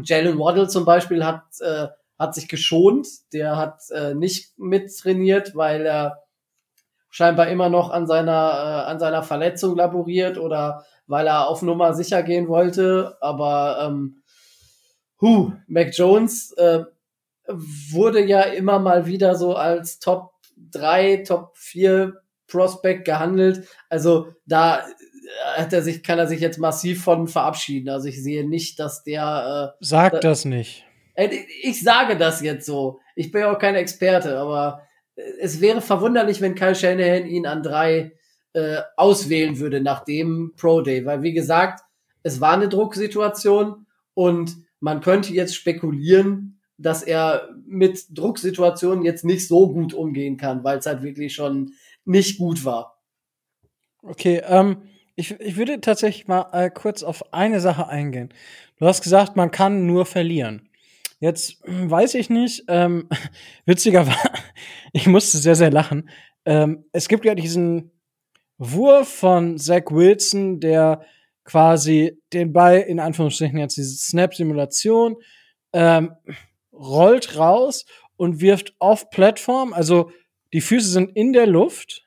[0.04, 1.88] Jalen Waddle zum Beispiel hat, äh,
[2.18, 6.24] hat sich geschont, der hat äh, nicht mittrainiert, weil er
[7.10, 11.94] scheinbar immer noch an seiner, äh, an seiner Verletzung laboriert oder weil er auf Nummer
[11.94, 13.18] sicher gehen wollte.
[13.22, 14.22] Aber ähm,
[15.22, 16.84] hu, Mac Jones äh,
[17.92, 20.34] wurde ja immer mal wieder so als Top
[20.72, 22.14] 3, Top 4
[22.48, 23.68] Prospect gehandelt.
[23.90, 24.84] Also da
[25.56, 27.90] hat er sich, kann er sich jetzt massiv von verabschieden.
[27.90, 30.86] Also ich sehe nicht, dass der Sag Da- das nicht.
[31.16, 31.30] äh,
[31.62, 33.00] ich sage das jetzt so.
[33.16, 34.84] Ich bin ja auch kein Experte, aber
[35.16, 38.14] äh, es wäre verwunderlich, wenn Kyle Shanahan ihn an drei
[38.54, 41.82] äh, auswählen würde nach dem Pro Day, weil wie gesagt,
[42.24, 49.48] es war eine Drucksituation und man könnte jetzt spekulieren, dass er mit Drucksituationen jetzt nicht
[49.48, 51.72] so gut umgehen kann, weil es halt wirklich schon
[52.06, 53.00] nicht gut war.
[54.04, 54.84] Okay, ähm,
[55.16, 58.34] ich, ich würde tatsächlich mal äh, kurz auf eine Sache eingehen.
[58.78, 60.70] Du hast gesagt, man kann nur verlieren.
[61.20, 63.08] Jetzt hm, weiß ich nicht, ähm,
[63.66, 64.18] witziger war,
[64.94, 66.10] ich musste sehr, sehr lachen.
[66.46, 67.92] Ähm, es gibt ja diesen
[68.58, 71.06] Wurf von Zach Wilson, der
[71.44, 75.18] quasi den Ball, in Anführungsstrichen jetzt diese Snap-Simulation,
[75.74, 76.14] ähm,
[76.74, 77.86] rollt raus
[78.18, 80.12] und wirft auf Plattform, also
[80.54, 82.05] die Füße sind in der Luft,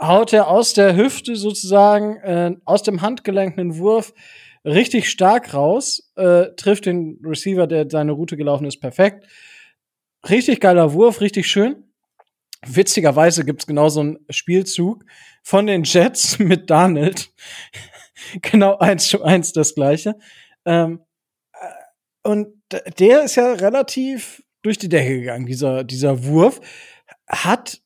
[0.00, 4.12] haut er aus der Hüfte sozusagen, äh, aus dem Handgelenk einen Wurf
[4.64, 9.26] richtig stark raus, äh, trifft den Receiver, der seine Route gelaufen ist, perfekt.
[10.28, 11.84] Richtig geiler Wurf, richtig schön.
[12.64, 15.04] Witzigerweise gibt's genau so einen Spielzug
[15.42, 17.32] von den Jets mit Darnold.
[18.42, 20.14] genau eins zu eins das gleiche.
[20.64, 21.00] Ähm,
[21.52, 22.54] äh, und
[22.98, 26.60] der ist ja relativ durch die Decke gegangen, dieser, dieser Wurf.
[27.28, 27.81] Hat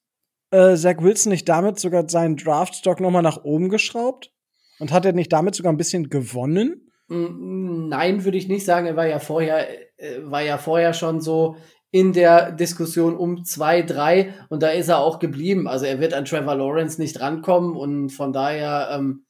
[0.51, 4.33] äh, Zach Wilson nicht damit sogar seinen Draftstock nochmal nach oben geschraubt?
[4.79, 6.91] Und hat er nicht damit sogar ein bisschen gewonnen?
[7.09, 8.87] Mm, Nein, würde ich nicht sagen.
[8.87, 11.57] Er war ja vorher, äh, war ja vorher schon so
[11.91, 15.67] in der Diskussion um zwei, drei und da ist er auch geblieben.
[15.67, 19.25] Also er wird an Trevor Lawrence nicht rankommen und von daher ähm,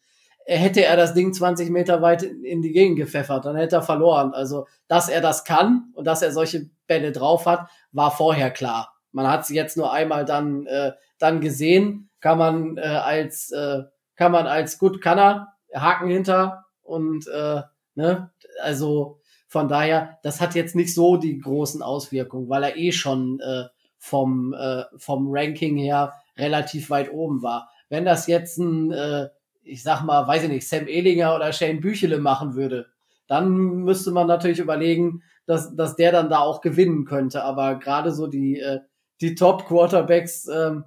[0.46, 4.32] hätte er das Ding 20 Meter weit in die Gegend gepfeffert, dann hätte er verloren.
[4.32, 8.95] Also, dass er das kann und dass er solche Bälle drauf hat, war vorher klar.
[9.16, 13.82] Man hat sie jetzt nur einmal dann, äh, dann gesehen, kann man äh, als äh,
[14.14, 17.62] kann man als gut Kanner Haken hinter und äh,
[17.96, 18.30] Ne?
[18.62, 23.40] Also von daher, das hat jetzt nicht so die großen Auswirkungen, weil er eh schon
[23.40, 23.64] äh,
[23.98, 27.70] vom, äh, vom Ranking her relativ weit oben war.
[27.88, 29.28] Wenn das jetzt ein, äh,
[29.62, 32.86] ich sag mal, weiß ich nicht, Sam Ehlinger oder Shane Büchele machen würde,
[33.26, 37.42] dann müsste man natürlich überlegen, dass, dass der dann da auch gewinnen könnte.
[37.42, 38.80] Aber gerade so die, äh,
[39.20, 40.84] die Top-Quarterbacks ähm,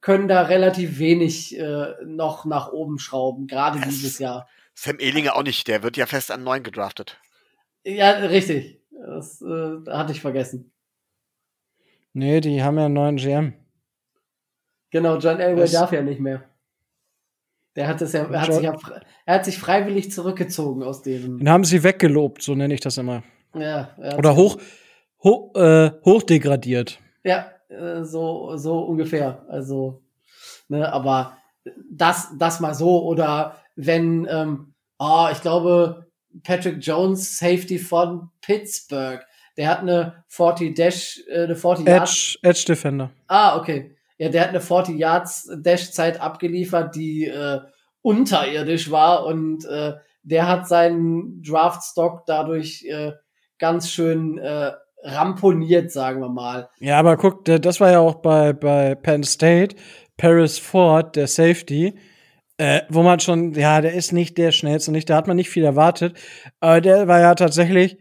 [0.00, 4.48] können da relativ wenig äh, noch nach oben schrauben, gerade dieses Jahr.
[4.74, 7.20] Sam Ehlinger auch nicht, der wird ja fest an neun gedraftet.
[7.84, 8.80] Ja, richtig.
[8.90, 10.72] Das äh, hatte ich vergessen.
[12.12, 13.52] Nee, die haben ja einen neuen GM.
[14.90, 16.44] Genau, John Elway Das- darf ja nicht mehr.
[17.76, 18.76] Der hat es ja, er hat, sich ja,
[19.26, 21.38] er hat sich freiwillig zurückgezogen aus dem.
[21.38, 23.22] Den haben sie weggelobt, so nenne ich das immer.
[23.54, 24.58] Ja, er Oder hoch,
[25.22, 26.98] hoch, äh, hochdegradiert.
[27.24, 29.44] Ja, äh, so, so ungefähr.
[29.48, 30.02] Also,
[30.68, 31.36] ne, aber
[31.90, 33.04] das, das mal so.
[33.04, 36.06] Oder wenn, ähm, oh, ich glaube,
[36.42, 39.24] Patrick Jones, Safety von Pittsburgh,
[39.56, 42.38] der hat eine 40 Dash, äh, eine 40 Yards.
[42.42, 43.10] Edge, Edge Defender.
[43.26, 43.96] Ah, okay.
[44.18, 47.60] Ja, der hat eine 40 Yards Dash-Zeit abgeliefert, die äh,
[48.02, 53.12] unterirdisch war und äh, der hat seinen Draftstock dadurch äh,
[53.58, 56.68] ganz schön äh, ramponiert, sagen wir mal.
[56.78, 59.76] Ja, aber guck, das war ja auch bei, bei Penn State.
[60.20, 61.94] Paris Ford, der Safety,
[62.58, 65.48] äh, wo man schon, ja, der ist nicht der schnellste, nicht, da hat man nicht
[65.48, 66.14] viel erwartet.
[66.60, 67.96] Aber der war ja tatsächlich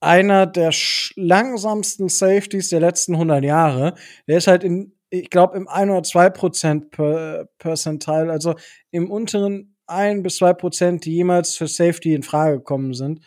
[0.00, 0.72] einer der
[1.16, 3.94] langsamsten Safeties der letzten 100 Jahre.
[4.26, 8.54] Der ist halt in, ich glaube, im 1 oder 2 Prozent per, Percentile, also
[8.90, 13.20] im unteren 1 bis 2 Prozent, die jemals für Safety in Frage gekommen sind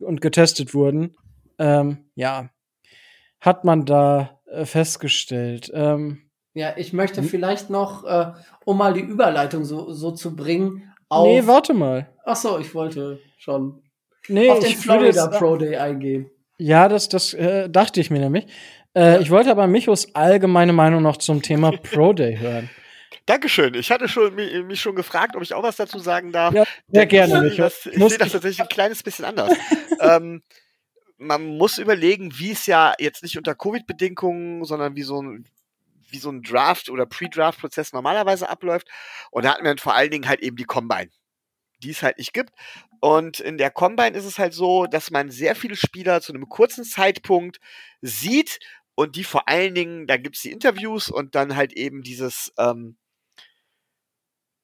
[0.00, 1.16] und getestet wurden.
[1.58, 2.50] Ähm, ja,
[3.40, 5.70] hat man da äh, festgestellt.
[5.74, 6.22] Ähm,
[6.54, 7.28] Ja, ich möchte Hm?
[7.28, 8.32] vielleicht noch, äh,
[8.64, 11.26] um mal die Überleitung so, so zu bringen, auf.
[11.26, 12.08] nee, warte mal.
[12.24, 13.82] Ach so, ich wollte schon
[14.28, 16.30] Nee, auf den ich würde Florida jetzt, Pro Day eingehen.
[16.58, 18.46] Ja, das, das äh, dachte ich mir nämlich.
[18.96, 22.70] Äh, ich wollte aber Michos allgemeine Meinung noch zum Thema Pro Day hören.
[23.26, 23.74] Dankeschön.
[23.74, 26.54] Ich hatte schon, mich, mich schon gefragt, ob ich auch was dazu sagen darf.
[26.54, 27.62] Ja, sehr gerne, Ich, Micho.
[27.62, 29.52] das, ich sehe das tatsächlich ein kleines bisschen anders.
[30.00, 30.42] ähm,
[31.18, 35.48] man muss überlegen, wie es ja jetzt nicht unter Covid-Bedingungen, sondern wie so ein
[36.08, 38.88] wie so ein Draft- oder Pre-Draft-Prozess normalerweise abläuft.
[39.32, 41.10] Und da hatten wir dann vor allen Dingen halt eben die Combine,
[41.82, 42.52] die es halt nicht gibt.
[43.00, 46.48] Und in der Combine ist es halt so, dass man sehr viele Spieler zu einem
[46.48, 47.58] kurzen Zeitpunkt
[48.02, 48.60] sieht
[48.94, 52.96] und die vor allen Dingen, da gibt's die Interviews und dann halt eben dieses, ähm,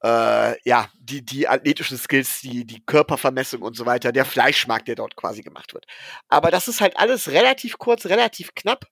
[0.03, 4.95] äh, ja, die, die athletischen Skills, die, die Körpervermessung und so weiter, der Fleischmarkt, der
[4.95, 5.85] dort quasi gemacht wird.
[6.27, 8.85] Aber das ist halt alles relativ kurz, relativ knapp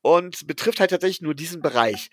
[0.00, 2.10] und betrifft halt tatsächlich nur diesen Bereich.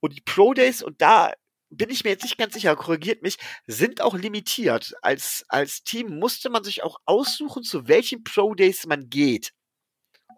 [0.00, 1.32] Und die Pro Days, und da
[1.68, 4.94] bin ich mir jetzt nicht ganz sicher, korrigiert mich, sind auch limitiert.
[5.02, 9.52] Als, als Team musste man sich auch aussuchen, zu welchen Pro Days man geht.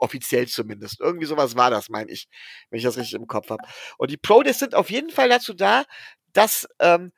[0.01, 1.01] Offiziell zumindest.
[1.01, 2.28] Irgendwie sowas war das, meine ich,
[2.70, 3.62] wenn ich das richtig im Kopf habe.
[3.99, 5.84] Und die Pro Days sind auf jeden Fall dazu da,
[6.32, 7.12] dass ähm,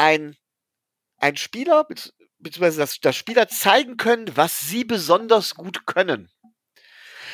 [0.00, 0.36] ein,
[1.18, 6.30] ein Spieler, bezieh- beziehungsweise dass, dass Spieler zeigen können, was sie besonders gut können.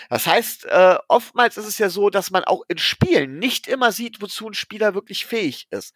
[0.08, 3.90] Das heißt, äh, oftmals ist es ja so, dass man auch in Spielen nicht immer
[3.92, 5.94] sieht, wozu ein Spieler wirklich fähig ist.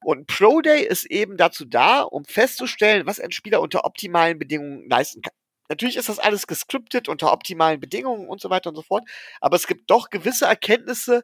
[0.00, 4.38] Und ein Pro Day ist eben dazu da, um festzustellen, was ein Spieler unter optimalen
[4.38, 5.32] Bedingungen leisten kann.
[5.68, 9.04] Natürlich ist das alles gescriptet unter optimalen Bedingungen und so weiter und so fort,
[9.40, 11.22] aber es gibt doch gewisse Erkenntnisse,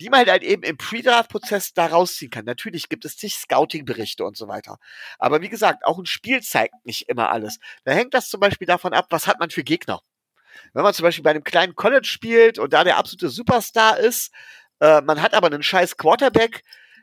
[0.00, 2.44] die man halt eben im Pre-Draft-Prozess da rausziehen kann.
[2.44, 4.78] Natürlich gibt es zig Scouting-Berichte und so weiter.
[5.18, 7.58] Aber wie gesagt, auch ein Spiel zeigt nicht immer alles.
[7.84, 10.00] Da hängt das zum Beispiel davon ab, was hat man für Gegner.
[10.72, 14.32] Wenn man zum Beispiel bei einem kleinen College spielt und da der absolute Superstar ist,
[14.80, 16.62] äh, man hat aber einen scheiß Quarterback,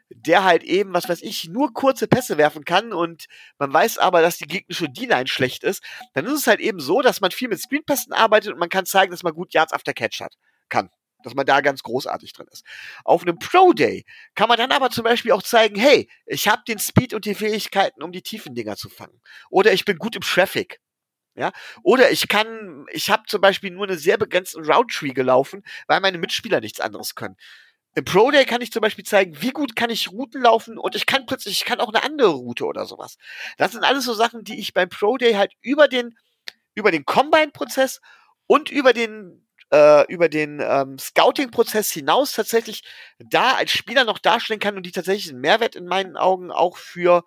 [0.10, 3.26] der halt eben, was weiß ich, nur kurze Pässe werfen kann und
[3.58, 5.84] man weiß aber, dass die gegnerische D-Line schlecht ist,
[6.14, 8.86] dann ist es halt eben so, dass man viel mit Screenpässen arbeitet und man kann
[8.86, 10.36] zeigen, dass man gut Yards after Catch hat.
[10.70, 10.90] Kann.
[11.24, 12.66] Dass man da ganz großartig drin ist.
[13.04, 14.06] Auf einem Pro Day
[14.36, 17.36] kann man dann aber zum Beispiel auch zeigen, hey, ich habe den Speed und die
[17.36, 19.22] Fähigkeiten, um die tiefen Dinger zu fangen.
[19.50, 20.80] Oder ich bin gut im Traffic.
[21.36, 21.52] Ja,
[21.82, 26.00] oder ich kann, ich habe zum Beispiel nur einen sehr begrenzten Route Tree gelaufen, weil
[26.00, 27.38] meine Mitspieler nichts anderes können.
[27.96, 30.96] Im Pro Day kann ich zum Beispiel zeigen, wie gut kann ich Routen laufen und
[30.96, 33.18] ich kann plötzlich, ich kann auch eine andere Route oder sowas.
[33.58, 36.18] Das sind alles so Sachen, die ich beim Pro Day halt über den,
[36.76, 38.02] über den Combine-Prozess
[38.48, 39.43] und über den,
[39.74, 42.84] äh, über den ähm, Scouting-Prozess hinaus tatsächlich
[43.18, 46.78] da als Spieler noch darstellen kann und die tatsächlich einen Mehrwert in meinen Augen auch
[46.78, 47.24] für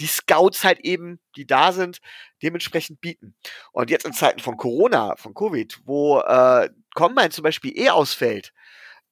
[0.00, 2.00] die Scouts halt eben, die da sind,
[2.42, 3.34] dementsprechend bieten.
[3.72, 8.54] Und jetzt in Zeiten von Corona, von Covid, wo äh, Combine zum Beispiel eh ausfällt,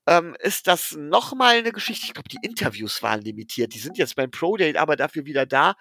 [0.09, 2.06] ähm, ist das nochmal eine Geschichte.
[2.06, 3.74] Ich glaube, die Interviews waren limitiert.
[3.74, 5.76] Die sind jetzt beim Pro Day aber dafür wieder da,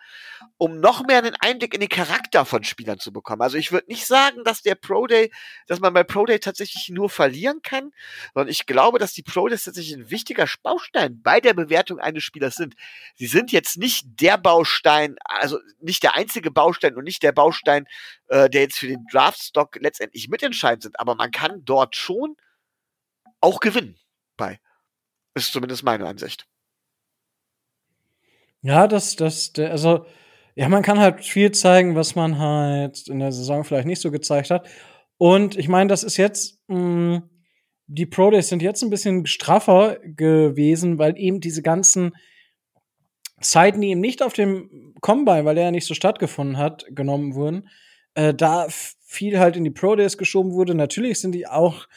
[0.58, 3.42] um noch mehr einen Einblick in den Charakter von Spielern zu bekommen.
[3.42, 5.32] Also ich würde nicht sagen, dass der Pro Day,
[5.68, 7.92] dass man bei Pro Day tatsächlich nur verlieren kann,
[8.34, 12.26] sondern ich glaube, dass die Pro Days tatsächlich ein wichtiger Baustein bei der Bewertung eines
[12.26, 12.76] Spielers sind.
[13.16, 17.86] Sie sind jetzt nicht der Baustein, also nicht der einzige Baustein und nicht der Baustein,
[18.28, 22.36] äh, der jetzt für den Draftstock letztendlich mitentscheidend sind, aber man kann dort schon
[23.40, 23.98] auch gewinnen
[24.38, 24.60] bei.
[25.34, 26.48] Ist zumindest meine Ansicht.
[28.62, 30.06] Ja, das, das, also,
[30.56, 34.12] ja, man kann halt viel zeigen, was man halt in der Saison vielleicht nicht so
[34.12, 34.68] gezeigt hat.
[35.18, 37.22] Und ich meine, das ist jetzt, mh,
[37.88, 42.16] die Pro Days sind jetzt ein bisschen straffer gewesen, weil eben diese ganzen
[43.40, 47.36] Zeiten, die eben nicht auf dem Combine, weil der ja nicht so stattgefunden hat, genommen
[47.36, 47.70] wurden,
[48.16, 48.68] äh, da
[49.06, 50.76] viel halt in die Pro Days geschoben wurde.
[50.76, 51.88] Natürlich sind die auch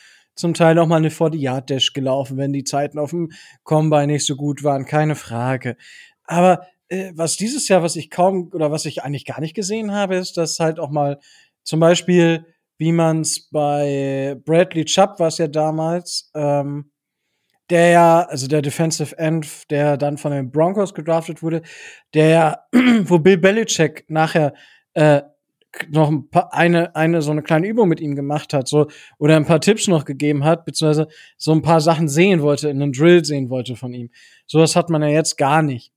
[0.41, 3.31] zum Teil noch mal eine 40 Yard Dash gelaufen, wenn die Zeiten auf dem
[3.63, 5.77] Combine nicht so gut waren, keine Frage.
[6.25, 9.93] Aber äh, was dieses Jahr, was ich kaum oder was ich eigentlich gar nicht gesehen
[9.93, 11.19] habe, ist, dass halt auch mal
[11.63, 12.47] zum Beispiel,
[12.79, 16.91] wie man es bei Bradley Chubb war es ja damals, ähm,
[17.71, 21.63] der ja, also der Defensive End, der dann von den Broncos gedraftet wurde,
[22.15, 22.65] der ja,
[23.05, 24.55] wo Bill Belichick nachher
[24.95, 25.23] äh,
[25.89, 28.89] noch ein paar, eine, eine so eine kleine Übung mit ihm gemacht hat, so,
[29.19, 32.83] oder ein paar Tipps noch gegeben hat, beziehungsweise so ein paar Sachen sehen wollte, in
[32.83, 34.11] einem Drill sehen wollte von ihm.
[34.47, 35.93] Sowas hat man ja jetzt gar nicht.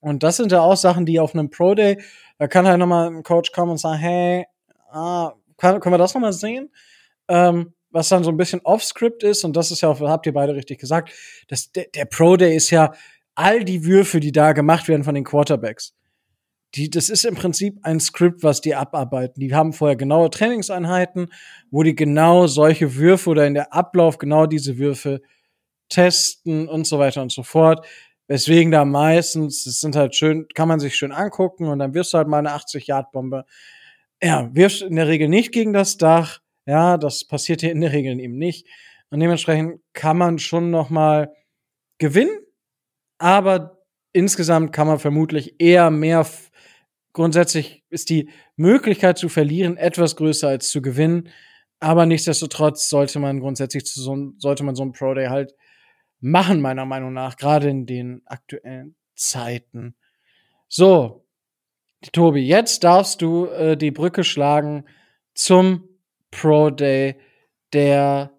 [0.00, 2.00] Und das sind ja auch Sachen, die auf einem Pro Day,
[2.38, 4.46] da kann halt nochmal ein Coach kommen und sagen, hey,
[4.90, 6.70] ah, kann, können wir das nochmal sehen?
[7.28, 10.34] Ähm, was dann so ein bisschen off-script ist, und das ist ja auch, habt ihr
[10.34, 11.12] beide richtig gesagt,
[11.48, 12.92] das, der, der Pro Day ist ja
[13.34, 15.94] all die Würfe, die da gemacht werden von den Quarterbacks
[16.74, 19.40] die, das ist im Prinzip ein Skript, was die abarbeiten.
[19.40, 21.32] Die haben vorher genaue Trainingseinheiten,
[21.70, 25.22] wo die genau solche Würfe oder in der Ablauf genau diese Würfe
[25.88, 27.86] testen und so weiter und so fort.
[28.28, 32.12] Weswegen da meistens, es sind halt schön, kann man sich schön angucken und dann wirst
[32.12, 33.44] du halt mal eine 80-Yard-Bombe.
[34.22, 36.40] Ja, wirfst in der Regel nicht gegen das Dach.
[36.66, 38.66] Ja, das passiert hier in der Regel eben nicht.
[39.10, 41.32] Und dementsprechend kann man schon noch mal
[41.98, 42.36] gewinnen,
[43.18, 43.78] aber
[44.12, 46.26] insgesamt kann man vermutlich eher mehr
[47.16, 51.30] grundsätzlich ist die Möglichkeit zu verlieren etwas größer als zu gewinnen.
[51.80, 55.54] Aber nichtsdestotrotz sollte man grundsätzlich zu so, sollte man so ein Pro Day halt
[56.20, 59.96] machen, meiner Meinung nach, gerade in den aktuellen Zeiten.
[60.68, 61.24] So,
[62.12, 64.84] Tobi, jetzt darfst du äh, die Brücke schlagen
[65.34, 65.88] zum
[66.30, 67.16] Pro Day
[67.72, 68.30] der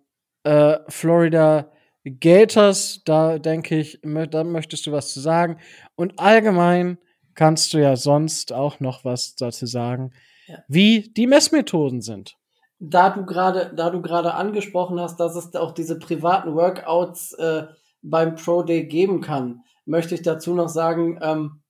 [0.43, 1.71] äh, Florida
[2.05, 3.01] Gators.
[3.05, 5.57] Da denke ich, da möchtest du was zu sagen.
[5.95, 6.99] Und allgemein
[7.37, 10.11] kannst du ja sonst auch noch was dazu sagen,
[10.47, 10.57] ja.
[10.67, 12.35] wie die Messmethoden sind.
[12.79, 17.67] Da du gerade, da du gerade angesprochen hast, dass es auch diese privaten Workouts äh,
[18.01, 21.61] beim Pro Day geben kann, möchte ich dazu noch sagen, ähm,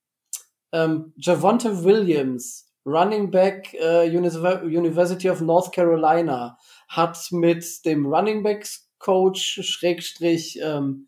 [0.72, 6.58] ähm, Javonte Williams, Running Back äh, University of North Carolina,
[6.88, 11.08] hat mit dem Running Backs Coach Schrägstrich ähm,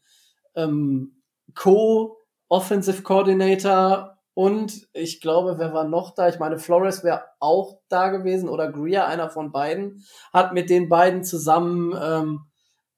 [0.55, 1.21] ähm,
[1.55, 2.17] Co
[2.49, 6.29] Offensive Coordinator und ich glaube, wer war noch da?
[6.29, 10.87] Ich meine, Flores wäre auch da gewesen oder Greer, einer von beiden, hat mit den
[10.87, 12.45] beiden zusammen ähm,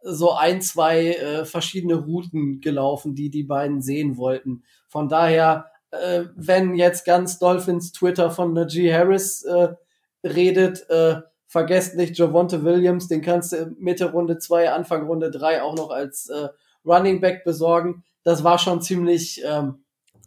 [0.04, 4.62] so ein, zwei äh, verschiedene Routen gelaufen, die die beiden sehen wollten.
[4.88, 9.70] Von daher, äh, wenn jetzt ganz Dolphins Twitter von Najee Harris äh,
[10.24, 15.64] redet, äh, vergesst nicht Javonte Williams, den kannst du Mitte Runde zwei, Anfang Runde drei
[15.64, 16.50] auch noch als äh,
[16.86, 18.04] Running Back besorgen.
[18.24, 19.84] Das war schon ziemlich ähm,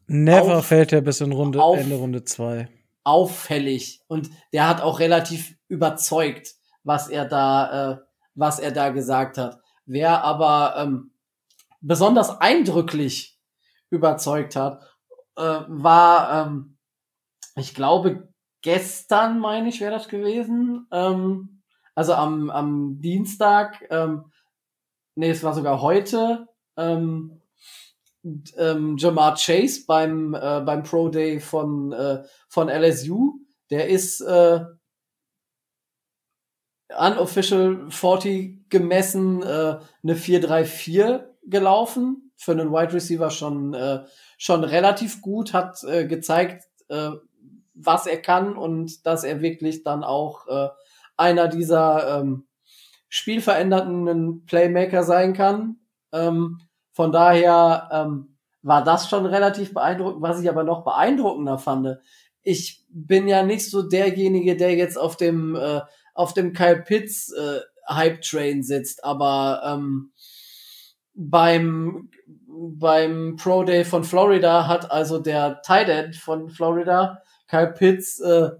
[0.06, 2.68] Never auf, fällt er bis in Runde, auf, Ende Runde 2.
[3.04, 4.02] Auffällig.
[4.06, 7.98] Und der hat auch relativ überzeugt, was er da, äh,
[8.34, 9.60] was er da gesagt hat.
[9.86, 11.12] Wer aber ähm,
[11.80, 13.38] besonders eindrücklich
[13.90, 14.82] überzeugt hat,
[15.36, 16.78] äh, war, ähm,
[17.56, 18.28] ich glaube,
[18.62, 20.86] gestern, meine ich, wäre das gewesen.
[20.90, 21.62] Ähm,
[21.94, 24.32] also am, am Dienstag, ähm,
[25.14, 27.40] nee, es war sogar heute, ähm,
[28.56, 33.40] ähm, Jamar Chase beim, äh, beim Pro Day von, äh, von LSU.
[33.70, 34.64] Der ist äh,
[36.98, 42.32] unofficial 40 gemessen äh, eine 4-3-4 gelaufen.
[42.36, 44.04] Für einen Wide Receiver schon, äh,
[44.38, 47.10] schon relativ gut, hat äh, gezeigt, äh,
[47.74, 50.68] was er kann und dass er wirklich dann auch äh,
[51.16, 52.46] einer dieser ähm,
[53.08, 55.76] spielverändernden Playmaker sein kann.
[56.12, 56.60] Ähm,
[56.94, 60.22] von daher ähm, war das schon relativ beeindruckend.
[60.22, 61.98] Was ich aber noch beeindruckender fand,
[62.42, 65.82] ich bin ja nicht so derjenige, der jetzt auf dem äh,
[66.14, 70.12] auf dem Kyle Pitts äh, Hype Train sitzt, aber ähm,
[71.14, 72.10] beim,
[72.46, 78.50] beim Pro Day von Florida hat also der Tight End von Florida, Kyle Pitts, äh,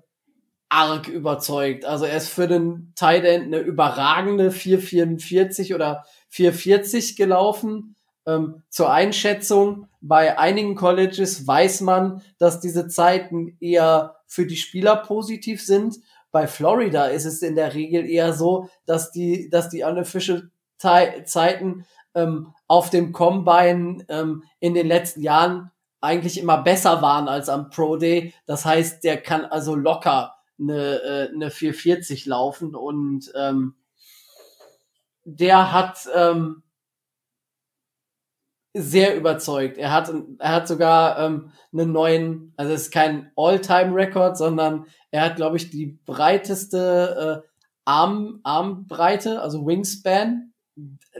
[0.68, 1.84] arg überzeugt.
[1.84, 7.94] Also er ist für den Tight End eine überragende 444 oder 440 gelaufen.
[8.26, 14.96] Ähm, zur Einschätzung, bei einigen Colleges weiß man, dass diese Zeiten eher für die Spieler
[14.96, 15.96] positiv sind.
[16.30, 21.86] Bei Florida ist es in der Regel eher so, dass die, dass die unofficial Zeiten
[22.14, 25.70] ähm, auf dem Combine ähm, in den letzten Jahren
[26.00, 28.34] eigentlich immer besser waren als am Pro Day.
[28.46, 33.74] Das heißt, der kann also locker eine, äh, eine 440 laufen und ähm,
[35.24, 36.63] der hat ähm,
[38.74, 39.78] sehr überzeugt.
[39.78, 45.22] Er hat, er hat sogar ähm, einen neuen, also es ist kein All-Time-Record, sondern er
[45.22, 47.48] hat, glaube ich, die breiteste äh,
[47.84, 50.52] Arm, Armbreite, also Wingspan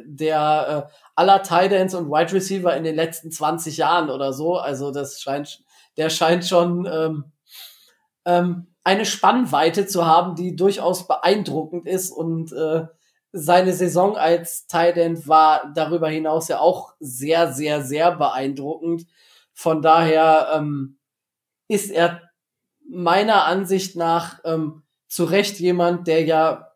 [0.05, 4.57] der äh, aller Titans und Wide Receiver in den letzten 20 Jahren oder so.
[4.57, 5.63] Also das scheint,
[5.97, 7.25] der scheint schon ähm,
[8.25, 12.87] ähm, eine Spannweite zu haben, die durchaus beeindruckend ist und äh,
[13.37, 19.07] seine Saison als Titan war darüber hinaus ja auch sehr, sehr, sehr beeindruckend.
[19.53, 20.99] Von daher ähm,
[21.67, 22.23] ist er
[22.89, 26.69] meiner Ansicht nach ähm, zu Recht jemand, der ja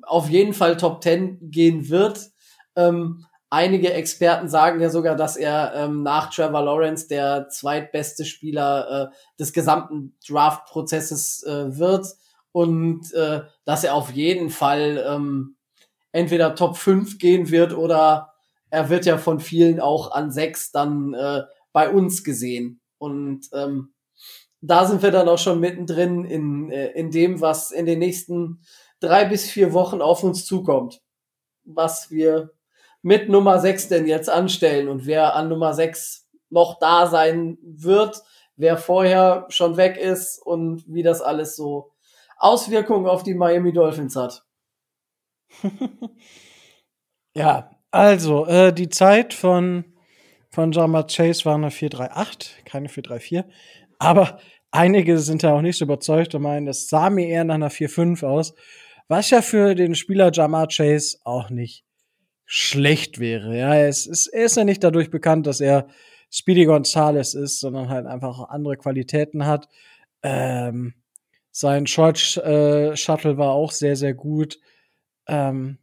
[0.00, 2.30] auf jeden Fall Top 10 gehen wird.
[2.76, 9.10] Ähm, einige Experten sagen ja sogar, dass er ähm, nach Trevor Lawrence der zweitbeste Spieler
[9.12, 12.06] äh, des gesamten Draft-Prozesses äh, wird
[12.52, 15.55] und äh, dass er auf jeden Fall ähm,
[16.16, 18.32] entweder Top 5 gehen wird oder
[18.70, 22.80] er wird ja von vielen auch an 6 dann äh, bei uns gesehen.
[22.96, 23.92] Und ähm,
[24.62, 28.62] da sind wir dann auch schon mittendrin in, äh, in dem, was in den nächsten
[28.98, 31.02] drei bis vier Wochen auf uns zukommt.
[31.64, 32.52] Was wir
[33.02, 38.22] mit Nummer 6 denn jetzt anstellen und wer an Nummer 6 noch da sein wird,
[38.56, 41.92] wer vorher schon weg ist und wie das alles so
[42.38, 44.45] Auswirkungen auf die Miami Dolphins hat.
[47.34, 49.84] ja, also äh, die Zeit von,
[50.50, 53.44] von Jama Chase war eine 438, keine 434.
[53.98, 54.38] Aber
[54.70, 57.70] einige sind da auch nicht so überzeugt und meinen, das sah mir eher nach einer
[57.70, 58.54] 4-5 aus.
[59.08, 61.84] Was ja für den Spieler Jamar Chase auch nicht
[62.44, 63.56] schlecht wäre.
[63.56, 65.88] Ja, er ist, er ist ja nicht dadurch bekannt, dass er
[66.30, 69.68] Speedy Gonzales ist, sondern halt einfach andere Qualitäten hat.
[70.22, 70.94] Ähm,
[71.50, 74.58] sein Short äh, Shuttle war auch sehr, sehr gut.
[75.26, 75.78] Ähm,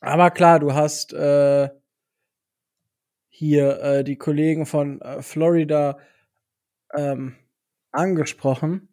[0.00, 1.68] aber klar, du hast äh,
[3.28, 5.98] hier äh, die Kollegen von äh, Florida
[6.94, 7.36] ähm,
[7.90, 8.88] angesprochen.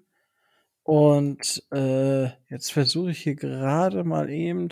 [0.83, 4.69] Und äh, jetzt versuche ich hier gerade mal eben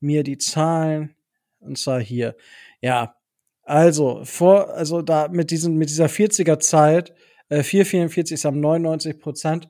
[0.00, 1.14] mir die Zahlen,
[1.60, 2.36] und zwar hier.
[2.80, 3.14] Ja,
[3.62, 7.14] also vor, also da mit diesen, mit dieser 40er Zeit,
[7.48, 9.68] äh, 444 ist am 99 Prozent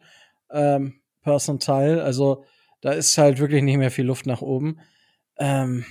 [0.51, 2.45] ähm, Percentile, also
[2.83, 4.81] da ist halt wirklich nicht mehr viel Luft nach oben.
[5.39, 5.87] Ähm,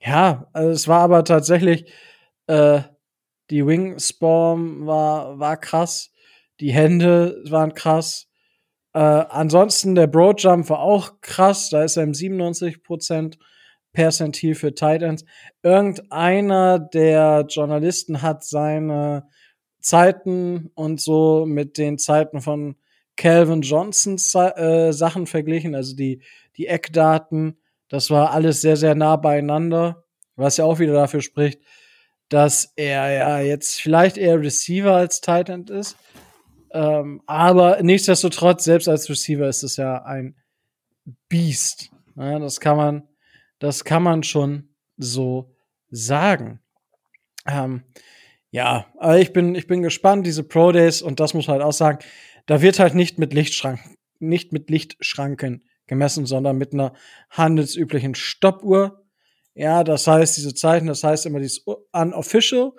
[0.00, 1.90] ja, also es war aber tatsächlich,
[2.48, 2.82] äh,
[3.50, 6.10] die Wingspawn war, war krass,
[6.60, 8.28] die Hände waren krass.
[8.92, 13.38] Äh, ansonsten der Broadjump war auch krass, da ist er im 97 Prozent
[13.92, 15.24] Percentil für Titans.
[15.62, 19.26] Irgendeiner der Journalisten hat seine
[19.80, 22.76] Zeiten und so mit den Zeiten von
[23.16, 26.22] Calvin Johnsons äh, Sachen verglichen, also die,
[26.56, 27.58] die Eckdaten.
[27.88, 30.04] Das war alles sehr, sehr nah beieinander,
[30.36, 31.60] was ja auch wieder dafür spricht,
[32.28, 35.96] dass er ja jetzt vielleicht eher Receiver als Titan ist.
[36.72, 40.36] Ähm, aber nichtsdestotrotz, selbst als Receiver ist es ja ein
[41.28, 41.90] Beast.
[42.16, 43.08] Ja, das kann man,
[43.58, 45.54] das kann man schon so
[45.90, 46.60] sagen.
[47.46, 47.84] Ähm,
[48.50, 48.86] ja,
[49.18, 51.98] ich bin, ich bin gespannt, diese Pro Days, und das muss man halt auch sagen,
[52.46, 56.92] da wird halt nicht mit Lichtschranken, nicht mit Lichtschranken gemessen, sondern mit einer
[57.30, 59.04] handelsüblichen Stoppuhr.
[59.54, 62.72] Ja, das heißt, diese Zeiten, das heißt immer dieses unofficial.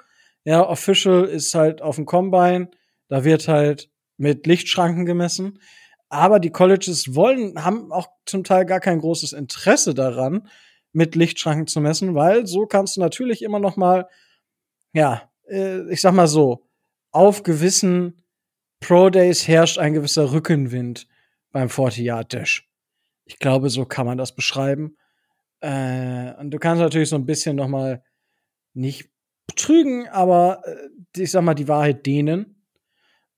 [0.44, 2.70] Ja, official ist halt auf dem Combine,
[3.10, 5.60] da wird halt mit Lichtschranken gemessen.
[6.10, 10.48] Aber die Colleges wollen, haben auch zum Teil gar kein großes Interesse daran,
[10.94, 14.08] mit Lichtschranken zu messen, weil so kannst du natürlich immer noch mal,
[14.94, 16.66] ja, äh, ich sag mal so,
[17.12, 18.24] auf gewissen
[18.80, 21.08] Pro Days herrscht ein gewisser Rückenwind
[21.52, 22.70] beim 40-Yard-Dash.
[23.26, 24.98] Ich glaube, so kann man das beschreiben.
[25.62, 28.04] Äh, und du kannst natürlich so ein bisschen noch mal
[28.74, 29.10] nicht
[29.48, 32.64] betrügen, aber äh, ich sag mal die Wahrheit dehnen.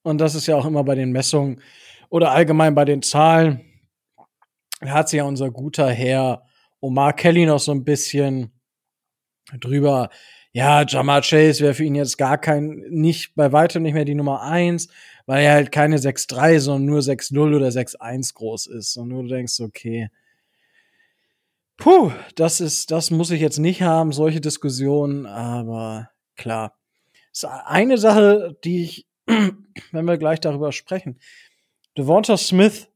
[0.02, 1.62] Und das ist ja auch immer bei den Messungen
[2.10, 3.62] oder allgemein bei den Zahlen.
[4.82, 6.46] Da hat sich ja unser guter Herr
[6.80, 8.52] Omar Kelly noch so ein bisschen
[9.60, 10.10] drüber
[10.52, 14.16] ja, Jamar Chase wäre für ihn jetzt gar kein, nicht, bei weitem nicht mehr die
[14.16, 14.88] Nummer eins,
[15.26, 18.98] weil er halt keine 6'3, sondern nur 6'0 oder 6'1 groß ist.
[18.98, 20.10] Und du denkst, okay,
[21.78, 26.76] puh, das ist, das muss ich jetzt nicht haben, solche Diskussionen, aber klar.
[27.32, 31.20] ist eine Sache, die ich, wenn wir gleich darüber sprechen.
[31.96, 32.89] Devonta Smith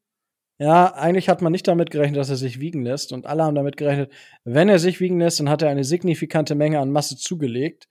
[0.63, 3.11] ja, eigentlich hat man nicht damit gerechnet, dass er sich wiegen lässt.
[3.11, 4.13] Und alle haben damit gerechnet,
[4.45, 7.89] wenn er sich wiegen lässt, dann hat er eine signifikante Menge an Masse zugelegt.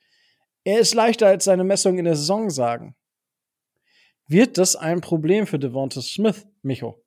[0.65, 2.97] Er ist leichter, als seine Messungen in der Saison sagen.
[4.27, 7.05] Wird das ein Problem für Devonta Smith, Micho?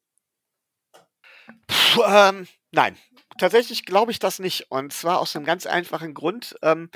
[1.65, 2.95] Puh, ähm, nein,
[3.39, 4.69] tatsächlich glaube ich das nicht.
[4.69, 6.55] Und zwar aus einem ganz einfachen Grund.
[6.61, 6.91] Ähm,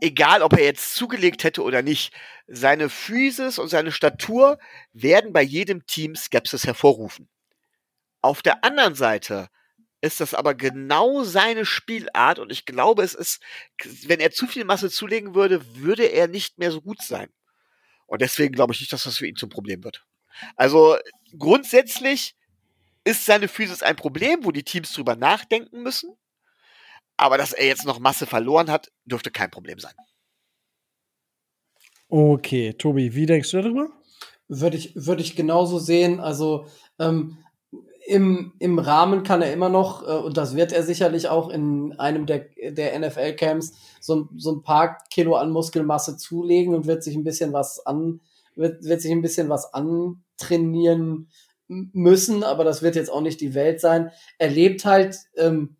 [0.00, 2.14] egal, ob er jetzt zugelegt hätte oder nicht,
[2.46, 4.60] seine Physis und seine Statur
[4.92, 7.28] werden bei jedem Team Skepsis hervorrufen.
[8.22, 9.48] Auf der anderen Seite
[10.00, 13.42] ist das aber genau seine Spielart und ich glaube, es ist,
[14.06, 17.28] wenn er zu viel Masse zulegen würde, würde er nicht mehr so gut sein.
[18.06, 20.04] Und deswegen glaube ich nicht, dass das für ihn zum Problem wird.
[20.56, 20.96] Also
[21.38, 22.34] grundsätzlich
[23.04, 26.16] ist seine Physis ein Problem, wo die Teams drüber nachdenken müssen.
[27.16, 29.94] Aber dass er jetzt noch Masse verloren hat, dürfte kein Problem sein.
[32.08, 33.90] Okay, Tobi, wie denkst du darüber?
[34.48, 36.18] Würde ich, würde ich genauso sehen.
[36.18, 36.66] Also
[36.98, 37.38] ähm,
[38.10, 41.96] im, im Rahmen kann er immer noch, äh, und das wird er sicherlich auch in
[41.98, 47.14] einem der, der NFL-Camps, so, so ein paar Kilo an Muskelmasse zulegen und wird sich
[47.14, 48.20] ein bisschen was an,
[48.56, 51.28] wird, wird sich ein bisschen was antrainieren
[51.68, 54.10] müssen, aber das wird jetzt auch nicht die Welt sein.
[54.38, 55.76] Er lebt halt ähm,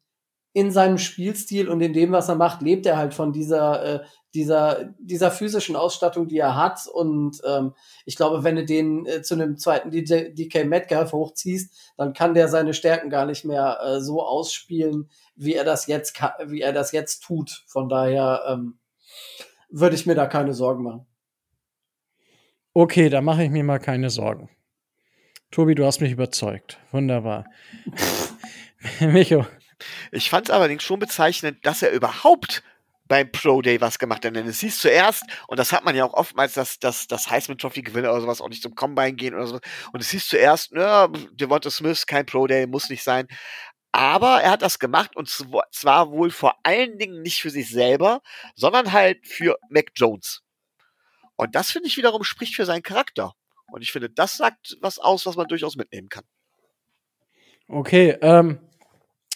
[0.53, 4.01] in seinem Spielstil und in dem, was er macht, lebt er halt von dieser, äh,
[4.35, 6.87] dieser, dieser physischen Ausstattung, die er hat.
[6.93, 7.75] Und ähm,
[8.05, 12.35] ich glaube, wenn du den äh, zu einem zweiten DJ, DK Metcalf hochziehst, dann kann
[12.35, 16.73] der seine Stärken gar nicht mehr äh, so ausspielen, wie er das jetzt, wie er
[16.73, 17.65] das jetzt tut.
[17.67, 18.79] Von daher ähm,
[19.71, 21.07] würde ich mir da keine Sorgen machen.
[22.73, 24.49] Okay, da mache ich mir mal keine Sorgen.
[25.53, 26.79] Tobi, du hast mich überzeugt.
[26.93, 27.45] Wunderbar.
[29.01, 29.47] Micho.
[30.13, 32.63] Ich fand es allerdings schon bezeichnend, dass er überhaupt
[33.11, 34.35] beim Pro Day was gemacht hat.
[34.37, 37.59] Denn es hieß zuerst, und das hat man ja auch oftmals, dass, dass das Heisman
[37.59, 39.63] Trophy Gewinner oder sowas auch nicht zum Combine gehen oder sowas.
[39.93, 43.27] Und es hieß zuerst, ne, Devonta Smith, kein Pro Day, muss nicht sein.
[43.93, 48.23] Aber er hat das gemacht und zwar wohl vor allen Dingen nicht für sich selber,
[48.55, 50.43] sondern halt für Mac Jones.
[51.35, 53.33] Und das finde ich wiederum spricht für seinen Charakter.
[53.73, 56.25] Und ich finde, das sagt was aus, was man durchaus mitnehmen kann.
[57.67, 58.61] Okay, ähm,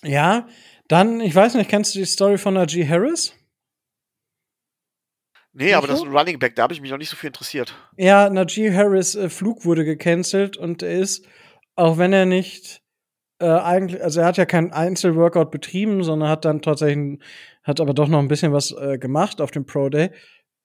[0.05, 0.49] ja,
[0.89, 3.35] dann, ich weiß nicht, kennst du die Story von Najee Harris?
[5.53, 7.29] Nee, aber das ist ein Running Back, da habe ich mich noch nicht so viel
[7.29, 7.75] interessiert.
[7.97, 11.27] Ja, Najee Harris äh, Flug wurde gecancelt und er ist,
[11.77, 12.83] auch wenn er nicht
[13.41, 17.21] äh, eigentlich, also er hat ja kein Einzelworkout betrieben, sondern hat dann tatsächlich,
[17.63, 20.11] hat aber doch noch ein bisschen was äh, gemacht auf dem Pro Day.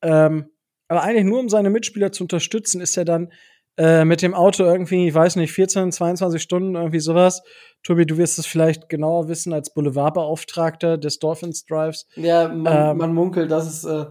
[0.02, 0.50] Ähm,
[0.88, 3.32] aber eigentlich nur um seine Mitspieler zu unterstützen, ist er dann
[3.80, 7.42] äh, mit dem Auto irgendwie, ich weiß nicht, 14, 22 Stunden, irgendwie sowas.
[7.82, 12.06] Tobi, du wirst es vielleicht genauer wissen als Boulevardbeauftragter des Dolphins Drives.
[12.18, 14.08] Ja, man, ähm, man munkelt, dass es äh,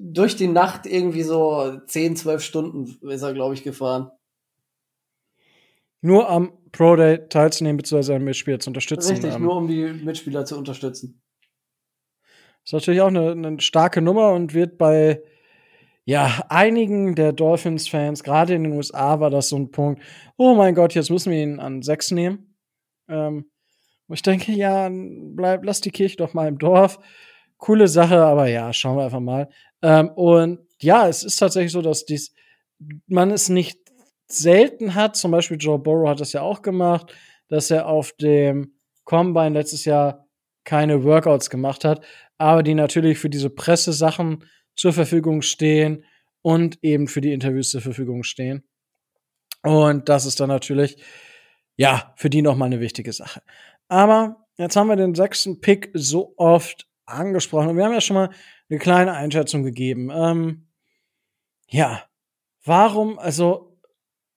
[0.00, 4.10] durch die Nacht irgendwie so 10, 12 Stunden ist er, glaube ich, gefahren.
[6.00, 9.12] Nur am Pro Day teilzunehmen, beziehungsweise seine Mitspieler zu unterstützen.
[9.12, 11.22] Richtig, ähm, nur um die Mitspieler zu unterstützen.
[12.64, 15.22] Ist natürlich auch eine, eine starke Nummer und wird bei
[16.04, 20.02] ja, einigen der Dolphins-Fans, gerade in den USA, war das so ein Punkt,
[20.36, 22.56] oh mein Gott, jetzt müssen wir ihn an sechs nehmen.
[23.08, 23.50] Ähm,
[24.08, 26.98] wo ich denke, ja, bleib, lass die Kirche doch mal im Dorf.
[27.56, 29.48] Coole Sache, aber ja, schauen wir einfach mal.
[29.80, 32.34] Ähm, und ja, es ist tatsächlich so, dass dies,
[33.06, 33.78] man es nicht
[34.26, 37.14] selten hat, zum Beispiel Joe Burrow hat das ja auch gemacht,
[37.48, 38.74] dass er auf dem
[39.04, 40.26] Combine letztes Jahr
[40.64, 42.04] keine Workouts gemacht hat,
[42.38, 46.04] aber die natürlich für diese Pressesachen zur Verfügung stehen
[46.42, 48.64] und eben für die Interviews zur Verfügung stehen.
[49.62, 50.96] Und das ist dann natürlich,
[51.76, 53.42] ja, für die nochmal eine wichtige Sache.
[53.88, 58.14] Aber jetzt haben wir den sechsten Pick so oft angesprochen und wir haben ja schon
[58.14, 58.30] mal
[58.68, 60.10] eine kleine Einschätzung gegeben.
[60.12, 60.66] Ähm,
[61.68, 62.04] ja,
[62.64, 63.78] warum, also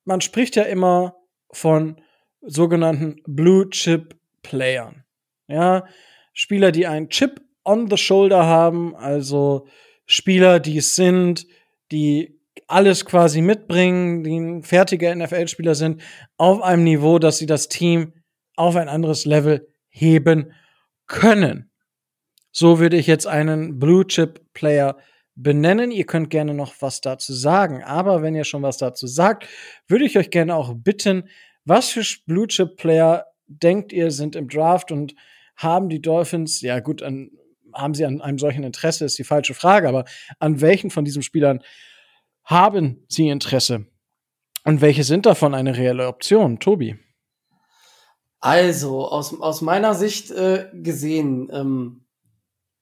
[0.04, 1.16] man spricht ja immer
[1.52, 2.02] von
[2.42, 5.04] sogenannten Blue Chip Playern.
[5.48, 5.86] Ja,
[6.34, 9.68] Spieler, die einen Chip on the Shoulder haben, also
[10.06, 11.48] Spieler, die es sind,
[11.92, 16.02] die alles quasi mitbringen, die ein fertiger NFL-Spieler sind,
[16.38, 18.14] auf einem Niveau, dass sie das Team
[18.56, 20.52] auf ein anderes Level heben
[21.08, 21.70] können.
[22.52, 24.98] So würde ich jetzt einen Blue Chip Player
[25.36, 25.92] benennen.
[25.92, 27.84] Ihr könnt gerne noch was dazu sagen.
[27.84, 29.48] Aber wenn ihr schon was dazu sagt,
[29.88, 31.30] würde ich euch gerne auch bitten,
[31.66, 35.16] was für Blue Chip Player denkt ihr sind im Draft und
[35.56, 37.32] haben die Dolphins, ja gut, an
[37.76, 40.06] haben sie an einem solchen Interesse, ist die falsche Frage, aber
[40.40, 41.62] an welchen von diesen Spielern
[42.44, 43.86] haben sie Interesse?
[44.64, 46.60] Und welche sind davon eine reelle Option?
[46.60, 46.98] Tobi?
[48.40, 52.06] Also, aus, aus meiner Sicht äh, gesehen, ähm,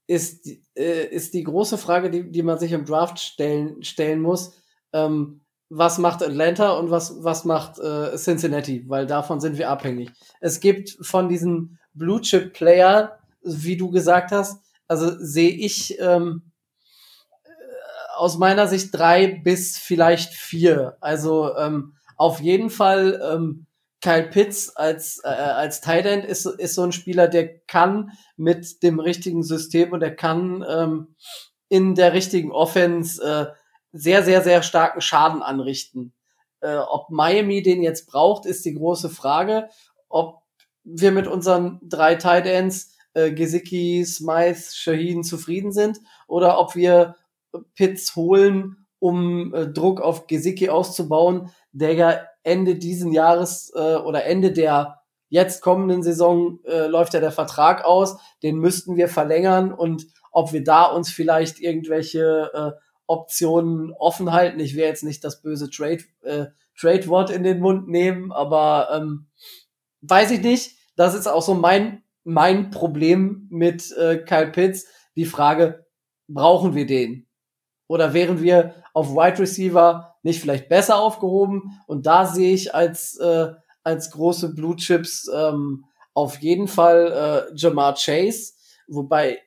[0.08, 4.54] ist, äh, ist die große Frage, die, die man sich im Draft stellen, stellen muss,
[4.92, 10.12] ähm, was macht Atlanta und was, was macht äh, Cincinnati, weil davon sind wir abhängig.
[10.40, 16.52] Es gibt von diesen Blue Chip Player, wie du gesagt hast, also sehe ich ähm,
[17.44, 17.50] äh,
[18.16, 20.98] aus meiner Sicht drei bis vielleicht vier.
[21.02, 23.66] Also ähm, auf jeden Fall ähm,
[24.04, 28.84] Kyle Pitts als, äh, als Tight End ist, ist so ein Spieler, der kann mit
[28.84, 31.16] dem richtigen System und der kann ähm,
[31.70, 33.54] in der richtigen Offense äh,
[33.94, 36.14] sehr, sehr, sehr starken Schaden anrichten.
[36.60, 39.70] Äh, ob Miami den jetzt braucht, ist die große Frage.
[40.10, 40.42] Ob
[40.84, 47.16] wir mit unseren drei Tight Ends, äh, Gesicki, Smythe, Shaheen zufrieden sind oder ob wir
[47.76, 54.26] Pitts holen, um äh, Druck auf Gesicki auszubauen, der ja Ende diesen Jahres äh, oder
[54.26, 55.00] Ende der
[55.30, 60.54] jetzt kommenden Saison äh, läuft ja der Vertrag aus, den müssten wir verlängern und ob
[60.54, 62.72] wir da uns vielleicht irgendwelche äh,
[63.08, 64.60] Optionen offen halten.
[64.60, 66.46] Ich will jetzt nicht das böse Trade äh,
[66.80, 69.28] Trade Wort in den Mund nehmen, aber ähm,
[70.02, 70.78] weiß ich nicht.
[70.96, 74.86] Das ist auch so mein mein Problem mit äh, Kyle Pitts.
[75.16, 75.86] Die Frage,
[76.28, 77.28] brauchen wir den?
[77.88, 81.80] Oder wären wir auf Wide Receiver nicht vielleicht besser aufgehoben?
[81.88, 83.52] Und da sehe ich als, äh,
[83.84, 88.54] als große Blue Chips ähm, auf jeden Fall äh, Jamar Chase,
[88.88, 89.40] wobei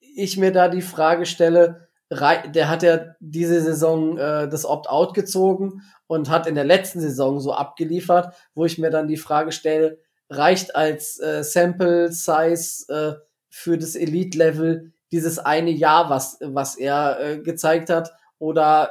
[0.00, 5.82] ich mir da die Frage stelle, der hat ja diese Saison äh, das Opt-out gezogen
[6.06, 9.98] und hat in der letzten Saison so abgeliefert, wo ich mir dann die Frage stelle,
[10.32, 16.76] reicht als äh, Sample Size äh, für das Elite Level dieses eine Jahr, was, was
[16.76, 18.12] er äh, gezeigt hat?
[18.38, 18.90] Oder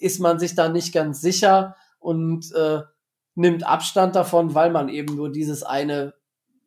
[0.00, 2.80] ist man sich da nicht ganz sicher und äh,
[3.36, 6.14] nimmt Abstand davon, weil man eben nur dieses eine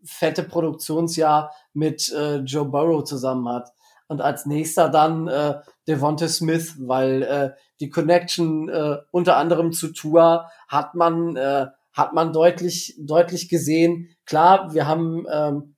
[0.04, 3.70] fette Produktionsjahr mit äh, Joe Burrow zusammen hat?
[4.08, 5.56] Und als nächster dann äh,
[5.88, 12.14] Devonta Smith, weil äh, die Connection äh, unter anderem zu Tua hat man äh, hat
[12.14, 14.10] man deutlich deutlich gesehen.
[14.26, 15.76] Klar, wir haben ähm,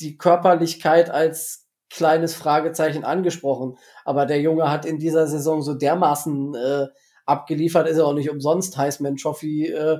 [0.00, 3.78] die Körperlichkeit als kleines Fragezeichen angesprochen.
[4.04, 6.86] Aber der Junge hat in dieser Saison so dermaßen äh,
[7.24, 9.98] abgeliefert, ist er auch nicht umsonst Heisman Trophy äh,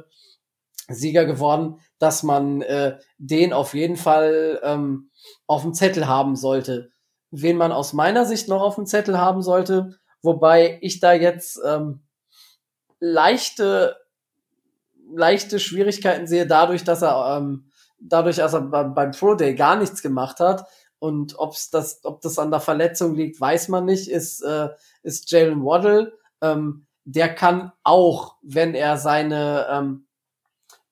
[0.88, 5.10] Sieger geworden, dass man äh, den auf jeden Fall ähm,
[5.46, 6.90] auf dem Zettel haben sollte.
[7.30, 11.60] Wen man aus meiner Sicht noch auf dem Zettel haben sollte, wobei ich da jetzt
[11.64, 12.04] ähm,
[13.00, 13.96] leichte
[15.08, 20.02] leichte Schwierigkeiten sehe, dadurch, dass er ähm, dadurch, dass er beim Pro Day gar nichts
[20.02, 20.66] gemacht hat,
[20.98, 24.08] und ob's das, ob das an der Verletzung liegt, weiß man nicht.
[24.08, 24.70] Ist, äh,
[25.02, 26.12] ist Jalen Waddle.
[26.40, 30.06] Ähm, der kann auch, wenn er seine, ähm,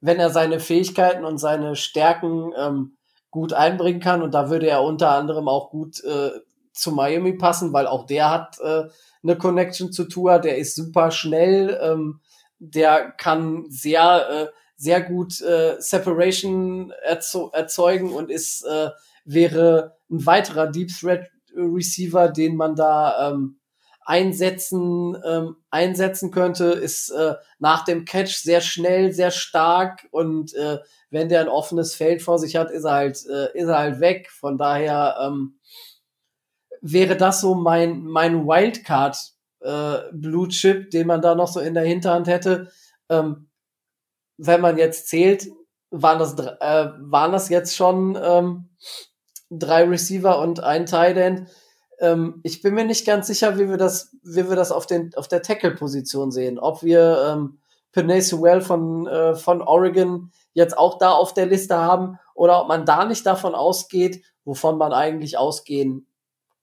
[0.01, 2.97] wenn er seine Fähigkeiten und seine Stärken ähm,
[3.31, 6.31] gut einbringen kann, und da würde er unter anderem auch gut äh,
[6.73, 8.85] zu Miami passen, weil auch der hat äh,
[9.23, 12.21] eine Connection zu Tour, der ist super schnell, ähm,
[12.59, 18.91] der kann sehr, äh, sehr gut äh, Separation erzeugen und ist äh,
[19.25, 23.59] wäre ein weiterer Deep Threat Receiver, den man da ähm,
[24.05, 30.79] einsetzen ähm, einsetzen könnte, ist äh, nach dem Catch sehr schnell, sehr stark und äh,
[31.11, 34.01] wenn der ein offenes Feld vor sich hat, ist er halt äh, ist er halt
[34.01, 34.31] weg.
[34.31, 35.59] Von daher ähm,
[36.83, 39.17] wäre das so mein mein Wildcard
[39.65, 42.71] äh, Blue Chip, den man da noch so in der Hinterhand hätte.
[43.09, 43.49] Ähm,
[44.37, 45.49] wenn man jetzt zählt,
[45.91, 48.69] waren das äh, waren das jetzt schon ähm,
[49.51, 51.49] drei Receiver und ein Tight End.
[52.01, 55.13] Ähm, ich bin mir nicht ganz sicher, wie wir das, wie wir das auf, den,
[55.17, 56.59] auf der Tackle-Position sehen.
[56.59, 57.59] Ob wir ähm,
[57.93, 62.69] Penay Sewell von, äh, von Oregon jetzt auch da auf der Liste haben oder ob
[62.69, 66.07] man da nicht davon ausgeht, wovon man eigentlich ausgehen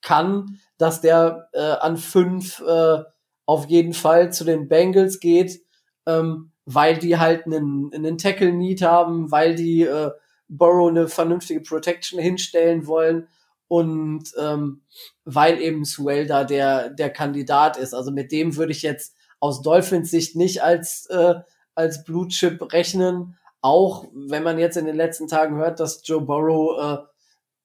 [0.01, 2.99] kann, dass der äh, an fünf äh,
[3.45, 5.61] auf jeden Fall zu den Bengals geht,
[6.05, 10.11] ähm, weil die halt einen, einen Tackle-Need haben, weil die äh,
[10.47, 13.27] Burrow eine vernünftige Protection hinstellen wollen
[13.67, 14.81] und ähm,
[15.23, 17.93] weil eben Swell da der, der Kandidat ist.
[17.93, 21.35] Also mit dem würde ich jetzt aus Dolphins Sicht nicht als, äh,
[21.73, 23.37] als Blue Chip rechnen.
[23.61, 26.97] Auch wenn man jetzt in den letzten Tagen hört, dass Joe Burrow äh,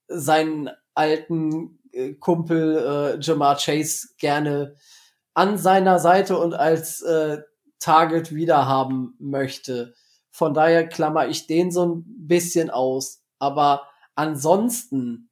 [0.06, 1.80] seinen alten
[2.20, 4.76] Kumpel äh, Jamar Chase gerne
[5.34, 7.38] an seiner Seite und als äh,
[7.78, 9.94] Target wiederhaben möchte.
[10.30, 13.22] Von daher klammer ich den so ein bisschen aus.
[13.38, 15.30] Aber ansonsten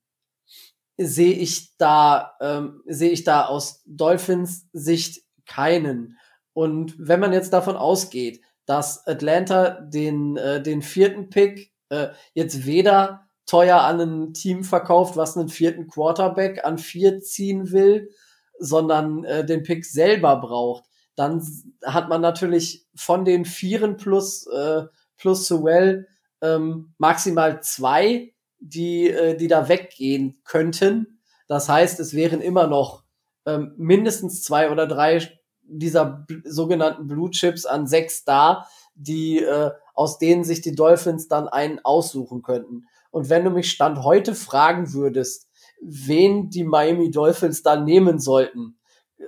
[0.97, 6.19] sehe ich da, ähm, sehe ich da aus Dolphins Sicht keinen.
[6.53, 12.65] Und wenn man jetzt davon ausgeht, dass Atlanta den, äh, den vierten Pick äh, jetzt
[12.65, 18.11] weder teuer an ein Team verkauft, was einen vierten Quarterback an vier ziehen will,
[18.59, 20.85] sondern äh, den Pick selber braucht,
[21.17, 21.47] dann
[21.85, 24.85] hat man natürlich von den Vieren plus, äh,
[25.17, 26.09] plus Sewell
[26.41, 31.21] ähm, maximal zwei, die, äh, die da weggehen könnten.
[31.47, 33.05] Das heißt, es wären immer noch
[33.47, 35.21] ähm, mindestens zwei oder drei
[35.63, 41.49] dieser sogenannten Blue Chips an sechs da, die äh, aus denen sich die Dolphins dann
[41.49, 42.87] einen aussuchen könnten.
[43.15, 45.49] Und wenn du mich Stand heute fragen würdest,
[45.81, 48.77] wen die Miami Dolphins dann nehmen sollten,
[49.19, 49.25] äh,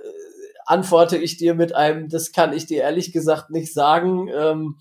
[0.65, 4.27] antworte ich dir mit einem, das kann ich dir ehrlich gesagt nicht sagen.
[4.27, 4.77] Ähm,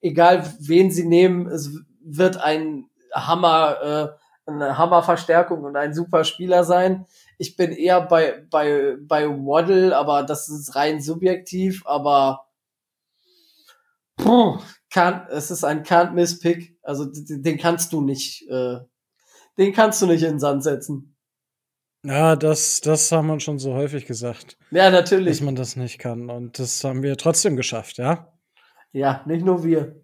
[0.00, 1.70] egal wen sie nehmen, es
[2.02, 7.04] wird ein Hammer, äh, eine Hammerverstärkung und ein super Spieler sein.
[7.36, 12.46] Ich bin eher bei, bei, bei Waddle, aber das ist rein subjektiv, aber
[14.22, 14.58] puh,
[14.90, 16.78] kann, es ist ein Can't Miss Pick.
[16.82, 18.78] Also den, kannst du nicht, äh,
[19.58, 21.16] den kannst du nicht in den Sand setzen.
[22.04, 24.56] Ja, das, das haben wir schon so häufig gesagt.
[24.70, 25.38] Ja, natürlich.
[25.38, 26.30] Dass man das nicht kann.
[26.30, 28.32] Und das haben wir trotzdem geschafft, ja?
[28.92, 30.02] Ja, nicht nur wir.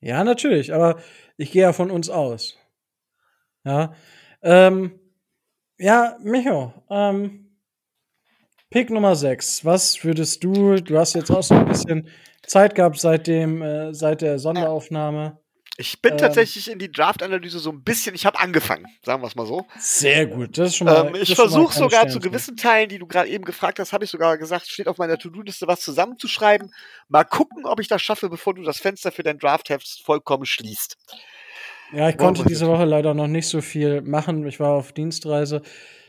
[0.00, 0.98] Ja, natürlich, aber
[1.36, 2.56] ich gehe ja von uns aus.
[3.64, 3.94] Ja.
[4.42, 4.98] Ähm,
[5.78, 7.39] ja, Micho, ähm,
[8.70, 9.64] Pick Nummer 6.
[9.64, 12.08] Was würdest du, du hast jetzt auch so ein bisschen
[12.46, 15.38] Zeit gehabt seit dem, äh, seit der Sonderaufnahme.
[15.76, 16.18] Ich bin Ähm.
[16.18, 19.66] tatsächlich in die Draft-Analyse so ein bisschen, ich habe angefangen, sagen wir es mal so.
[19.78, 21.06] Sehr gut, das ist schon mal.
[21.06, 24.10] Ähm, ich versuche sogar zu gewissen Teilen, die du gerade eben gefragt hast, habe ich
[24.10, 26.72] sogar gesagt, steht auf meiner To-Do-Liste, was zusammenzuschreiben.
[27.08, 30.96] Mal gucken, ob ich das schaffe, bevor du das Fenster für dein Draftheft vollkommen schließt.
[31.92, 32.66] Ja, ich konnte diese.
[32.68, 34.46] Woche leider noch nicht so viel machen.
[34.46, 35.62] Ich war auf Dienstreise.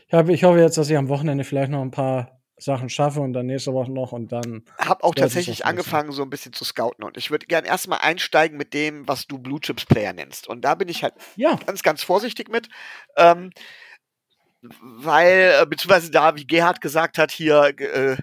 [0.06, 3.20] Ich, hab, ich hoffe jetzt, dass ich am Wochenende vielleicht noch ein paar Sachen schaffe
[3.20, 4.64] und dann nächste Woche noch und dann.
[4.78, 7.04] Habe auch tatsächlich angefangen, so ein bisschen zu scouten.
[7.04, 10.48] Und ich würde gern erstmal einsteigen mit dem, was du Blue Chips Player nennst.
[10.48, 12.68] Und da bin ich halt Ja, ganz, ganz vorsichtig mit.
[13.16, 13.50] Ähm,
[14.62, 18.16] weil, äh, beziehungsweise da, wie Gerhard gesagt hat, hier äh,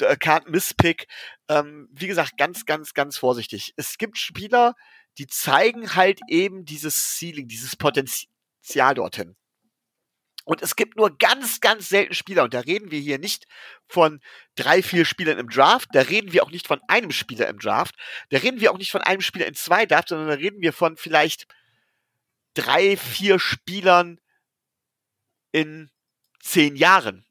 [0.00, 1.06] äh, can't miss pick.
[1.48, 3.74] Ähm, wie gesagt, ganz, ganz, ganz vorsichtig.
[3.76, 4.74] Es gibt Spieler,
[5.18, 9.36] die zeigen halt eben dieses Ceiling, dieses Potenzial dorthin.
[10.44, 13.46] Und es gibt nur ganz, ganz selten Spieler, und da reden wir hier nicht
[13.88, 14.20] von
[14.56, 17.94] drei, vier Spielern im Draft, da reden wir auch nicht von einem Spieler im Draft,
[18.30, 20.72] da reden wir auch nicht von einem Spieler in zwei Drafts, sondern da reden wir
[20.72, 21.46] von vielleicht
[22.52, 24.20] drei, vier Spielern
[25.52, 25.90] in
[26.40, 27.24] zehn Jahren.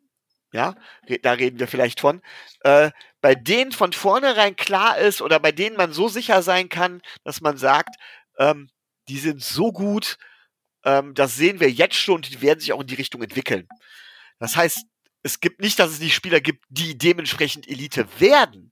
[0.52, 0.76] Ja,
[1.24, 2.22] da reden wir vielleicht von.
[2.60, 2.92] Äh,
[3.22, 7.42] bei denen von vornherein klar ist oder bei denen man so sicher sein kann, dass
[7.42, 7.96] man sagt,
[8.38, 8.70] ähm,
[9.08, 10.18] die sind so gut,
[10.84, 13.68] ähm, das sehen wir jetzt schon und die werden sich auch in die Richtung entwickeln.
[14.40, 14.86] Das heißt,
[15.24, 18.72] es gibt nicht, dass es nicht Spieler gibt, die dementsprechend Elite werden.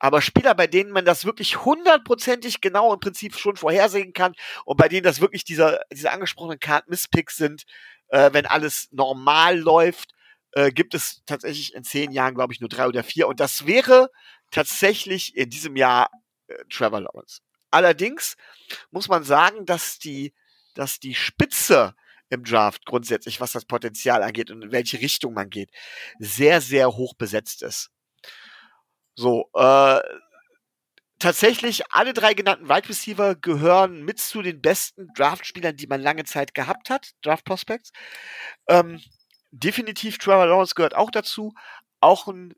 [0.00, 4.76] Aber Spieler, bei denen man das wirklich hundertprozentig genau im Prinzip schon vorhersehen kann und
[4.76, 7.64] bei denen das wirklich dieser, diese angesprochenen Card-Miss-Picks sind,
[8.08, 10.14] äh, wenn alles normal läuft,
[10.52, 13.28] äh, gibt es tatsächlich in zehn Jahren, glaube ich, nur drei oder vier.
[13.28, 14.10] Und das wäre
[14.50, 16.10] tatsächlich in diesem Jahr
[16.48, 17.40] äh, Trevor Lawrence.
[17.70, 18.36] Allerdings
[18.90, 20.34] muss man sagen, dass die,
[20.74, 21.94] dass die Spitze
[22.30, 25.70] im Draft grundsätzlich, was das Potenzial angeht und in welche Richtung man geht,
[26.18, 27.90] sehr, sehr hoch besetzt ist.
[29.14, 30.00] So, äh,
[31.18, 36.24] tatsächlich alle drei genannten Wide Receiver gehören mit zu den besten Draft-Spielern, die man lange
[36.24, 37.92] Zeit gehabt hat, Draft Prospects.
[38.68, 39.00] Ähm,
[39.52, 41.54] definitiv Trevor Lawrence gehört auch dazu,
[42.00, 42.54] auch ein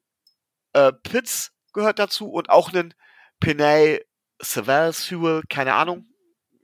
[0.73, 2.95] äh, Pitts gehört dazu und auch ein
[3.41, 4.05] Pinay
[4.41, 6.07] Savell, Sewell, keine Ahnung.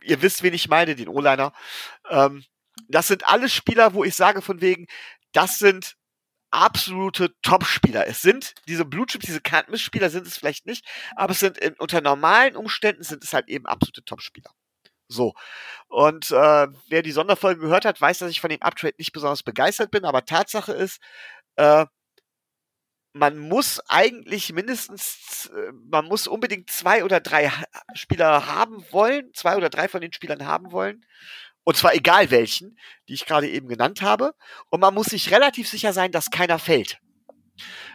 [0.05, 1.53] Ihr wisst, wen ich meine, den O-Liner.
[2.09, 2.45] Ähm,
[2.89, 4.87] das sind alles Spieler, wo ich sage von wegen,
[5.33, 5.97] das sind
[6.51, 8.07] absolute Top-Spieler.
[8.07, 11.74] Es sind diese Blue Chips, diese Can't-Miss-Spieler sind es vielleicht nicht, aber es sind in,
[11.74, 14.51] unter normalen Umständen sind es halt eben absolute Top-Spieler.
[15.09, 15.35] So.
[15.89, 19.43] Und äh, wer die Sonderfolge gehört hat, weiß, dass ich von dem Uptrade nicht besonders
[19.43, 21.01] begeistert bin, aber Tatsache ist,
[21.57, 21.87] äh,
[23.12, 27.52] man muss eigentlich mindestens, äh, man muss unbedingt zwei oder drei
[27.94, 31.05] Spieler haben wollen, zwei oder drei von den Spielern haben wollen.
[31.64, 32.78] Und zwar egal welchen,
[33.09, 34.34] die ich gerade eben genannt habe.
[34.70, 36.98] Und man muss sich relativ sicher sein, dass keiner fällt.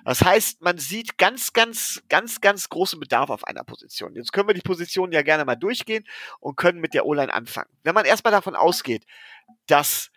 [0.05, 4.15] Das heißt, man sieht ganz, ganz, ganz, ganz großen Bedarf auf einer Position.
[4.15, 6.05] Jetzt können wir die Position ja gerne mal durchgehen
[6.39, 7.69] und können mit der O-Line anfangen.
[7.83, 9.05] Wenn man erstmal davon ausgeht,
[9.65, 10.11] dass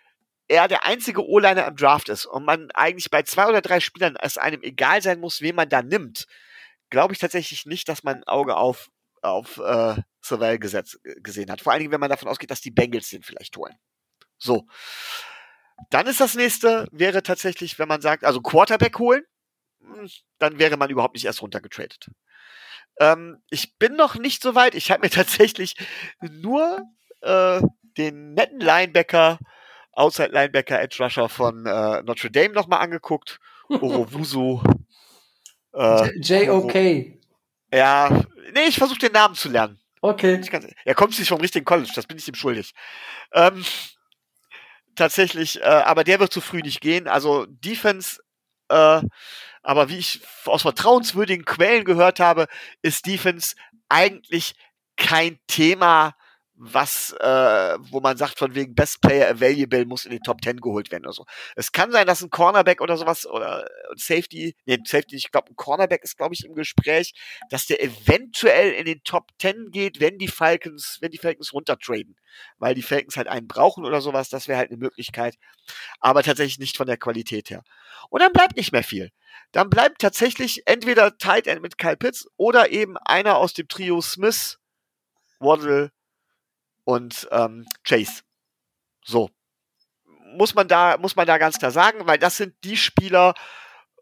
[0.51, 4.17] er der einzige O-Liner im Draft ist und man eigentlich bei zwei oder drei Spielern
[4.21, 6.27] es einem egal sein muss, wen man da nimmt,
[6.89, 8.91] glaube ich tatsächlich nicht, dass man ein Auge auf,
[9.21, 11.61] auf äh, Savell gesehen hat.
[11.61, 13.75] Vor allen Dingen, wenn man davon ausgeht, dass die Bengals den vielleicht holen.
[14.37, 14.67] So.
[15.89, 19.23] Dann ist das nächste, wäre tatsächlich, wenn man sagt, also Quarterback holen,
[19.79, 22.11] hm, dann wäre man überhaupt nicht erst runtergetradet.
[22.99, 24.75] Ähm, ich bin noch nicht so weit.
[24.75, 25.75] Ich habe mir tatsächlich
[26.21, 26.83] nur
[27.21, 27.61] äh,
[27.97, 29.39] den netten Linebacker,
[29.93, 33.39] Outside Linebacker, Edge Rusher von äh, Notre Dame nochmal angeguckt.
[33.69, 34.63] Orovuso.
[35.73, 37.17] Äh, J.O.K.
[37.73, 38.09] ja,
[38.53, 39.79] nee, ich versuche den Namen zu lernen.
[40.01, 40.37] Okay.
[40.41, 42.73] Ich kann's- er kommt nicht vom richtigen College, das bin ich ihm schuldig.
[43.31, 43.63] Ähm,
[44.95, 47.07] tatsächlich, äh, aber der wird zu früh nicht gehen.
[47.07, 48.19] Also Defense,
[48.69, 49.01] äh,
[49.63, 52.47] aber wie ich aus vertrauenswürdigen Quellen gehört habe,
[52.81, 53.55] ist Defense
[53.89, 54.55] eigentlich
[54.97, 56.15] kein Thema,
[56.63, 60.57] was, äh, wo man sagt, von wegen Best Player Available muss in die Top 10
[60.57, 61.25] geholt werden oder so.
[61.55, 65.55] Es kann sein, dass ein Cornerback oder sowas oder Safety, nee, Safety, ich glaube, ein
[65.55, 67.13] Cornerback ist, glaube ich, im Gespräch,
[67.49, 72.15] dass der eventuell in den Top 10 geht, wenn die Falcons, wenn die Falcons runtertraden.
[72.59, 75.37] Weil die Falcons halt einen brauchen oder sowas, das wäre halt eine Möglichkeit.
[75.99, 77.63] Aber tatsächlich nicht von der Qualität her.
[78.11, 79.09] Und dann bleibt nicht mehr viel.
[79.51, 83.99] Dann bleibt tatsächlich entweder Tight End mit Kyle Pitts oder eben einer aus dem Trio
[84.01, 84.59] Smith,
[85.39, 85.91] Waddle
[86.83, 88.21] und ähm, Chase.
[89.03, 89.29] So.
[90.33, 93.33] Muss man da, muss man da ganz klar sagen, weil das sind die Spieler,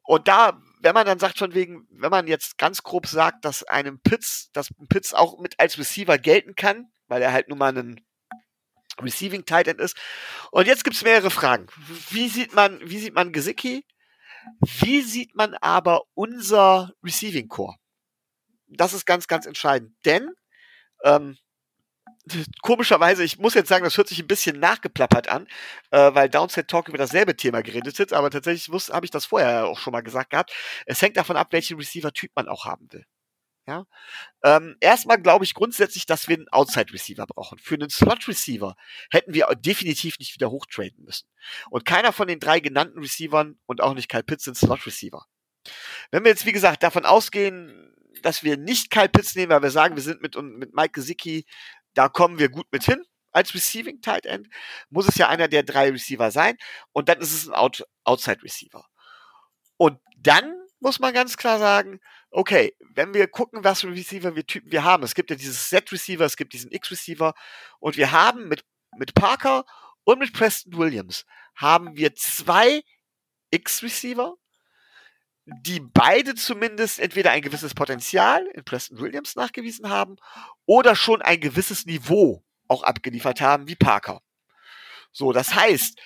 [0.10, 3.62] und da, wenn man dann sagt, von wegen, wenn man jetzt ganz grob sagt, dass
[3.62, 7.60] einem Pitts, dass ein Pitts auch mit als Receiver gelten kann, weil er halt nun
[7.60, 8.04] mal ein
[9.00, 9.96] Receiving Tight End ist.
[10.50, 11.68] Und jetzt gibt's mehrere Fragen.
[12.10, 13.86] Wie sieht man, wie sieht man Gesicki?
[14.62, 17.76] Wie sieht man aber unser Receiving Core?
[18.66, 19.96] Das ist ganz, ganz entscheidend.
[20.06, 20.34] Denn,
[21.04, 21.38] ähm,
[22.62, 25.48] komischerweise, ich muss jetzt sagen, das hört sich ein bisschen nachgeplappert an,
[25.92, 29.68] äh, weil Downset Talk über dasselbe Thema geredet hat, aber tatsächlich habe ich das vorher
[29.68, 30.54] auch schon mal gesagt gehabt.
[30.86, 33.06] Es hängt davon ab, welchen Receiver-Typ man auch haben will.
[33.70, 33.86] Ja?
[34.44, 37.60] Ähm, erstmal glaube ich grundsätzlich, dass wir einen Outside-Receiver brauchen.
[37.60, 38.76] Für einen Slot-Receiver
[39.12, 41.30] hätten wir definitiv nicht wieder hochtraden müssen.
[41.70, 45.24] Und keiner von den drei genannten Receivern und auch nicht Kyle Pitts sind Slot-Receiver.
[46.10, 47.94] Wenn wir jetzt, wie gesagt, davon ausgehen,
[48.24, 51.46] dass wir nicht Kyle Pitts nehmen, weil wir sagen, wir sind mit, mit Mike Gesicki,
[51.94, 54.48] da kommen wir gut mit hin als Receiving Tight End,
[54.90, 56.58] muss es ja einer der drei Receiver sein
[56.94, 58.86] und dann ist es ein Out Outside Receiver.
[59.78, 62.00] Und dann muss man ganz klar sagen,
[62.32, 65.70] okay, wenn wir gucken, was für Receiver wir Typen wir haben, es gibt ja dieses
[65.70, 67.34] Z-Receiver, es gibt diesen X-Receiver
[67.80, 68.64] und wir haben mit,
[68.98, 69.66] mit Parker
[70.04, 71.26] und mit Preston Williams
[71.56, 72.82] haben wir zwei
[73.52, 74.36] X-Receiver,
[75.62, 80.18] die beide zumindest entweder ein gewisses Potenzial in Preston Williams nachgewiesen haben
[80.66, 84.22] oder schon ein gewisses Niveau auch abgeliefert haben, wie Parker.
[85.12, 86.00] So, das heißt,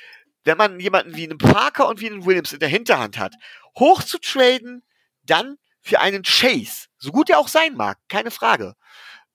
[0.43, 3.35] wenn man jemanden wie einen Parker und wie einen Williams in der Hinterhand hat,
[3.77, 4.83] hoch zu traden,
[5.23, 8.75] dann für einen Chase, so gut er auch sein mag, keine Frage,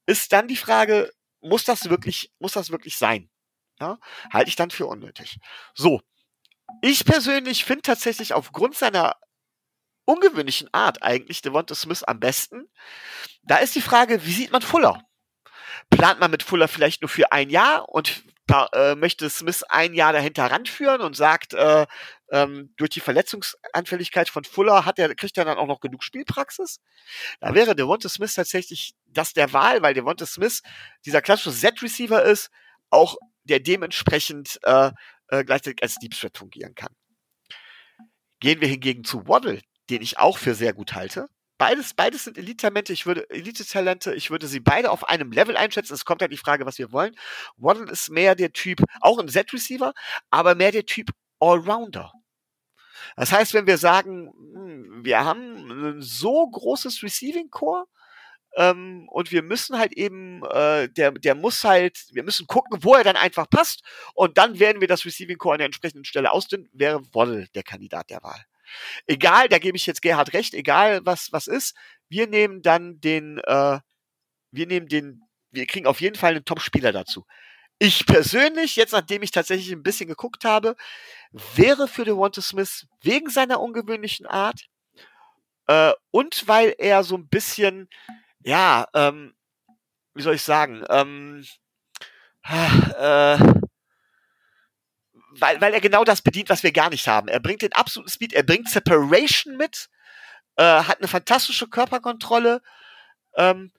[0.06, 3.30] ist dann die Frage, muss das wirklich, muss das wirklich sein?
[3.80, 3.98] Ja,
[4.32, 5.38] halte ich dann für unnötig.
[5.74, 6.00] So.
[6.82, 9.16] Ich persönlich finde tatsächlich aufgrund seiner
[10.08, 12.68] ungewöhnlichen Art eigentlich Devonta Smith am besten.
[13.42, 15.02] Da ist die Frage, wie sieht man Fuller?
[15.90, 18.24] Plant man mit Fuller vielleicht nur für ein Jahr und
[18.72, 21.86] äh, möchte Smith ein Jahr dahinter ranführen und sagt, äh,
[22.30, 26.80] ähm, durch die Verletzungsanfälligkeit von Fuller hat er, kriegt er dann auch noch genug Spielpraxis?
[27.40, 30.62] Da wäre Devonta Smith tatsächlich das der Wahl, weil Devonta Smith
[31.04, 32.50] dieser klassische Z-Receiver ist,
[32.88, 34.90] auch der dementsprechend äh,
[35.28, 36.94] äh, gleichzeitig als Deep Threat fungieren kann.
[38.40, 39.60] Gehen wir hingegen zu Waddle,
[39.90, 41.28] den ich auch für sehr gut halte.
[41.58, 42.92] Beides, beides sind Elite-Talente.
[42.92, 44.14] Ich würde Elite-Talente.
[44.14, 45.94] Ich würde sie beide auf einem Level einschätzen.
[45.94, 47.16] Es kommt halt die Frage, was wir wollen.
[47.56, 49.92] Waddle ist mehr der Typ, auch ein Z-Receiver,
[50.30, 51.10] aber mehr der Typ
[51.40, 52.12] Allrounder.
[53.16, 57.86] Das heißt, wenn wir sagen, hm, wir haben ein so großes Receiving Core
[58.56, 62.94] ähm, und wir müssen halt eben, äh, der, der muss halt, wir müssen gucken, wo
[62.94, 63.82] er dann einfach passt
[64.14, 67.62] und dann werden wir das Receiving Core an der entsprechenden Stelle ausdünnen, wäre Waddle der
[67.62, 68.44] Kandidat der Wahl.
[69.06, 71.76] Egal, da gebe ich jetzt Gerhard recht, egal was, was ist,
[72.08, 73.78] wir nehmen dann den, äh,
[74.50, 77.26] wir nehmen den, wir kriegen auf jeden Fall einen Top-Spieler dazu.
[77.78, 80.74] Ich persönlich, jetzt nachdem ich tatsächlich ein bisschen geguckt habe,
[81.54, 84.66] wäre für Devonta Smith wegen seiner ungewöhnlichen Art
[85.68, 87.88] äh, und weil er so ein bisschen,
[88.42, 89.34] ja, ähm,
[90.14, 91.44] wie soll ich sagen, ähm,
[92.44, 93.38] äh,
[95.40, 97.28] weil, weil er genau das bedient, was wir gar nicht haben.
[97.28, 99.88] Er bringt den absoluten Speed, er bringt Separation mit,
[100.56, 102.62] äh, hat eine fantastische Körperkontrolle,
[103.36, 103.72] ähm,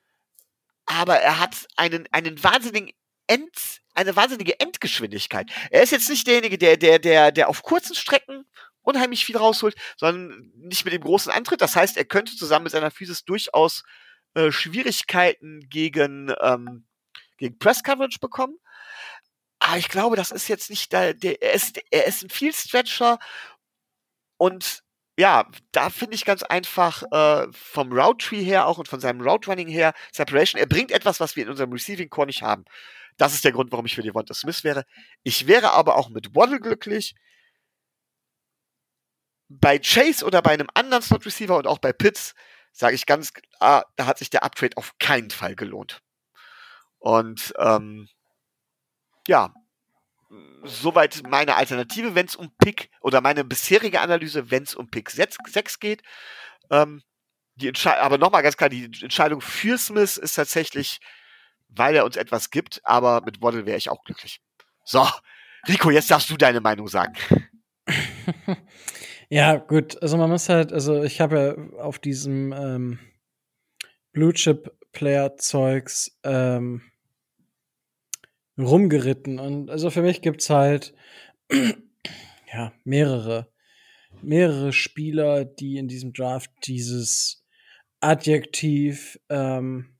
[0.85, 2.91] aber er hat einen, einen wahnsinnigen
[3.27, 5.51] End, eine wahnsinnige Endgeschwindigkeit.
[5.69, 8.45] Er ist jetzt nicht derjenige, der, der, der, der auf kurzen Strecken
[8.81, 11.61] unheimlich viel rausholt, sondern nicht mit dem großen Antritt.
[11.61, 13.83] Das heißt, er könnte zusammen mit seiner Physis durchaus
[14.33, 16.85] äh, Schwierigkeiten gegen, ähm,
[17.37, 18.57] gegen Press Coverage bekommen.
[19.69, 22.51] Aber ich glaube, das ist jetzt nicht der, der er ist, er ist ein viel
[22.53, 23.19] Stretcher
[24.37, 24.81] und
[25.15, 29.21] ja, da finde ich ganz einfach äh, vom Route Tree her auch und von seinem
[29.21, 30.59] Route Running her Separation.
[30.59, 32.65] Er bringt etwas, was wir in unserem Receiving Core nicht haben.
[33.17, 34.85] Das ist der Grund, warum ich für Devonta Smith wäre.
[35.21, 37.13] Ich wäre aber auch mit Waddle glücklich.
[39.49, 42.33] Bei Chase oder bei einem anderen Slot Receiver und auch bei Pitts
[42.71, 46.01] sage ich ganz klar, da hat sich der Uptrade auf keinen Fall gelohnt.
[46.97, 48.09] Und ähm,
[49.29, 49.53] ja,
[50.63, 55.09] soweit meine Alternative, wenn es um Pick oder meine bisherige Analyse, wenn es um Pick
[55.09, 56.01] 6, 6 geht.
[56.69, 57.03] Ähm,
[57.55, 60.99] die aber nochmal ganz klar, die Entscheidung für Smith ist tatsächlich,
[61.67, 64.41] weil er uns etwas gibt, aber mit Waddle wäre ich auch glücklich.
[64.85, 65.05] So,
[65.67, 67.13] Rico, jetzt darfst du deine Meinung sagen.
[69.29, 71.37] ja, gut, also man muss halt, also ich habe
[71.75, 72.99] ja auf diesem ähm,
[74.13, 76.89] Blue Chip Player Zeugs ähm,
[78.59, 79.39] rumgeritten.
[79.39, 80.93] Und also für mich gibt's halt
[82.53, 83.51] ja mehrere,
[84.21, 87.45] mehrere Spieler, die in diesem Draft dieses
[88.01, 89.97] Adjektiv ähm,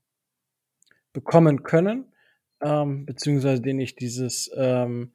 [1.12, 2.12] bekommen können,
[2.62, 5.12] ähm, beziehungsweise den ich dieses, ähm,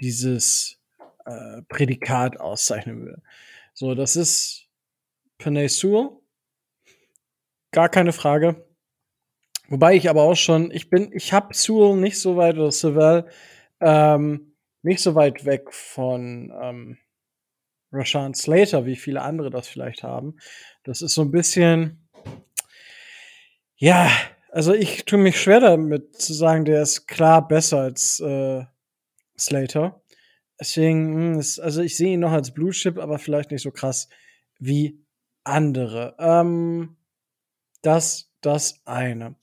[0.00, 0.80] dieses
[1.26, 3.22] äh, Prädikat auszeichnen würde.
[3.74, 4.68] So, das ist
[5.38, 6.10] Panay Sewell.
[7.70, 8.67] Gar keine Frage.
[9.68, 13.26] Wobei ich aber auch schon, ich bin, ich habe Sewell nicht so weit oder Sewell
[13.80, 16.98] ähm, nicht so weit weg von ähm,
[17.92, 20.38] Rashawn Slater, wie viele andere das vielleicht haben.
[20.84, 22.08] Das ist so ein bisschen,
[23.76, 24.10] ja,
[24.50, 28.64] also ich tue mich schwer damit zu sagen, der ist klar besser als äh,
[29.38, 30.02] Slater.
[30.58, 34.08] Deswegen, hm, also ich sehe ihn noch als Blue Chip, aber vielleicht nicht so krass
[34.58, 35.04] wie
[35.44, 36.16] andere.
[36.18, 36.96] Ähm,
[37.82, 39.34] das, das eine.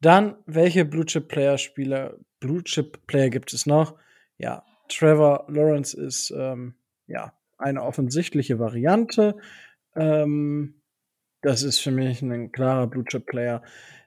[0.00, 3.96] Dann, welche Blue Chip Player Spieler, Blue Chip Player gibt es noch?
[4.36, 6.74] Ja, Trevor Lawrence ist ähm,
[7.06, 9.36] ja eine offensichtliche Variante.
[9.96, 10.80] Ähm,
[11.42, 13.62] das ist für mich ein klarer Blue Chip Player.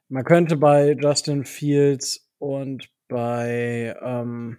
[0.07, 4.57] Man könnte bei Justin Fields und bei ähm,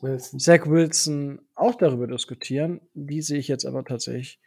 [0.00, 0.40] Wilson.
[0.40, 2.80] Zach Wilson auch darüber diskutieren.
[2.94, 4.40] Die sehe ich jetzt aber tatsächlich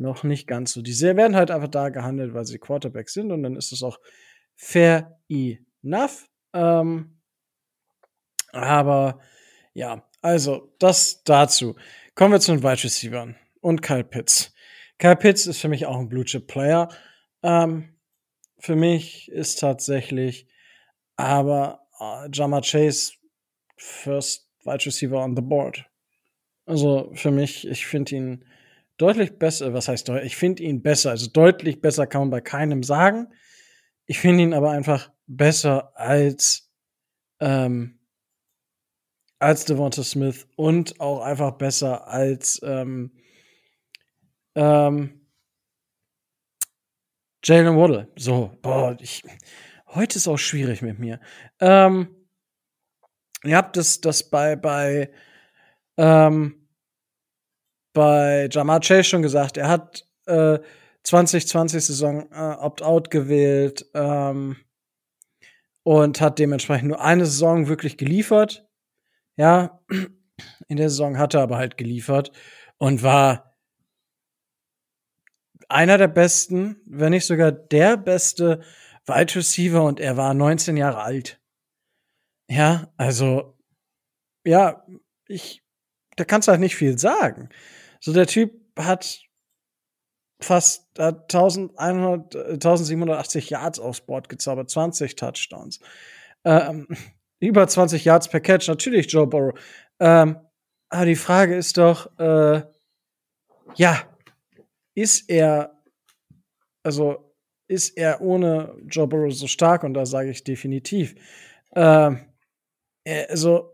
[0.00, 0.82] noch nicht ganz so.
[0.82, 3.98] Die werden halt einfach da gehandelt, weil sie Quarterback sind und dann ist es auch
[4.56, 6.28] fair enough.
[6.52, 7.20] Ähm,
[8.52, 9.20] aber
[9.74, 11.76] ja, also das dazu.
[12.14, 14.52] Kommen wir zu den Wide Receivers und Kyle Pitts.
[14.98, 16.88] Kyle Pitts ist für mich auch ein Blue Chip Player.
[17.42, 17.96] Ähm,
[18.58, 20.46] für mich ist tatsächlich
[21.16, 23.12] aber äh, Jama Chase
[23.76, 25.86] First Wide Receiver on the board.
[26.66, 28.44] Also für mich, ich finde ihn
[29.00, 29.72] deutlich besser.
[29.74, 30.32] Was heißt deutlich?
[30.32, 31.10] Ich finde ihn besser.
[31.10, 33.28] Also deutlich besser kann man bei keinem sagen.
[34.06, 36.70] Ich finde ihn aber einfach besser als
[37.40, 38.00] ähm,
[39.38, 43.12] als Devonta Smith und auch einfach besser als ähm,
[44.54, 45.26] ähm,
[47.42, 48.12] Jalen Waddle.
[48.16, 49.22] So, boah, ich,
[49.86, 51.20] heute ist auch schwierig mit mir.
[51.58, 52.14] Ähm,
[53.44, 55.10] ihr habt das, das bei, bei,
[55.96, 56.59] ähm,
[57.92, 59.56] bei Jamar Chase schon gesagt.
[59.56, 60.58] Er hat äh,
[61.04, 64.56] 2020 Saison äh, Opt-out gewählt ähm,
[65.82, 68.68] und hat dementsprechend nur eine Saison wirklich geliefert.
[69.36, 69.80] Ja,
[70.68, 72.32] in der Saison hat er aber halt geliefert
[72.78, 73.56] und war
[75.68, 78.60] einer der besten, wenn nicht sogar der beste
[79.06, 81.40] Wide Receiver und er war 19 Jahre alt.
[82.48, 83.56] Ja, also
[84.44, 84.84] ja,
[85.26, 85.62] ich
[86.16, 87.48] da kannst du halt nicht viel sagen.
[88.00, 89.20] So der Typ hat
[90.42, 95.80] fast äh, 1100, 1780 Yards aufs Board gezaubert, 20 Touchdowns.
[96.44, 96.88] Ähm,
[97.40, 99.58] über 20 Yards per Catch, natürlich Joe Burrow.
[99.98, 100.38] Ähm,
[100.88, 102.62] aber die Frage ist doch, äh,
[103.76, 104.02] ja,
[104.94, 105.82] ist er,
[106.82, 107.34] also
[107.68, 109.84] ist er ohne Joe Burrow so stark?
[109.84, 111.14] Und da sage ich definitiv.
[111.74, 112.26] Ähm,
[113.28, 113.69] also,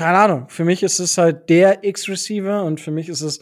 [0.00, 3.40] keine Ahnung, für mich ist es halt der X-Receiver und für mich ist es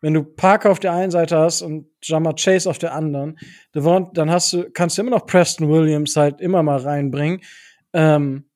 [0.00, 3.38] wenn du Parker auf der einen Seite hast und Jammer Chase auf der anderen,
[3.72, 7.42] dann hast du, kannst du immer noch Preston Williams halt immer mal reinbringen.
[7.92, 8.48] Ähm,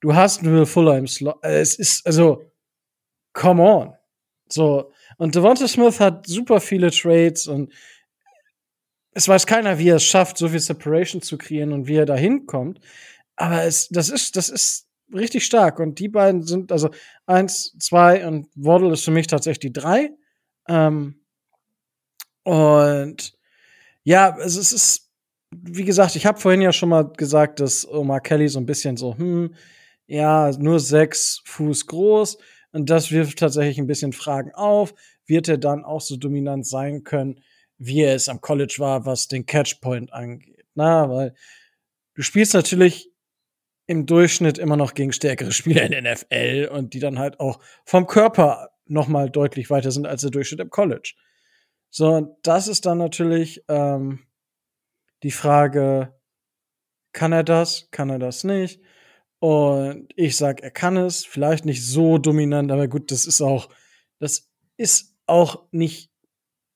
[0.00, 1.44] du hast einen Will Fuller im Slot.
[1.44, 2.50] Äh, es ist, also,
[3.32, 3.94] come on.
[4.48, 4.90] So.
[5.18, 7.70] Und Devonta Smith hat super viele Trades und
[9.12, 12.06] es weiß keiner, wie er es schafft, so viel Separation zu kreieren und wie er
[12.06, 12.80] da hinkommt.
[13.36, 15.80] Aber es, das ist, das ist richtig stark.
[15.80, 16.90] Und die beiden sind, also
[17.26, 20.10] eins, zwei und Waddle ist für mich tatsächlich die drei.
[20.68, 21.20] Ähm,
[22.44, 23.32] und
[24.04, 25.10] ja, es ist,
[25.50, 28.96] wie gesagt, ich habe vorhin ja schon mal gesagt, dass Omar Kelly so ein bisschen
[28.96, 29.54] so, hm,
[30.06, 32.38] ja, nur sechs Fuß groß.
[32.72, 34.94] Und das wirft tatsächlich ein bisschen Fragen auf.
[35.26, 37.40] Wird er dann auch so dominant sein können,
[37.76, 40.66] wie er es am College war, was den Catchpoint angeht?
[40.74, 41.34] Na, weil
[42.14, 43.07] du spielst natürlich
[43.88, 47.58] im Durchschnitt immer noch gegen stärkere Spieler in der NFL und die dann halt auch
[47.84, 51.14] vom Körper noch mal deutlich weiter sind als der Durchschnitt im College.
[51.90, 54.20] So, das ist dann natürlich ähm,
[55.22, 56.14] die Frage,
[57.12, 58.82] kann er das, kann er das nicht?
[59.38, 63.70] Und ich sag, er kann es, vielleicht nicht so dominant, aber gut, das ist auch,
[64.18, 66.10] das ist auch nicht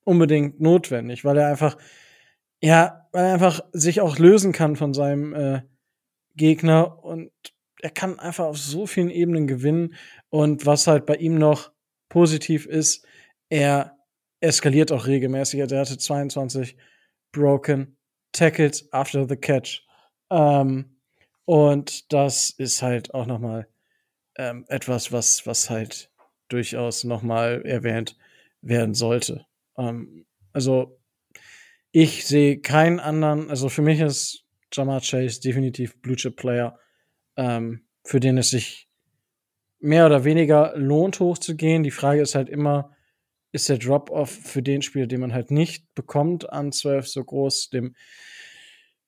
[0.03, 1.77] unbedingt notwendig, weil er einfach,
[2.59, 5.61] ja, weil er einfach sich auch lösen kann von seinem äh,
[6.35, 7.31] Gegner und
[7.81, 9.95] er kann einfach auf so vielen Ebenen gewinnen.
[10.29, 11.71] Und was halt bei ihm noch
[12.09, 13.05] positiv ist,
[13.49, 13.97] er
[14.39, 15.59] eskaliert auch regelmäßig.
[15.59, 16.77] Er hatte 22
[17.31, 17.97] Broken
[18.31, 19.85] Tackles after the catch.
[20.31, 20.97] Ähm,
[21.45, 23.67] und das ist halt auch nochmal
[24.37, 26.09] ähm, etwas, was, was halt
[26.47, 28.17] durchaus nochmal erwähnt
[28.61, 29.45] werden sollte.
[29.77, 30.99] Ähm, also
[31.91, 34.42] ich sehe keinen anderen, also für mich ist
[34.73, 36.77] Jamar Chase definitiv Blue Chip Player,
[37.37, 38.89] ähm, für den es sich
[39.79, 41.83] mehr oder weniger lohnt hochzugehen.
[41.83, 42.95] Die Frage ist halt immer,
[43.51, 47.69] ist der Drop-off für den Spieler, den man halt nicht bekommt, an 12 so groß,
[47.69, 47.95] dem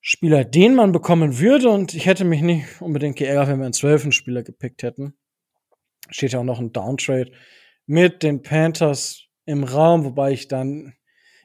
[0.01, 1.69] Spieler, den man bekommen würde.
[1.69, 4.11] Und ich hätte mich nicht unbedingt geärgert, wenn wir einen 12.
[4.11, 5.17] Spieler gepickt hätten.
[6.11, 7.31] Steht ja auch noch ein Downtrade
[7.87, 10.93] mit den Panthers im Raum, wobei ich dann,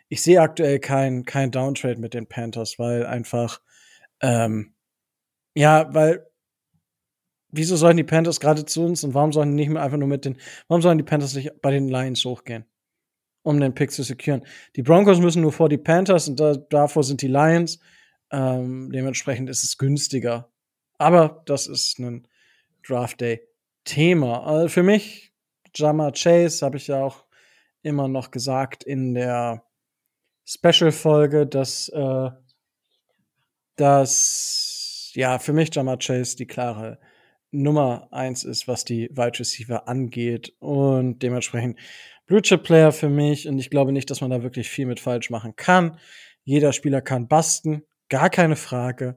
[0.08, 3.60] ich sehe aktuell kein, kein Downtrade mit den Panthers, weil einfach,
[4.20, 4.74] ähm,
[5.54, 6.26] ja, weil
[7.52, 10.08] wieso sollen die Panthers gerade zu uns und warum sollen die nicht mehr einfach nur
[10.08, 10.36] mit den,
[10.68, 12.64] warum sollen die Panthers nicht bei den Lions hochgehen?
[13.42, 14.44] Um den Pick zu securen.
[14.76, 17.80] Die Broncos müssen nur vor die Panthers und da, davor sind die Lions.
[18.30, 20.52] Ähm, dementsprechend ist es günstiger.
[20.98, 22.28] Aber das ist ein
[22.86, 23.40] Draft Day
[23.84, 24.46] Thema.
[24.46, 25.32] Also für mich,
[25.74, 27.24] Jama Chase, habe ich ja auch
[27.82, 29.64] immer noch gesagt in der
[30.44, 32.30] Special-Folge, dass, äh,
[33.80, 36.98] dass ja für mich Jama Chase die klare
[37.50, 40.54] Nummer eins ist, was die Wide Receiver angeht.
[40.60, 41.78] Und dementsprechend
[42.26, 43.48] Blue Chip Player für mich.
[43.48, 45.98] Und ich glaube nicht, dass man da wirklich viel mit falsch machen kann.
[46.44, 47.82] Jeder Spieler kann basten.
[48.08, 49.16] Gar keine Frage.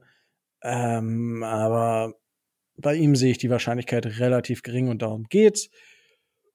[0.64, 2.15] Ähm, aber
[2.77, 5.69] bei ihm sehe ich die Wahrscheinlichkeit relativ gering und darum geht's.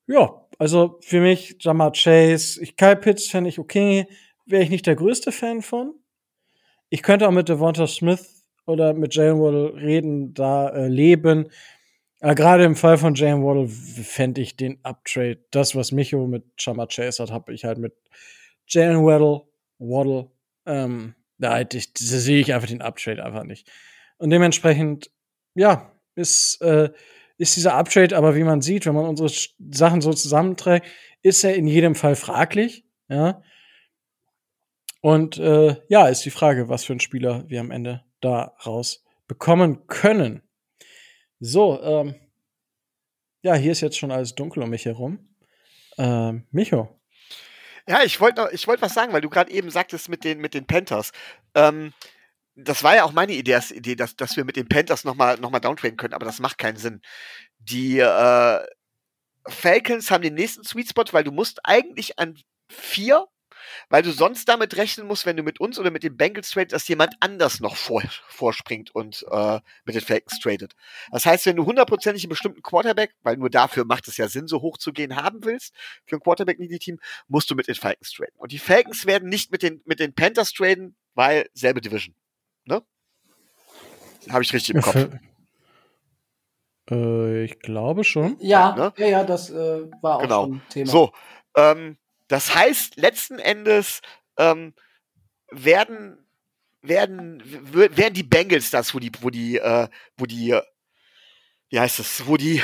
[0.06, 4.06] Ja, also für mich Jamar Chase, ich Kyle Pitts fände ich okay,
[4.46, 5.94] wäre ich nicht der größte Fan von.
[6.90, 11.50] Ich könnte auch mit Devonta Smith oder mit Jalen Waddle reden, da äh, leben.
[12.20, 16.44] Aber gerade im Fall von Jalen Waddle fände ich den Uptrade, das was Micho mit
[16.58, 17.94] Jamar Chase hat, habe ich halt mit
[18.66, 19.42] Jalen Waddle,
[19.78, 20.30] Waddle
[20.66, 23.70] ähm, da, halt ich, da sehe ich einfach den Uptrade einfach nicht.
[24.18, 25.10] Und dementsprechend,
[25.54, 26.90] ja, ist, äh,
[27.38, 29.30] ist dieser Uptrade, aber wie man sieht, wenn man unsere
[29.70, 30.86] Sachen so zusammenträgt,
[31.22, 32.84] ist er in jedem Fall fraglich.
[33.08, 33.42] Ja.
[35.00, 39.86] Und äh, ja, ist die Frage, was für ein Spieler wir am Ende daraus bekommen
[39.86, 40.42] können.
[41.40, 42.14] So, ähm,
[43.42, 45.28] ja, hier ist jetzt schon alles dunkel um mich herum.
[45.98, 46.98] Ähm, Micho,
[47.88, 50.66] ja, ich wollte wollte was sagen, weil du gerade eben sagtest mit den, mit den
[50.66, 51.12] Panthers.
[51.54, 51.92] Ähm,
[52.54, 55.38] das war ja auch meine Idee, das Idee dass, dass wir mit den Panthers nochmal
[55.38, 57.00] noch mal downtraden können, aber das macht keinen Sinn.
[57.58, 58.66] Die äh,
[59.46, 62.38] Falcons haben den nächsten Sweet Spot, weil du musst eigentlich an
[62.68, 63.26] vier
[63.88, 66.72] weil du sonst damit rechnen musst, wenn du mit uns oder mit den Bengals tradest,
[66.72, 70.74] dass jemand anders noch vor, vorspringt und äh, mit den Falcons tradet.
[71.10, 74.48] Das heißt, wenn du hundertprozentig einen bestimmten Quarterback, weil nur dafür macht es ja Sinn,
[74.48, 75.74] so hoch zu gehen haben willst,
[76.04, 76.98] für ein Quarterback-Needy-Team,
[77.28, 78.34] musst du mit den Falcons traden.
[78.36, 82.14] Und die Falcons werden nicht mit den, mit den Panthers traden, weil selbe Division.
[82.64, 82.82] Ne?
[84.30, 85.08] Habe ich richtig im Kopf.
[86.90, 88.36] Äh, ich glaube schon.
[88.40, 88.92] Ja, ne?
[88.96, 90.44] ja, ja, das äh, war auch genau.
[90.44, 90.90] schon Thema.
[90.90, 91.12] So,
[91.56, 91.98] ähm,
[92.28, 94.00] das heißt, letzten Endes
[94.38, 94.74] ähm,
[95.50, 96.24] werden
[96.80, 100.58] werden werden die Bengals das, wo die wo die äh, wo die
[101.70, 102.62] wie heißt das, wo die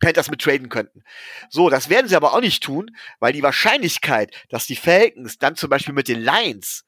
[0.00, 1.02] Panthers mit traden könnten.
[1.50, 5.56] So, das werden sie aber auch nicht tun, weil die Wahrscheinlichkeit, dass die Falcons dann
[5.56, 6.84] zum Beispiel mit den Lions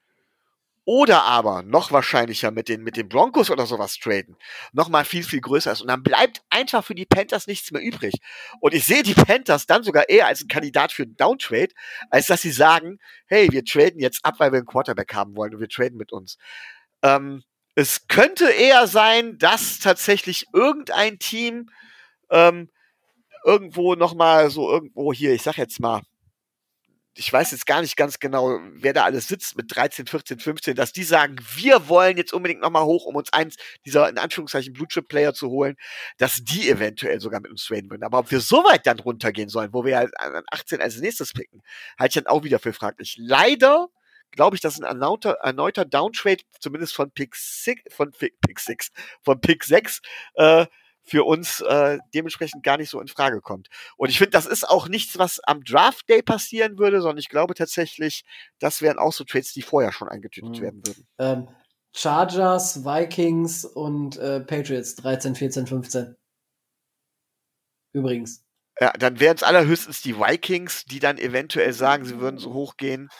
[0.84, 4.36] oder aber noch wahrscheinlicher mit den, mit den Broncos oder sowas traden,
[4.72, 5.80] noch mal viel, viel größer ist.
[5.80, 8.14] Und dann bleibt einfach für die Panthers nichts mehr übrig.
[8.60, 11.72] Und ich sehe die Panthers dann sogar eher als ein Kandidat für einen Downtrade,
[12.10, 15.54] als dass sie sagen, hey, wir traden jetzt ab, weil wir einen Quarterback haben wollen
[15.54, 16.36] und wir traden mit uns.
[17.02, 17.44] Ähm,
[17.74, 21.70] es könnte eher sein, dass tatsächlich irgendein Team
[22.30, 22.68] ähm,
[23.44, 26.02] irgendwo noch mal so irgendwo hier, ich sag jetzt mal,
[27.14, 30.74] ich weiß jetzt gar nicht ganz genau, wer da alles sitzt mit 13, 14, 15,
[30.74, 34.72] dass die sagen, wir wollen jetzt unbedingt nochmal hoch, um uns eins dieser in Anführungszeichen
[34.72, 35.76] Blue Chip Player zu holen,
[36.16, 38.05] dass die eventuell sogar mit uns traden würden.
[38.05, 41.32] Aber ob wir so weit dann runtergehen sollen, wo wir halt an 18 als nächstes
[41.32, 41.62] picken,
[41.98, 43.16] halte ich dann auch wieder für fraglich.
[43.18, 43.89] Leider
[44.30, 48.90] glaube ich, dass ein erneuter, erneuter Downtrade, zumindest von Pick 6, von Pick, Pick 6,
[49.22, 50.01] von Pick 6,
[50.34, 50.66] äh,
[51.04, 53.68] für uns äh, dementsprechend gar nicht so in Frage kommt.
[53.96, 57.28] Und ich finde, das ist auch nichts, was am Draft Day passieren würde, sondern ich
[57.28, 58.24] glaube tatsächlich,
[58.60, 60.62] das wären auch so Trades, die vorher schon eingetütet Mhm.
[60.62, 61.06] werden würden.
[61.18, 61.48] Ähm,
[61.94, 66.16] Chargers, Vikings und äh, Patriots 13, 14, 15.
[67.92, 68.44] Übrigens.
[68.80, 73.10] Ja, dann wären es allerhöchstens die Vikings, die dann eventuell sagen, sie würden so hochgehen,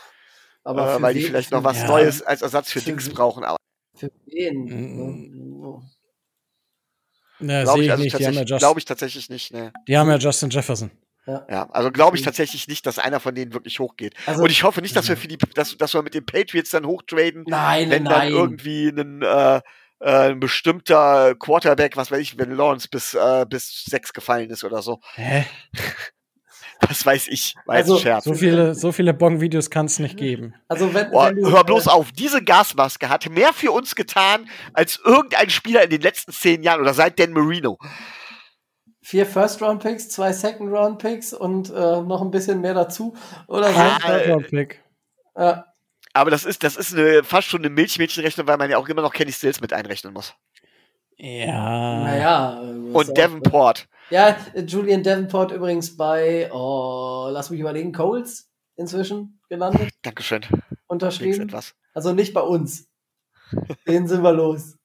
[0.65, 1.89] Aber äh, weil die vielleicht noch was Ja.
[1.89, 3.45] Neues als Ersatz für Für Dings brauchen.
[3.45, 3.59] Aber
[3.97, 4.65] Für wen?
[4.65, 5.83] Mm.
[7.49, 7.59] Ja.
[7.59, 8.19] Ja, glaube sehe ich, ich also nicht.
[8.19, 9.53] Die haben, ja tatsächlich- Just, glaube ich tatsächlich nicht.
[9.53, 9.73] Ne.
[9.89, 10.91] die haben ja Justin Jefferson.
[11.25, 14.15] Ja, also glaube ich tatsächlich nicht, dass einer von denen wirklich hochgeht.
[14.27, 16.71] Also, Und ich hoffe nicht, dass wir für die, dass, dass wir mit den Patriots
[16.71, 18.33] dann hochtraden, nein, wenn dann nein.
[18.33, 23.85] irgendwie ein, äh, äh, ein bestimmter Quarterback, was weiß ich, wenn Lawrence bis, äh, bis
[23.85, 25.01] sechs gefallen ist oder so.
[25.15, 25.47] Hä?
[26.89, 28.25] Was weiß ich, weiß Also, Scherz.
[28.25, 30.55] So viele, so viele Bong-Videos kann es nicht geben.
[30.69, 33.95] Also wenn, Boah, wenn du, hör bloß äh, auf, diese Gasmaske hat mehr für uns
[33.95, 37.79] getan als irgendein Spieler in den letzten zehn Jahren oder seit Dan Marino.
[39.01, 41.73] vier First-Round-Picks, zwei Second-Round-Picks und äh,
[42.03, 43.15] noch ein bisschen mehr dazu.
[43.49, 43.79] Oder so.
[43.79, 44.81] Ah, Ein Third-Round-Pick.
[45.35, 45.55] Äh,
[46.15, 49.03] Aber das ist, das ist eine, fast schon eine Milchmädchenrechnung, weil man ja auch immer
[49.03, 50.35] noch Kenny Stills mit einrechnen muss.
[51.17, 52.03] Ja.
[52.03, 52.61] naja.
[52.63, 53.89] äh, Und auch- Davenport.
[54.13, 54.37] Ja,
[54.67, 60.43] Julian Davenport übrigens bei, oh, lass mich überlegen, Coles inzwischen gelandet, Dankeschön.
[60.87, 61.43] Unterschrieben.
[61.49, 61.75] etwas.
[61.95, 62.89] Also nicht bei uns.
[63.89, 64.77] Den sind wir los.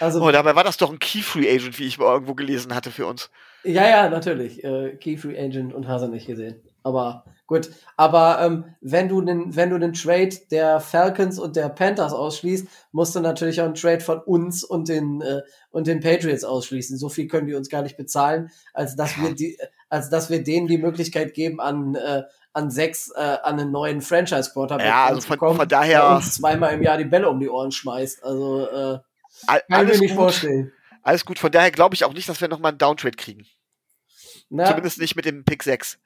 [0.00, 2.74] Also, Oh, dabei war das doch ein Key Free Agent, wie ich mal irgendwo gelesen
[2.74, 3.30] hatte für uns.
[3.64, 4.62] ja, ja, natürlich.
[4.64, 6.62] Äh, Key Free Agent und hast du nicht gesehen.
[6.88, 7.70] Aber gut.
[7.96, 12.66] Aber ähm, wenn du den, wenn du den Trade der Falcons und der Panthers ausschließt,
[12.92, 16.96] musst du natürlich auch einen Trade von uns und den äh, und den Patriots ausschließen.
[16.98, 19.58] So viel können die uns gar nicht bezahlen, als dass wir die,
[19.88, 22.22] als dass wir denen die Möglichkeit geben, an äh,
[22.54, 26.34] an sechs äh, an einen neuen Franchise Quarterback Ja, also von- von daher- der uns
[26.36, 28.24] zweimal im Jahr die Bälle um die Ohren schmeißt.
[28.24, 28.98] Also äh,
[29.46, 30.72] All, kann ich mir alles, nicht gut, vorstellen.
[31.02, 31.38] alles gut.
[31.38, 33.46] Von daher glaube ich auch nicht, dass wir nochmal einen Downtrade kriegen.
[34.50, 35.98] Na, Zumindest nicht mit dem Pick 6.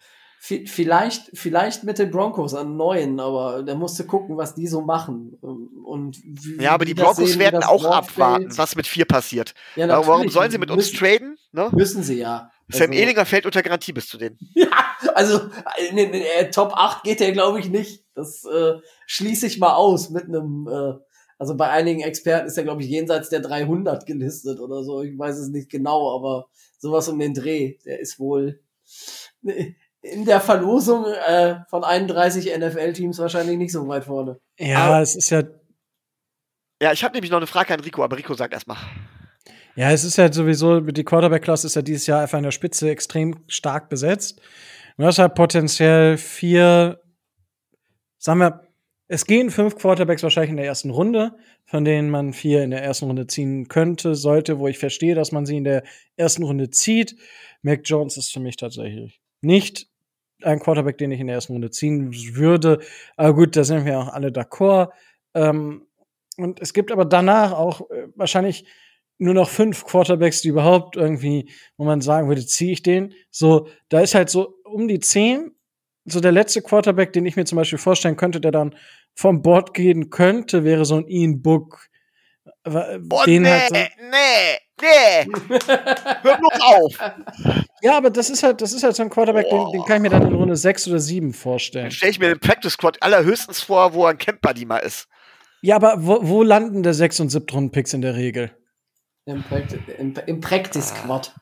[0.44, 4.66] Vi- Vielleicht, vielleicht mit den Broncos an neuen, aber da musst du gucken, was die
[4.66, 5.34] so machen.
[5.40, 8.58] Und wie, Ja, aber die Broncos sehen, werden auch abwarten, fällt.
[8.58, 9.54] was mit 4 passiert.
[9.76, 11.36] Ja, Warum, sollen sie mit uns müssen, traden?
[11.52, 11.70] Ne?
[11.72, 12.50] Müssen sie ja.
[12.68, 14.38] Sam Also- Ehlinger fällt unter Garantie bis zu denen.
[15.14, 15.40] Also
[15.90, 18.04] in den den Top 8 geht er, glaube ich, nicht.
[18.14, 18.74] Das äh,
[19.06, 20.94] schließe ich mal aus mit einem, äh,
[21.38, 25.02] also bei einigen Experten ist er, glaube ich, jenseits der 300 gelistet oder so.
[25.02, 26.46] Ich weiß es nicht genau, aber
[26.78, 27.78] sowas um den Dreh.
[27.84, 28.60] Der ist wohl
[30.02, 34.38] in der Verlosung äh, von 31 NFL-Teams wahrscheinlich nicht so weit vorne.
[34.58, 35.42] Ja, Aber- es ist ja,
[36.82, 38.78] Ja, ich habe nämlich noch eine Frage an Rico, aber Rico sagt erstmal.
[39.76, 42.90] ja, es ist halt sowieso, die Quarterback-Klasse ist ja dieses Jahr einfach in der Spitze
[42.90, 44.40] extrem stark besetzt.
[44.98, 47.00] Du hast halt potenziell vier,
[48.18, 48.66] sagen wir,
[49.08, 51.32] es gehen fünf Quarterbacks wahrscheinlich in der ersten Runde,
[51.66, 55.32] von denen man vier in der ersten Runde ziehen könnte, sollte, wo ich verstehe, dass
[55.32, 55.82] man sie in der
[56.16, 57.16] ersten Runde zieht.
[57.62, 59.88] Mac Jones ist für mich tatsächlich nicht
[60.44, 62.80] ein Quarterback, den ich in der ersten Runde ziehen würde.
[63.16, 64.90] Aber gut, da sind wir auch alle d'accord.
[65.34, 65.86] Ähm,
[66.36, 68.64] und es gibt aber danach auch äh, wahrscheinlich
[69.18, 73.14] nur noch fünf Quarterbacks, die überhaupt irgendwie, wo man sagen würde, ziehe ich den.
[73.30, 75.52] So, da ist halt so um die zehn.
[76.04, 78.74] So der letzte Quarterback, den ich mir zum Beispiel vorstellen könnte, der dann
[79.14, 81.88] vom Board gehen könnte, wäre so ein Ian Book.
[82.64, 85.32] Boah, den nee, halt so, nee, nee.
[86.22, 86.92] Hör bloß auf.
[87.82, 90.02] ja, aber das ist halt, das ist halt so ein Quarterback, den, den kann ich
[90.02, 91.86] mir dann in Runde sechs oder sieben vorstellen.
[91.86, 95.08] Dann stelle ich mir den Practice Squad allerhöchstens vor, wo ein Camp Buddy mal ist.
[95.60, 98.56] Ja, aber wo, wo landen der sechs und siebten Runden Picks in der Regel?
[99.26, 101.32] Im, Practi im, im Practice Squad.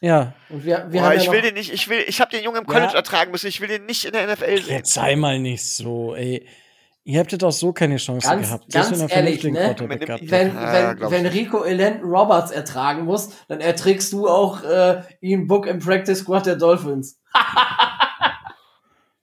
[0.00, 2.20] Ja, Und wir, wir Boah, haben ja ich noch, will den nicht, ich will, ich
[2.20, 2.98] habe den Jungen im College Ja.
[2.98, 4.76] ertragen müssen, ich will den nicht in der NFL sehen.
[4.76, 6.46] jetzt sei mal nicht so, ey.
[7.10, 8.70] Ihr habt jetzt auch so keine Chance Ganz- gehabt.
[8.70, 9.74] ganz wenn ehrlich, ne?
[9.78, 10.20] Wenn, hättet.
[10.20, 11.26] Ja, wenn, wenn.
[11.26, 16.44] Rico Elenton Roberts ertragen muss, dann erträgst du auch äh, Ian Book im Practice Squad
[16.44, 17.18] der Dolphins.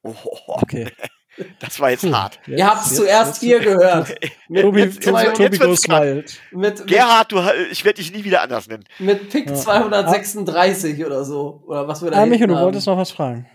[0.04, 0.14] Oh,
[0.48, 0.88] Okay.
[1.60, 2.40] das war jetzt Puh, hart.
[2.46, 4.16] jetzt- Ihr habt's jetzt- zuerst hier gehört.
[4.50, 6.40] Mit, Tobi, zwei, jetzt- Tobi, jetzt Tobi wird's goes wild.
[6.52, 7.40] mit, mit, Gerhard, du,
[7.72, 8.86] ich werde dich nie wieder anders nennen.
[9.00, 9.56] mit Pick Ja.
[9.56, 11.64] 236 oder so.
[11.68, 13.48] Oder was wir da Ah, hinten du wolltest noch was fragen.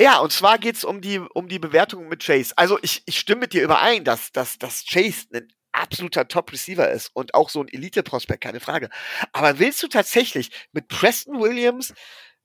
[0.00, 2.54] Ja, und zwar geht's um die, um die Bewertung mit Chase.
[2.56, 7.10] Also ich, ich stimme mit dir überein, dass, dass, dass Chase ein absoluter Top-Receiver ist
[7.12, 8.88] und auch so ein Elite-Prospekt, keine Frage.
[9.34, 11.92] Aber willst du tatsächlich mit Preston Williams,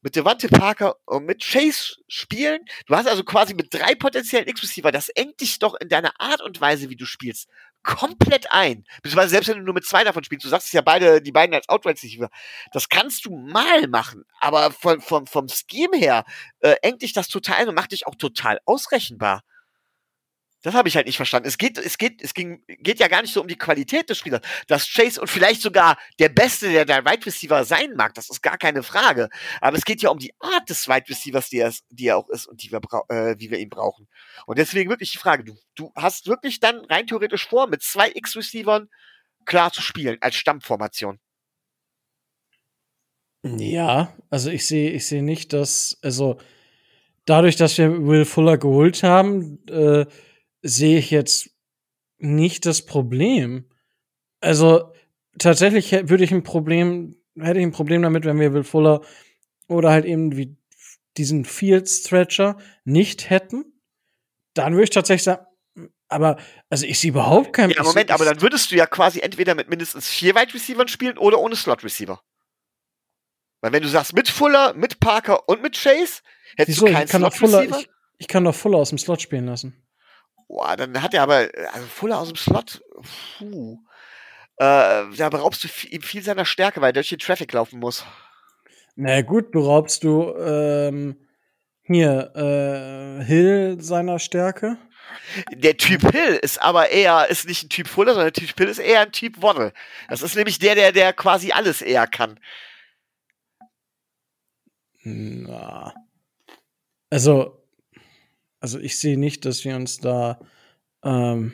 [0.02, 2.60] mit Devante Parker und mit Chase spielen.
[2.86, 6.42] Du hast also quasi mit drei potenziellen X-Receiver, das engt dich doch in deiner Art
[6.42, 7.50] und Weise, wie du spielst,
[7.86, 8.84] komplett ein.
[9.02, 11.32] Beziehungsweise selbst wenn du nur mit zwei davon spielst, du sagst es ja beide, die
[11.32, 12.30] beiden als Outright Receiver,
[12.74, 16.26] das kannst du mal machen, aber von, vom, vom Scheme her
[16.60, 19.44] äh, engt dich das total und macht dich auch total ausrechenbar.
[20.66, 21.48] Das habe ich halt nicht verstanden.
[21.48, 24.18] Es geht, es geht, es ging, geht ja gar nicht so um die Qualität des
[24.18, 24.42] Spielers.
[24.66, 28.42] Dass Chase und vielleicht sogar der Beste, der der Wide Receiver sein mag, das ist
[28.42, 29.30] gar keine Frage.
[29.62, 32.28] Aber es geht ja um die Art des Wide Receivers, die er, die er auch
[32.30, 32.80] ist und die wir,
[33.10, 34.08] äh, wie wir ihn brauchen.
[34.48, 38.10] Und deswegen wirklich die Frage, du, du hast wirklich dann rein theoretisch vor, mit zwei
[38.16, 38.90] X-Receivern
[39.46, 41.20] klar zu spielen, als Stammformation.
[43.44, 46.40] Ja, also ich sehe, ich sehe nicht, dass, also
[47.26, 50.08] dadurch, dass wir Will Fuller geholt haben, äh,
[50.66, 51.52] sehe ich jetzt
[52.18, 53.70] nicht das Problem.
[54.42, 54.92] Also
[55.38, 59.02] tatsächlich würde ich ein Problem, hätte ich ein Problem damit, wenn wir Will Fuller
[59.68, 60.58] oder halt eben wie
[61.18, 63.80] diesen Field Stretcher nicht hätten.
[64.56, 65.46] Dann würde ich tatsächlich sagen,
[66.08, 66.38] aber
[66.70, 69.70] also ich sehe überhaupt kein Ja, Moment, aber dann würdest du ja quasi entweder mit
[69.70, 72.22] mindestens vier Wide Receivers spielen oder ohne Slot Receiver.
[73.62, 76.22] Weil wenn du sagst mit Fuller, mit Parker und mit Chase,
[76.58, 76.88] hättest Wieso?
[76.88, 77.80] du keinen Slot Fuller, Receiver.
[77.80, 79.85] ich, ich kann doch Fuller aus dem Slot spielen lassen.
[80.48, 82.82] Boah, dann hat er aber, äh, also Fuller aus dem Slot,
[83.38, 83.80] puh.
[84.58, 87.80] Äh, da beraubst du viel- ihm viel seiner Stärke, weil er durch den Traffic laufen
[87.80, 88.06] muss.
[88.96, 91.18] Na gut, beraubst du ähm,
[91.84, 94.78] hier äh, Hill seiner Stärke.
[95.52, 98.70] Der Typ Hill ist aber eher, ist nicht ein Typ Fuller, sondern der Typ Hill
[98.70, 99.74] ist eher ein Typ Waddle.
[100.08, 102.40] Das ist nämlich der, der, der quasi alles eher kann.
[105.04, 105.94] Na.
[107.12, 107.65] Also,
[108.66, 110.40] also ich sehe nicht, dass wir uns da
[111.04, 111.54] ähm,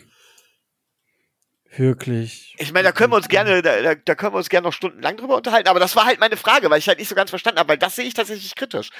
[1.76, 2.56] wirklich.
[2.58, 5.18] Ich meine, da können wir uns gerne, da, da, können wir uns gerne noch stundenlang
[5.18, 7.60] drüber unterhalten, aber das war halt meine Frage, weil ich halt nicht so ganz verstanden
[7.60, 8.92] habe, weil das sehe ich tatsächlich kritisch.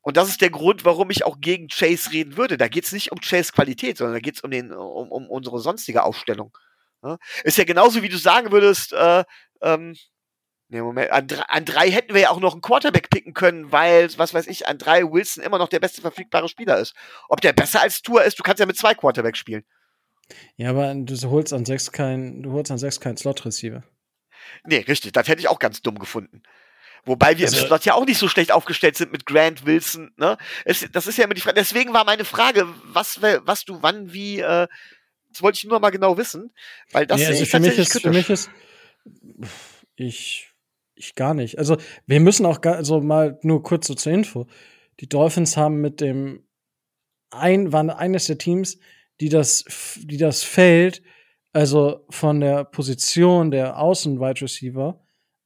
[0.00, 2.56] Und das ist der Grund, warum ich auch gegen Chase reden würde.
[2.56, 5.30] Da geht es nicht um Chase Qualität, sondern da geht es um, den, um, um
[5.30, 6.58] unsere sonstige Aufstellung.
[7.44, 9.22] Ist ja genauso, wie du sagen würdest, äh,
[9.62, 9.94] ähm,
[10.68, 14.08] nee, Moment, an, an drei hätten wir ja auch noch einen Quarterback picken können, weil,
[14.18, 16.94] was weiß ich, an drei Wilson immer noch der beste verfügbare Spieler ist.
[17.28, 19.64] Ob der besser als Tour ist, du kannst ja mit zwei Quarterbacks spielen.
[20.56, 23.82] Ja, aber du holst an sechs kein, du holst an sechs keinen Slot-Receiver.
[24.64, 26.42] Nee, richtig, das hätte ich auch ganz dumm gefunden.
[27.04, 30.12] Wobei wir im Also- Slot ja auch nicht so schlecht aufgestellt sind mit Grant Wilson,
[30.16, 30.38] ne?
[30.64, 31.56] Es, das ist ja immer die Frage.
[31.56, 34.66] Deswegen war meine Frage, was, was du wann, wie, äh,
[35.30, 36.54] das wollte ich nur mal genau wissen,
[36.92, 38.48] weil das nee, also ich für mich ist, für mich ist,
[39.96, 40.50] ich,
[40.94, 41.58] ich gar nicht.
[41.58, 41.76] Also
[42.06, 44.46] wir müssen auch gar, also mal nur kurz so zur Info.
[45.00, 46.44] Die Dolphins haben mit dem
[47.30, 48.78] ein, waren eines der Teams,
[49.20, 49.64] die das,
[49.98, 51.02] die das Feld,
[51.52, 55.00] also von der Position der Außen-Wide Receiver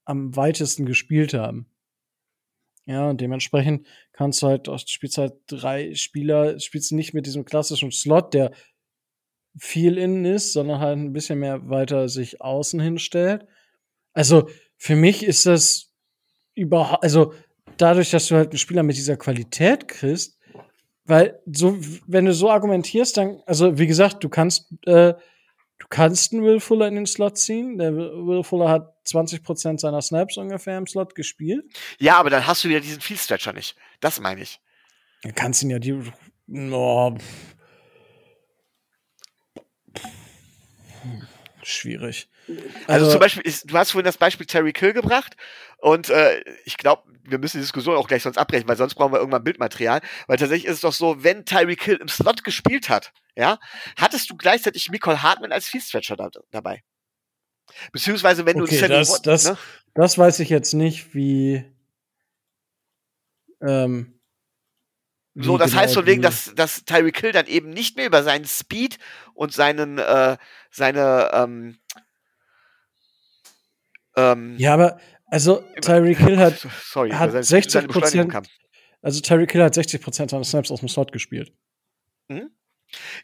[0.05, 1.67] am weitesten gespielt haben.
[2.87, 7.93] Ja, und dementsprechend kannst du halt, spielst halt drei Spieler, spielst nicht mit diesem klassischen
[7.93, 8.53] Slot, der
[9.59, 13.47] viel innen ist, sondern halt ein bisschen mehr weiter sich außen hinstellt.
[14.15, 14.49] Also
[14.79, 15.93] für mich ist das
[16.55, 17.35] überhaupt, also
[17.77, 20.39] dadurch, dass du halt einen Spieler mit dieser Qualität kriegst,
[21.05, 26.33] weil so, wenn du so argumentierst, dann, also wie gesagt, du kannst, äh, du kannst
[26.33, 27.79] einen Will Fuller in den Slot ziehen.
[27.79, 31.65] Der Will Fuller hat 20% seiner Snaps ungefähr im Slot gespielt.
[31.99, 33.75] Ja, aber dann hast du wieder diesen Field Stretcher nicht.
[34.01, 34.61] Das meine ich.
[35.23, 35.99] Du kannst ihn ja die.
[36.73, 37.17] Oh,
[41.63, 42.29] schwierig.
[42.87, 45.37] Also, zum Beispiel, ist, du hast vorhin das Beispiel Terry Kill gebracht
[45.79, 49.13] und äh, ich glaube, wir müssen die Diskussion auch gleich sonst abbrechen, weil sonst brauchen
[49.13, 50.01] wir irgendwann Bildmaterial.
[50.27, 53.59] Weil tatsächlich ist es doch so, wenn Terry Kill im Slot gespielt hat, ja,
[53.97, 56.83] hattest du gleichzeitig Nicole Hartman als Field Stretcher da, dabei.
[57.93, 59.59] Beziehungsweise, wenn Okay, du das- Watt- das- ne?
[59.95, 61.65] Das weiß ich jetzt nicht, wie.
[63.61, 64.15] Ähm,
[65.35, 68.23] So, das heißt genau von wegen, dass, dass Tyreek Hill dann eben nicht mehr über
[68.23, 68.99] seinen Speed
[69.35, 70.37] und seinen, äh,
[70.71, 71.79] seine, ähm,
[74.19, 78.45] ähm, Ja, aber also Tyreek Hill hat, sorry, hat seine, seine 60% Beschleunigung kam.
[79.03, 81.53] also Tyreek Hill hat 60% seiner Snaps aus dem Slot gespielt.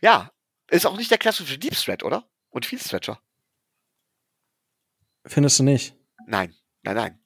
[0.01, 0.31] Ja,
[0.71, 2.29] ist auch nicht der klassische Deep Threat, oder?
[2.51, 3.21] Und Field Stretcher.
[5.27, 5.97] Findest du nicht?
[6.27, 7.21] Nein, nein, nein.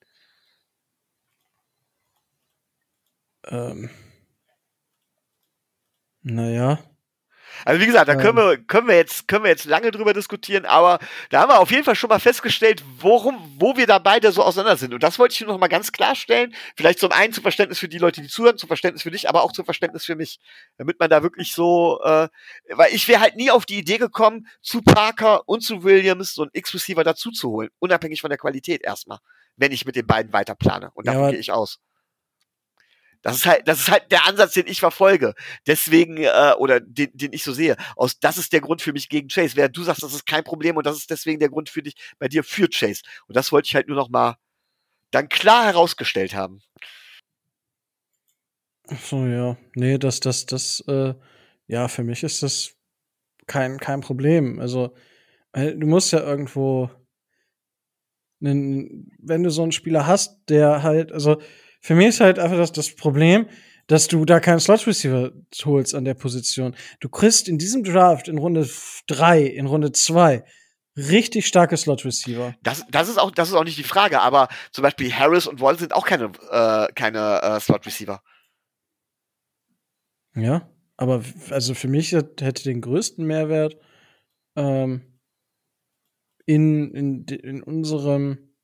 [3.44, 3.90] Ähm,
[6.22, 6.78] naja.
[7.64, 8.44] Also wie gesagt, da können Ähm.
[8.44, 10.98] wir, können wir jetzt, können wir jetzt lange drüber diskutieren, aber
[11.30, 14.42] da haben wir auf jeden Fall schon mal festgestellt, worum, wo wir da beide so
[14.42, 14.94] auseinander sind.
[14.94, 16.54] Und das wollte ich nur noch mal ganz klarstellen.
[16.76, 19.42] Vielleicht zum einen zum Verständnis für die Leute, die zuhören, zum Verständnis für dich, aber
[19.42, 20.38] auch zum Verständnis für mich.
[20.76, 22.28] Damit man da wirklich so, äh,
[22.74, 26.42] weil ich wäre halt nie auf die Idee gekommen, zu Parker und zu Williams so
[26.42, 27.70] einen X-Receiver dazu zu holen.
[27.78, 29.18] Unabhängig von der Qualität erstmal.
[29.56, 30.90] Wenn ich mit den beiden weiter plane.
[30.94, 31.80] Und Ja, davon aber- gehe ich aus.
[33.22, 35.34] Das ist halt, das ist halt der Ansatz, den ich verfolge.
[35.66, 37.76] Deswegen, äh, oder den, den ich so sehe.
[37.96, 39.56] Aus, das ist der Grund für mich gegen Chase.
[39.56, 41.94] Während du sagst, das ist kein Problem und das ist deswegen der Grund für dich,
[42.18, 43.02] bei dir für Chase.
[43.26, 44.36] Und das wollte ich halt nur noch mal
[45.10, 46.60] dann klar herausgestellt haben.
[49.02, 49.56] So, ja.
[49.74, 51.14] Nee, das, das, das, äh,
[51.66, 52.74] ja, für mich ist das
[53.46, 54.60] kein, kein Problem.
[54.60, 54.94] Also,
[55.52, 56.90] äh, du musst ja irgendwo,
[58.40, 61.40] nen, wenn du so einen Spieler hast, der halt, also,
[61.80, 63.48] für mich ist halt einfach das, das Problem,
[63.86, 65.32] dass du da keinen Slot Receiver
[65.64, 66.76] holst an der Position.
[67.00, 68.68] Du kriegst in diesem Draft in Runde
[69.06, 70.44] 3, in Runde 2
[70.98, 72.54] richtig starke Slot Receiver.
[72.62, 75.60] Das, das ist auch, das ist auch nicht die Frage, aber zum Beispiel Harris und
[75.60, 78.22] Wall sind auch keine, äh, keine äh, Slot Receiver.
[80.34, 83.76] Ja, aber also für mich hätte den größten Mehrwert
[84.56, 85.20] ähm,
[86.44, 88.54] in, in, in unserem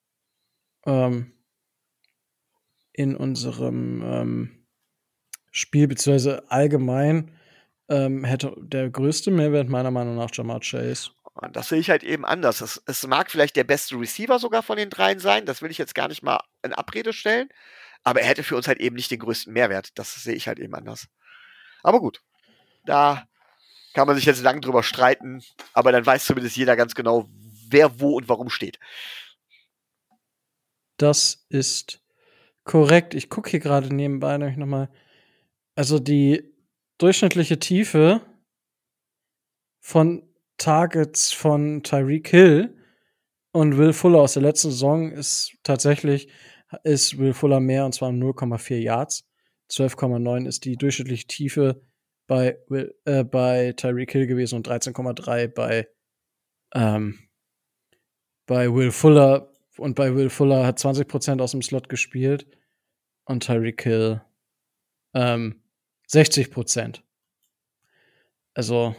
[0.86, 1.33] ähm,
[2.94, 4.66] in unserem ähm,
[5.50, 7.36] Spiel, beziehungsweise allgemein
[7.88, 11.10] ähm, hätte der größte Mehrwert meiner Meinung nach Jamar Chase.
[11.34, 12.60] Und das sehe ich halt eben anders.
[12.60, 15.78] Es, es mag vielleicht der beste Receiver sogar von den dreien sein, das will ich
[15.78, 17.48] jetzt gar nicht mal in Abrede stellen,
[18.04, 19.98] aber er hätte für uns halt eben nicht den größten Mehrwert.
[19.98, 21.08] Das sehe ich halt eben anders.
[21.82, 22.22] Aber gut,
[22.86, 23.26] da
[23.94, 25.42] kann man sich jetzt lang drüber streiten,
[25.72, 27.28] aber dann weiß zumindest jeder ganz genau,
[27.68, 28.78] wer wo und warum steht.
[30.96, 32.03] Das ist
[32.64, 33.14] korrekt.
[33.14, 34.90] Ich gucke hier gerade nebenbei nämlich noch mal.
[35.76, 36.54] Also die
[36.98, 38.20] durchschnittliche Tiefe
[39.80, 40.22] von
[40.58, 42.76] Targets von Tyreek Hill
[43.52, 46.28] und Will Fuller aus der letzten Saison ist tatsächlich
[46.82, 49.28] ist Will Fuller mehr und zwar um 0,4 Yards.
[49.70, 51.82] 12,9 ist die durchschnittliche Tiefe
[52.26, 55.88] bei Will, äh, bei Tyreek Hill gewesen und 13,3 bei
[56.74, 57.18] ähm,
[58.46, 62.46] bei Will Fuller und bei Will Fuller hat 20% aus dem Slot gespielt
[63.24, 64.22] und Tyreek Hill
[65.14, 65.62] ähm,
[66.10, 67.00] 60%.
[68.54, 68.94] Also,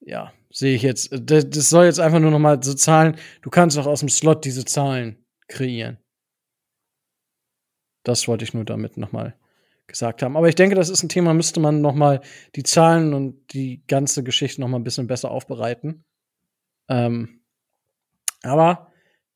[0.00, 1.10] ja, sehe ich jetzt.
[1.12, 3.16] Das, das soll jetzt einfach nur noch mal so Zahlen.
[3.40, 5.98] Du kannst auch aus dem Slot diese Zahlen kreieren.
[8.02, 9.36] Das wollte ich nur damit noch mal
[9.86, 10.36] gesagt haben.
[10.36, 12.20] Aber ich denke, das ist ein Thema, müsste man noch mal
[12.56, 16.04] die Zahlen und die ganze Geschichte noch mal ein bisschen besser aufbereiten.
[16.88, 17.42] Ähm,
[18.42, 18.91] aber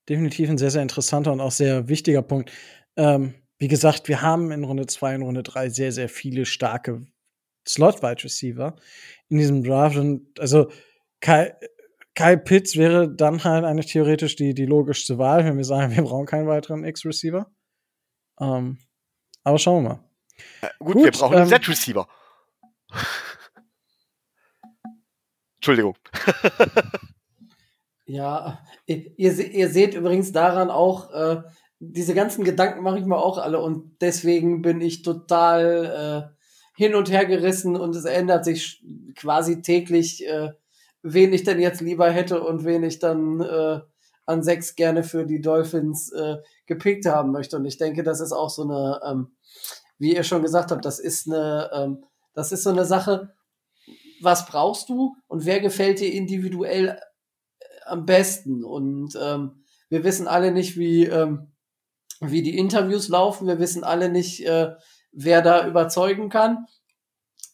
[0.09, 2.53] definitiv ein sehr, sehr interessanter und auch sehr wichtiger Punkt.
[2.97, 7.07] Ähm, wie gesagt, wir haben in Runde 2 und Runde 3 sehr, sehr viele starke
[7.67, 8.77] Slot-Wide Receiver
[9.29, 9.97] in diesem Draft.
[9.97, 10.71] Und also
[11.21, 11.57] Kyle,
[12.15, 16.03] Kyle Pitts wäre dann halt eigentlich theoretisch die, die logischste Wahl, wenn wir sagen, wir
[16.03, 17.51] brauchen keinen weiteren X-Receiver.
[18.41, 18.79] Ähm,
[19.43, 20.05] aber schauen wir mal.
[20.61, 22.07] Äh, gut, Gut, wir brauchen einen ähm, Set-Receiver.
[25.57, 25.97] Entschuldigung.
[28.07, 31.43] Ja, ihr, ihr se- ihr seht übrigens daran auch, äh,
[31.81, 36.37] diese ganzen Gedanken mache ich mir auch alle und deswegen bin ich total äh,
[36.77, 38.83] hin und her gerissen und es ändert sich
[39.17, 40.53] quasi täglich, äh,
[41.03, 43.81] wen ich denn jetzt lieber hätte und wen ich dann äh,
[44.25, 47.57] an sechs gerne für die Dolphins äh, gepickt haben möchte.
[47.57, 49.37] Und ich denke, das ist auch so eine, ähm,
[49.99, 52.05] wie ihr schon gesagt habt, das ist eine, ähm,
[52.35, 53.35] das ist so eine Sache,
[54.21, 56.99] was brauchst du und wer gefällt dir individuell
[57.87, 58.65] am besten.
[58.65, 61.53] Und ähm, wir wissen alle nicht, wie, ähm,
[62.21, 63.47] wie die Interviews laufen.
[63.47, 64.75] Wir wissen alle nicht, äh,
[65.13, 66.67] wer da überzeugen kann.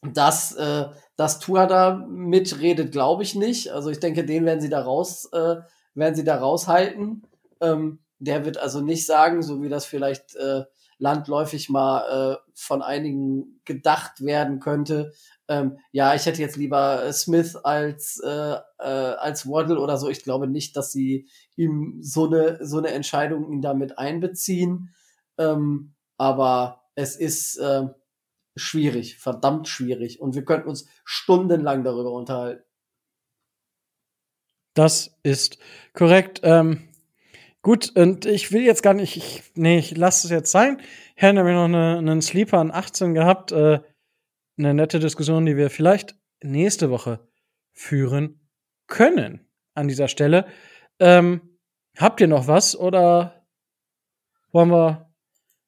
[0.02, 0.86] Dass, äh,
[1.16, 3.70] dass Tua da mitredet, glaube ich nicht.
[3.70, 5.56] Also ich denke, den werden sie da raus, äh,
[5.94, 7.22] werden sie da raushalten.
[7.60, 10.64] Ähm, der wird also nicht sagen, so wie das vielleicht äh,
[11.02, 15.12] landläufig mal äh, von einigen gedacht werden könnte,
[15.48, 20.08] ähm, ja, ich hätte jetzt lieber äh, Smith als, äh, äh, als Waddle oder so.
[20.08, 24.94] Ich glaube nicht, dass sie ihm so eine, so eine Entscheidung ihn damit einbeziehen.
[25.38, 27.88] Ähm, aber es ist äh,
[28.54, 30.20] schwierig, verdammt schwierig.
[30.20, 32.64] Und wir könnten uns stundenlang darüber unterhalten.
[34.74, 35.58] Das ist
[35.92, 36.40] korrekt.
[36.44, 36.88] Ähm,
[37.62, 40.80] gut, und ich will jetzt gar nicht, ich, nee, ich lasse es jetzt sein.
[41.16, 43.52] Wir haben nämlich noch eine, einen Sleeper an 18 gehabt.
[43.52, 43.80] Äh,
[44.58, 47.26] eine nette Diskussion, die wir vielleicht nächste Woche
[47.72, 48.40] führen
[48.86, 50.46] können an dieser Stelle.
[50.98, 51.58] Ähm,
[51.96, 53.46] habt ihr noch was oder
[54.52, 55.10] wollen wir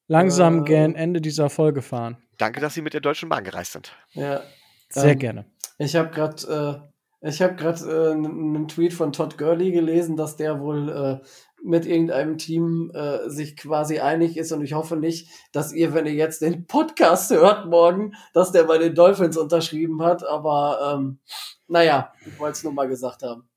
[0.07, 0.65] langsam Äh.
[0.65, 2.17] gern Ende dieser Folge fahren?
[2.37, 3.95] Danke, dass Sie mit der Deutschen Bahn gereist sind.
[4.11, 4.43] Ja.
[4.89, 5.45] Sehr Ähm, gerne.
[5.77, 6.94] Ich habe gerade äh,
[7.27, 11.25] ich habe gerade äh, einen Tweet von Todd Gurley gelesen, dass der wohl äh,
[11.63, 16.05] mit irgendeinem Team äh, sich quasi einig ist und ich hoffe nicht, dass ihr, wenn
[16.05, 21.19] ihr jetzt den Podcast hört morgen, dass der bei den Dolphins unterschrieben hat, aber ähm,
[21.67, 23.49] naja, ich wollte es nur mal gesagt haben.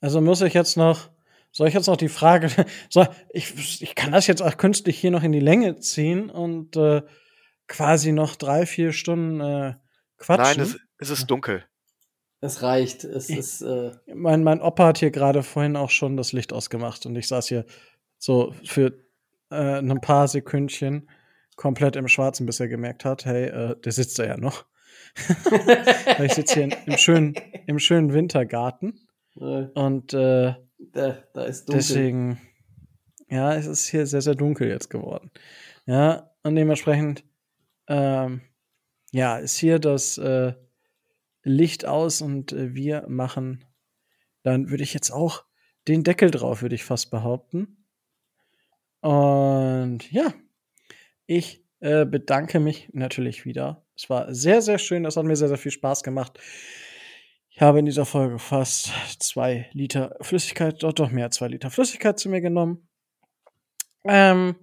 [0.00, 1.10] Also muss ich jetzt noch
[1.54, 2.48] soll ich jetzt noch die Frage,
[2.90, 6.76] soll, ich, ich kann das jetzt auch künstlich hier noch in die Länge ziehen und
[6.76, 7.02] äh,
[7.68, 9.74] quasi noch drei, vier Stunden äh,
[10.16, 10.62] quatschen.
[10.62, 11.64] Nein, es, es ist dunkel.
[12.42, 13.04] Es reicht.
[13.04, 13.62] Es ist.
[13.62, 17.28] Äh mein, mein Opa hat hier gerade vorhin auch schon das Licht ausgemacht und ich
[17.28, 17.64] saß hier
[18.18, 18.92] so für
[19.50, 21.08] äh, ein paar Sekündchen
[21.54, 24.66] komplett im Schwarzen, bis er gemerkt hat, hey, äh, der sitzt da ja noch.
[26.24, 27.34] ich sitze hier in, im, schönen,
[27.66, 29.06] im schönen Wintergarten.
[29.34, 31.78] Und äh, da, da ist dunkel.
[31.78, 32.40] deswegen,
[33.28, 35.30] ja, es ist hier sehr, sehr dunkel jetzt geworden.
[35.86, 37.24] Ja, und dementsprechend,
[37.86, 38.40] ähm,
[39.12, 40.54] ja, ist hier das äh,
[41.42, 43.64] Licht aus und äh, wir machen,
[44.42, 45.44] dann würde ich jetzt auch
[45.88, 47.86] den Deckel drauf, würde ich fast behaupten.
[49.00, 50.32] Und ja,
[51.26, 53.84] ich äh, bedanke mich natürlich wieder.
[53.96, 55.04] Es war sehr, sehr schön.
[55.04, 56.38] Es hat mir sehr, sehr viel Spaß gemacht.
[57.50, 61.70] Ich habe in dieser Folge fast zwei Liter Flüssigkeit, doch, doch mehr als zwei Liter
[61.70, 62.88] Flüssigkeit zu mir genommen.
[64.04, 64.56] Ähm,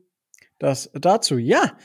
[0.58, 1.78] das dazu, ja.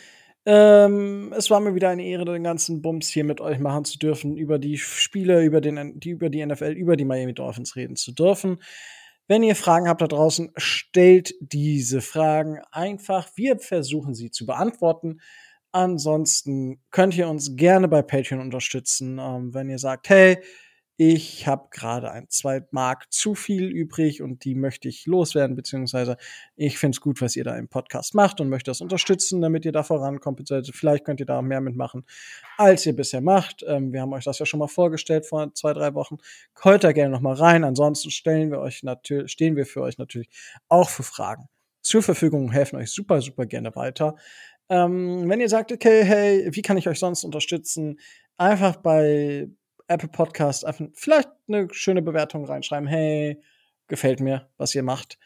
[0.46, 3.98] Ähm, es war mir wieder eine Ehre, den ganzen Bums hier mit euch machen zu
[3.98, 7.96] dürfen, über die Spiele, über, den, die, über die NFL, über die Miami Dolphins reden
[7.96, 8.58] zu dürfen.
[9.26, 13.28] Wenn ihr Fragen habt da draußen, stellt diese Fragen einfach.
[13.36, 15.20] Wir versuchen sie zu beantworten.
[15.72, 20.38] Ansonsten könnt ihr uns gerne bei Patreon unterstützen, ähm, wenn ihr sagt, hey,
[20.96, 26.16] ich habe gerade ein zwei Mark zu viel übrig und die möchte ich loswerden, beziehungsweise
[26.54, 29.64] ich finde es gut, was ihr da im Podcast macht und möchte das unterstützen, damit
[29.64, 30.50] ihr da vorankommt.
[30.52, 32.04] Also vielleicht könnt ihr da mehr mitmachen,
[32.56, 33.64] als ihr bisher macht.
[33.66, 36.18] Ähm, wir haben euch das ja schon mal vorgestellt vor zwei, drei Wochen.
[36.62, 37.64] Heute gerne noch mal rein.
[37.64, 40.28] Ansonsten stellen wir euch natürlich, stehen wir für euch natürlich
[40.68, 41.48] auch für Fragen
[41.82, 44.16] zur Verfügung, helfen euch super, super gerne weiter.
[44.68, 47.98] Ähm, wenn ihr sagt, okay, hey, wie kann ich euch sonst unterstützen?
[48.36, 49.48] Einfach bei
[49.88, 52.88] Apple Podcast einfach vielleicht eine schöne Bewertung reinschreiben.
[52.88, 53.40] Hey,
[53.88, 55.18] gefällt mir, was ihr macht.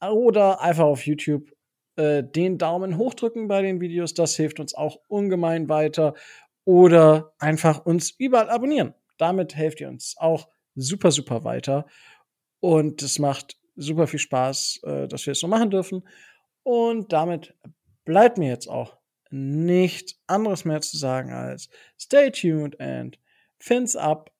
[0.00, 1.50] Oder einfach auf YouTube
[1.96, 4.14] äh, den Daumen hochdrücken bei den Videos.
[4.14, 6.14] Das hilft uns auch ungemein weiter.
[6.64, 8.94] Oder einfach uns überall abonnieren.
[9.18, 11.86] Damit helft ihr uns auch super, super weiter.
[12.60, 16.06] Und es macht super viel Spaß, äh, dass wir es so machen dürfen.
[16.62, 17.54] Und damit
[18.04, 18.96] bleibt mir jetzt auch
[19.30, 21.68] nichts anderes mehr zu sagen als
[21.98, 23.18] stay tuned and
[23.68, 24.30] fins up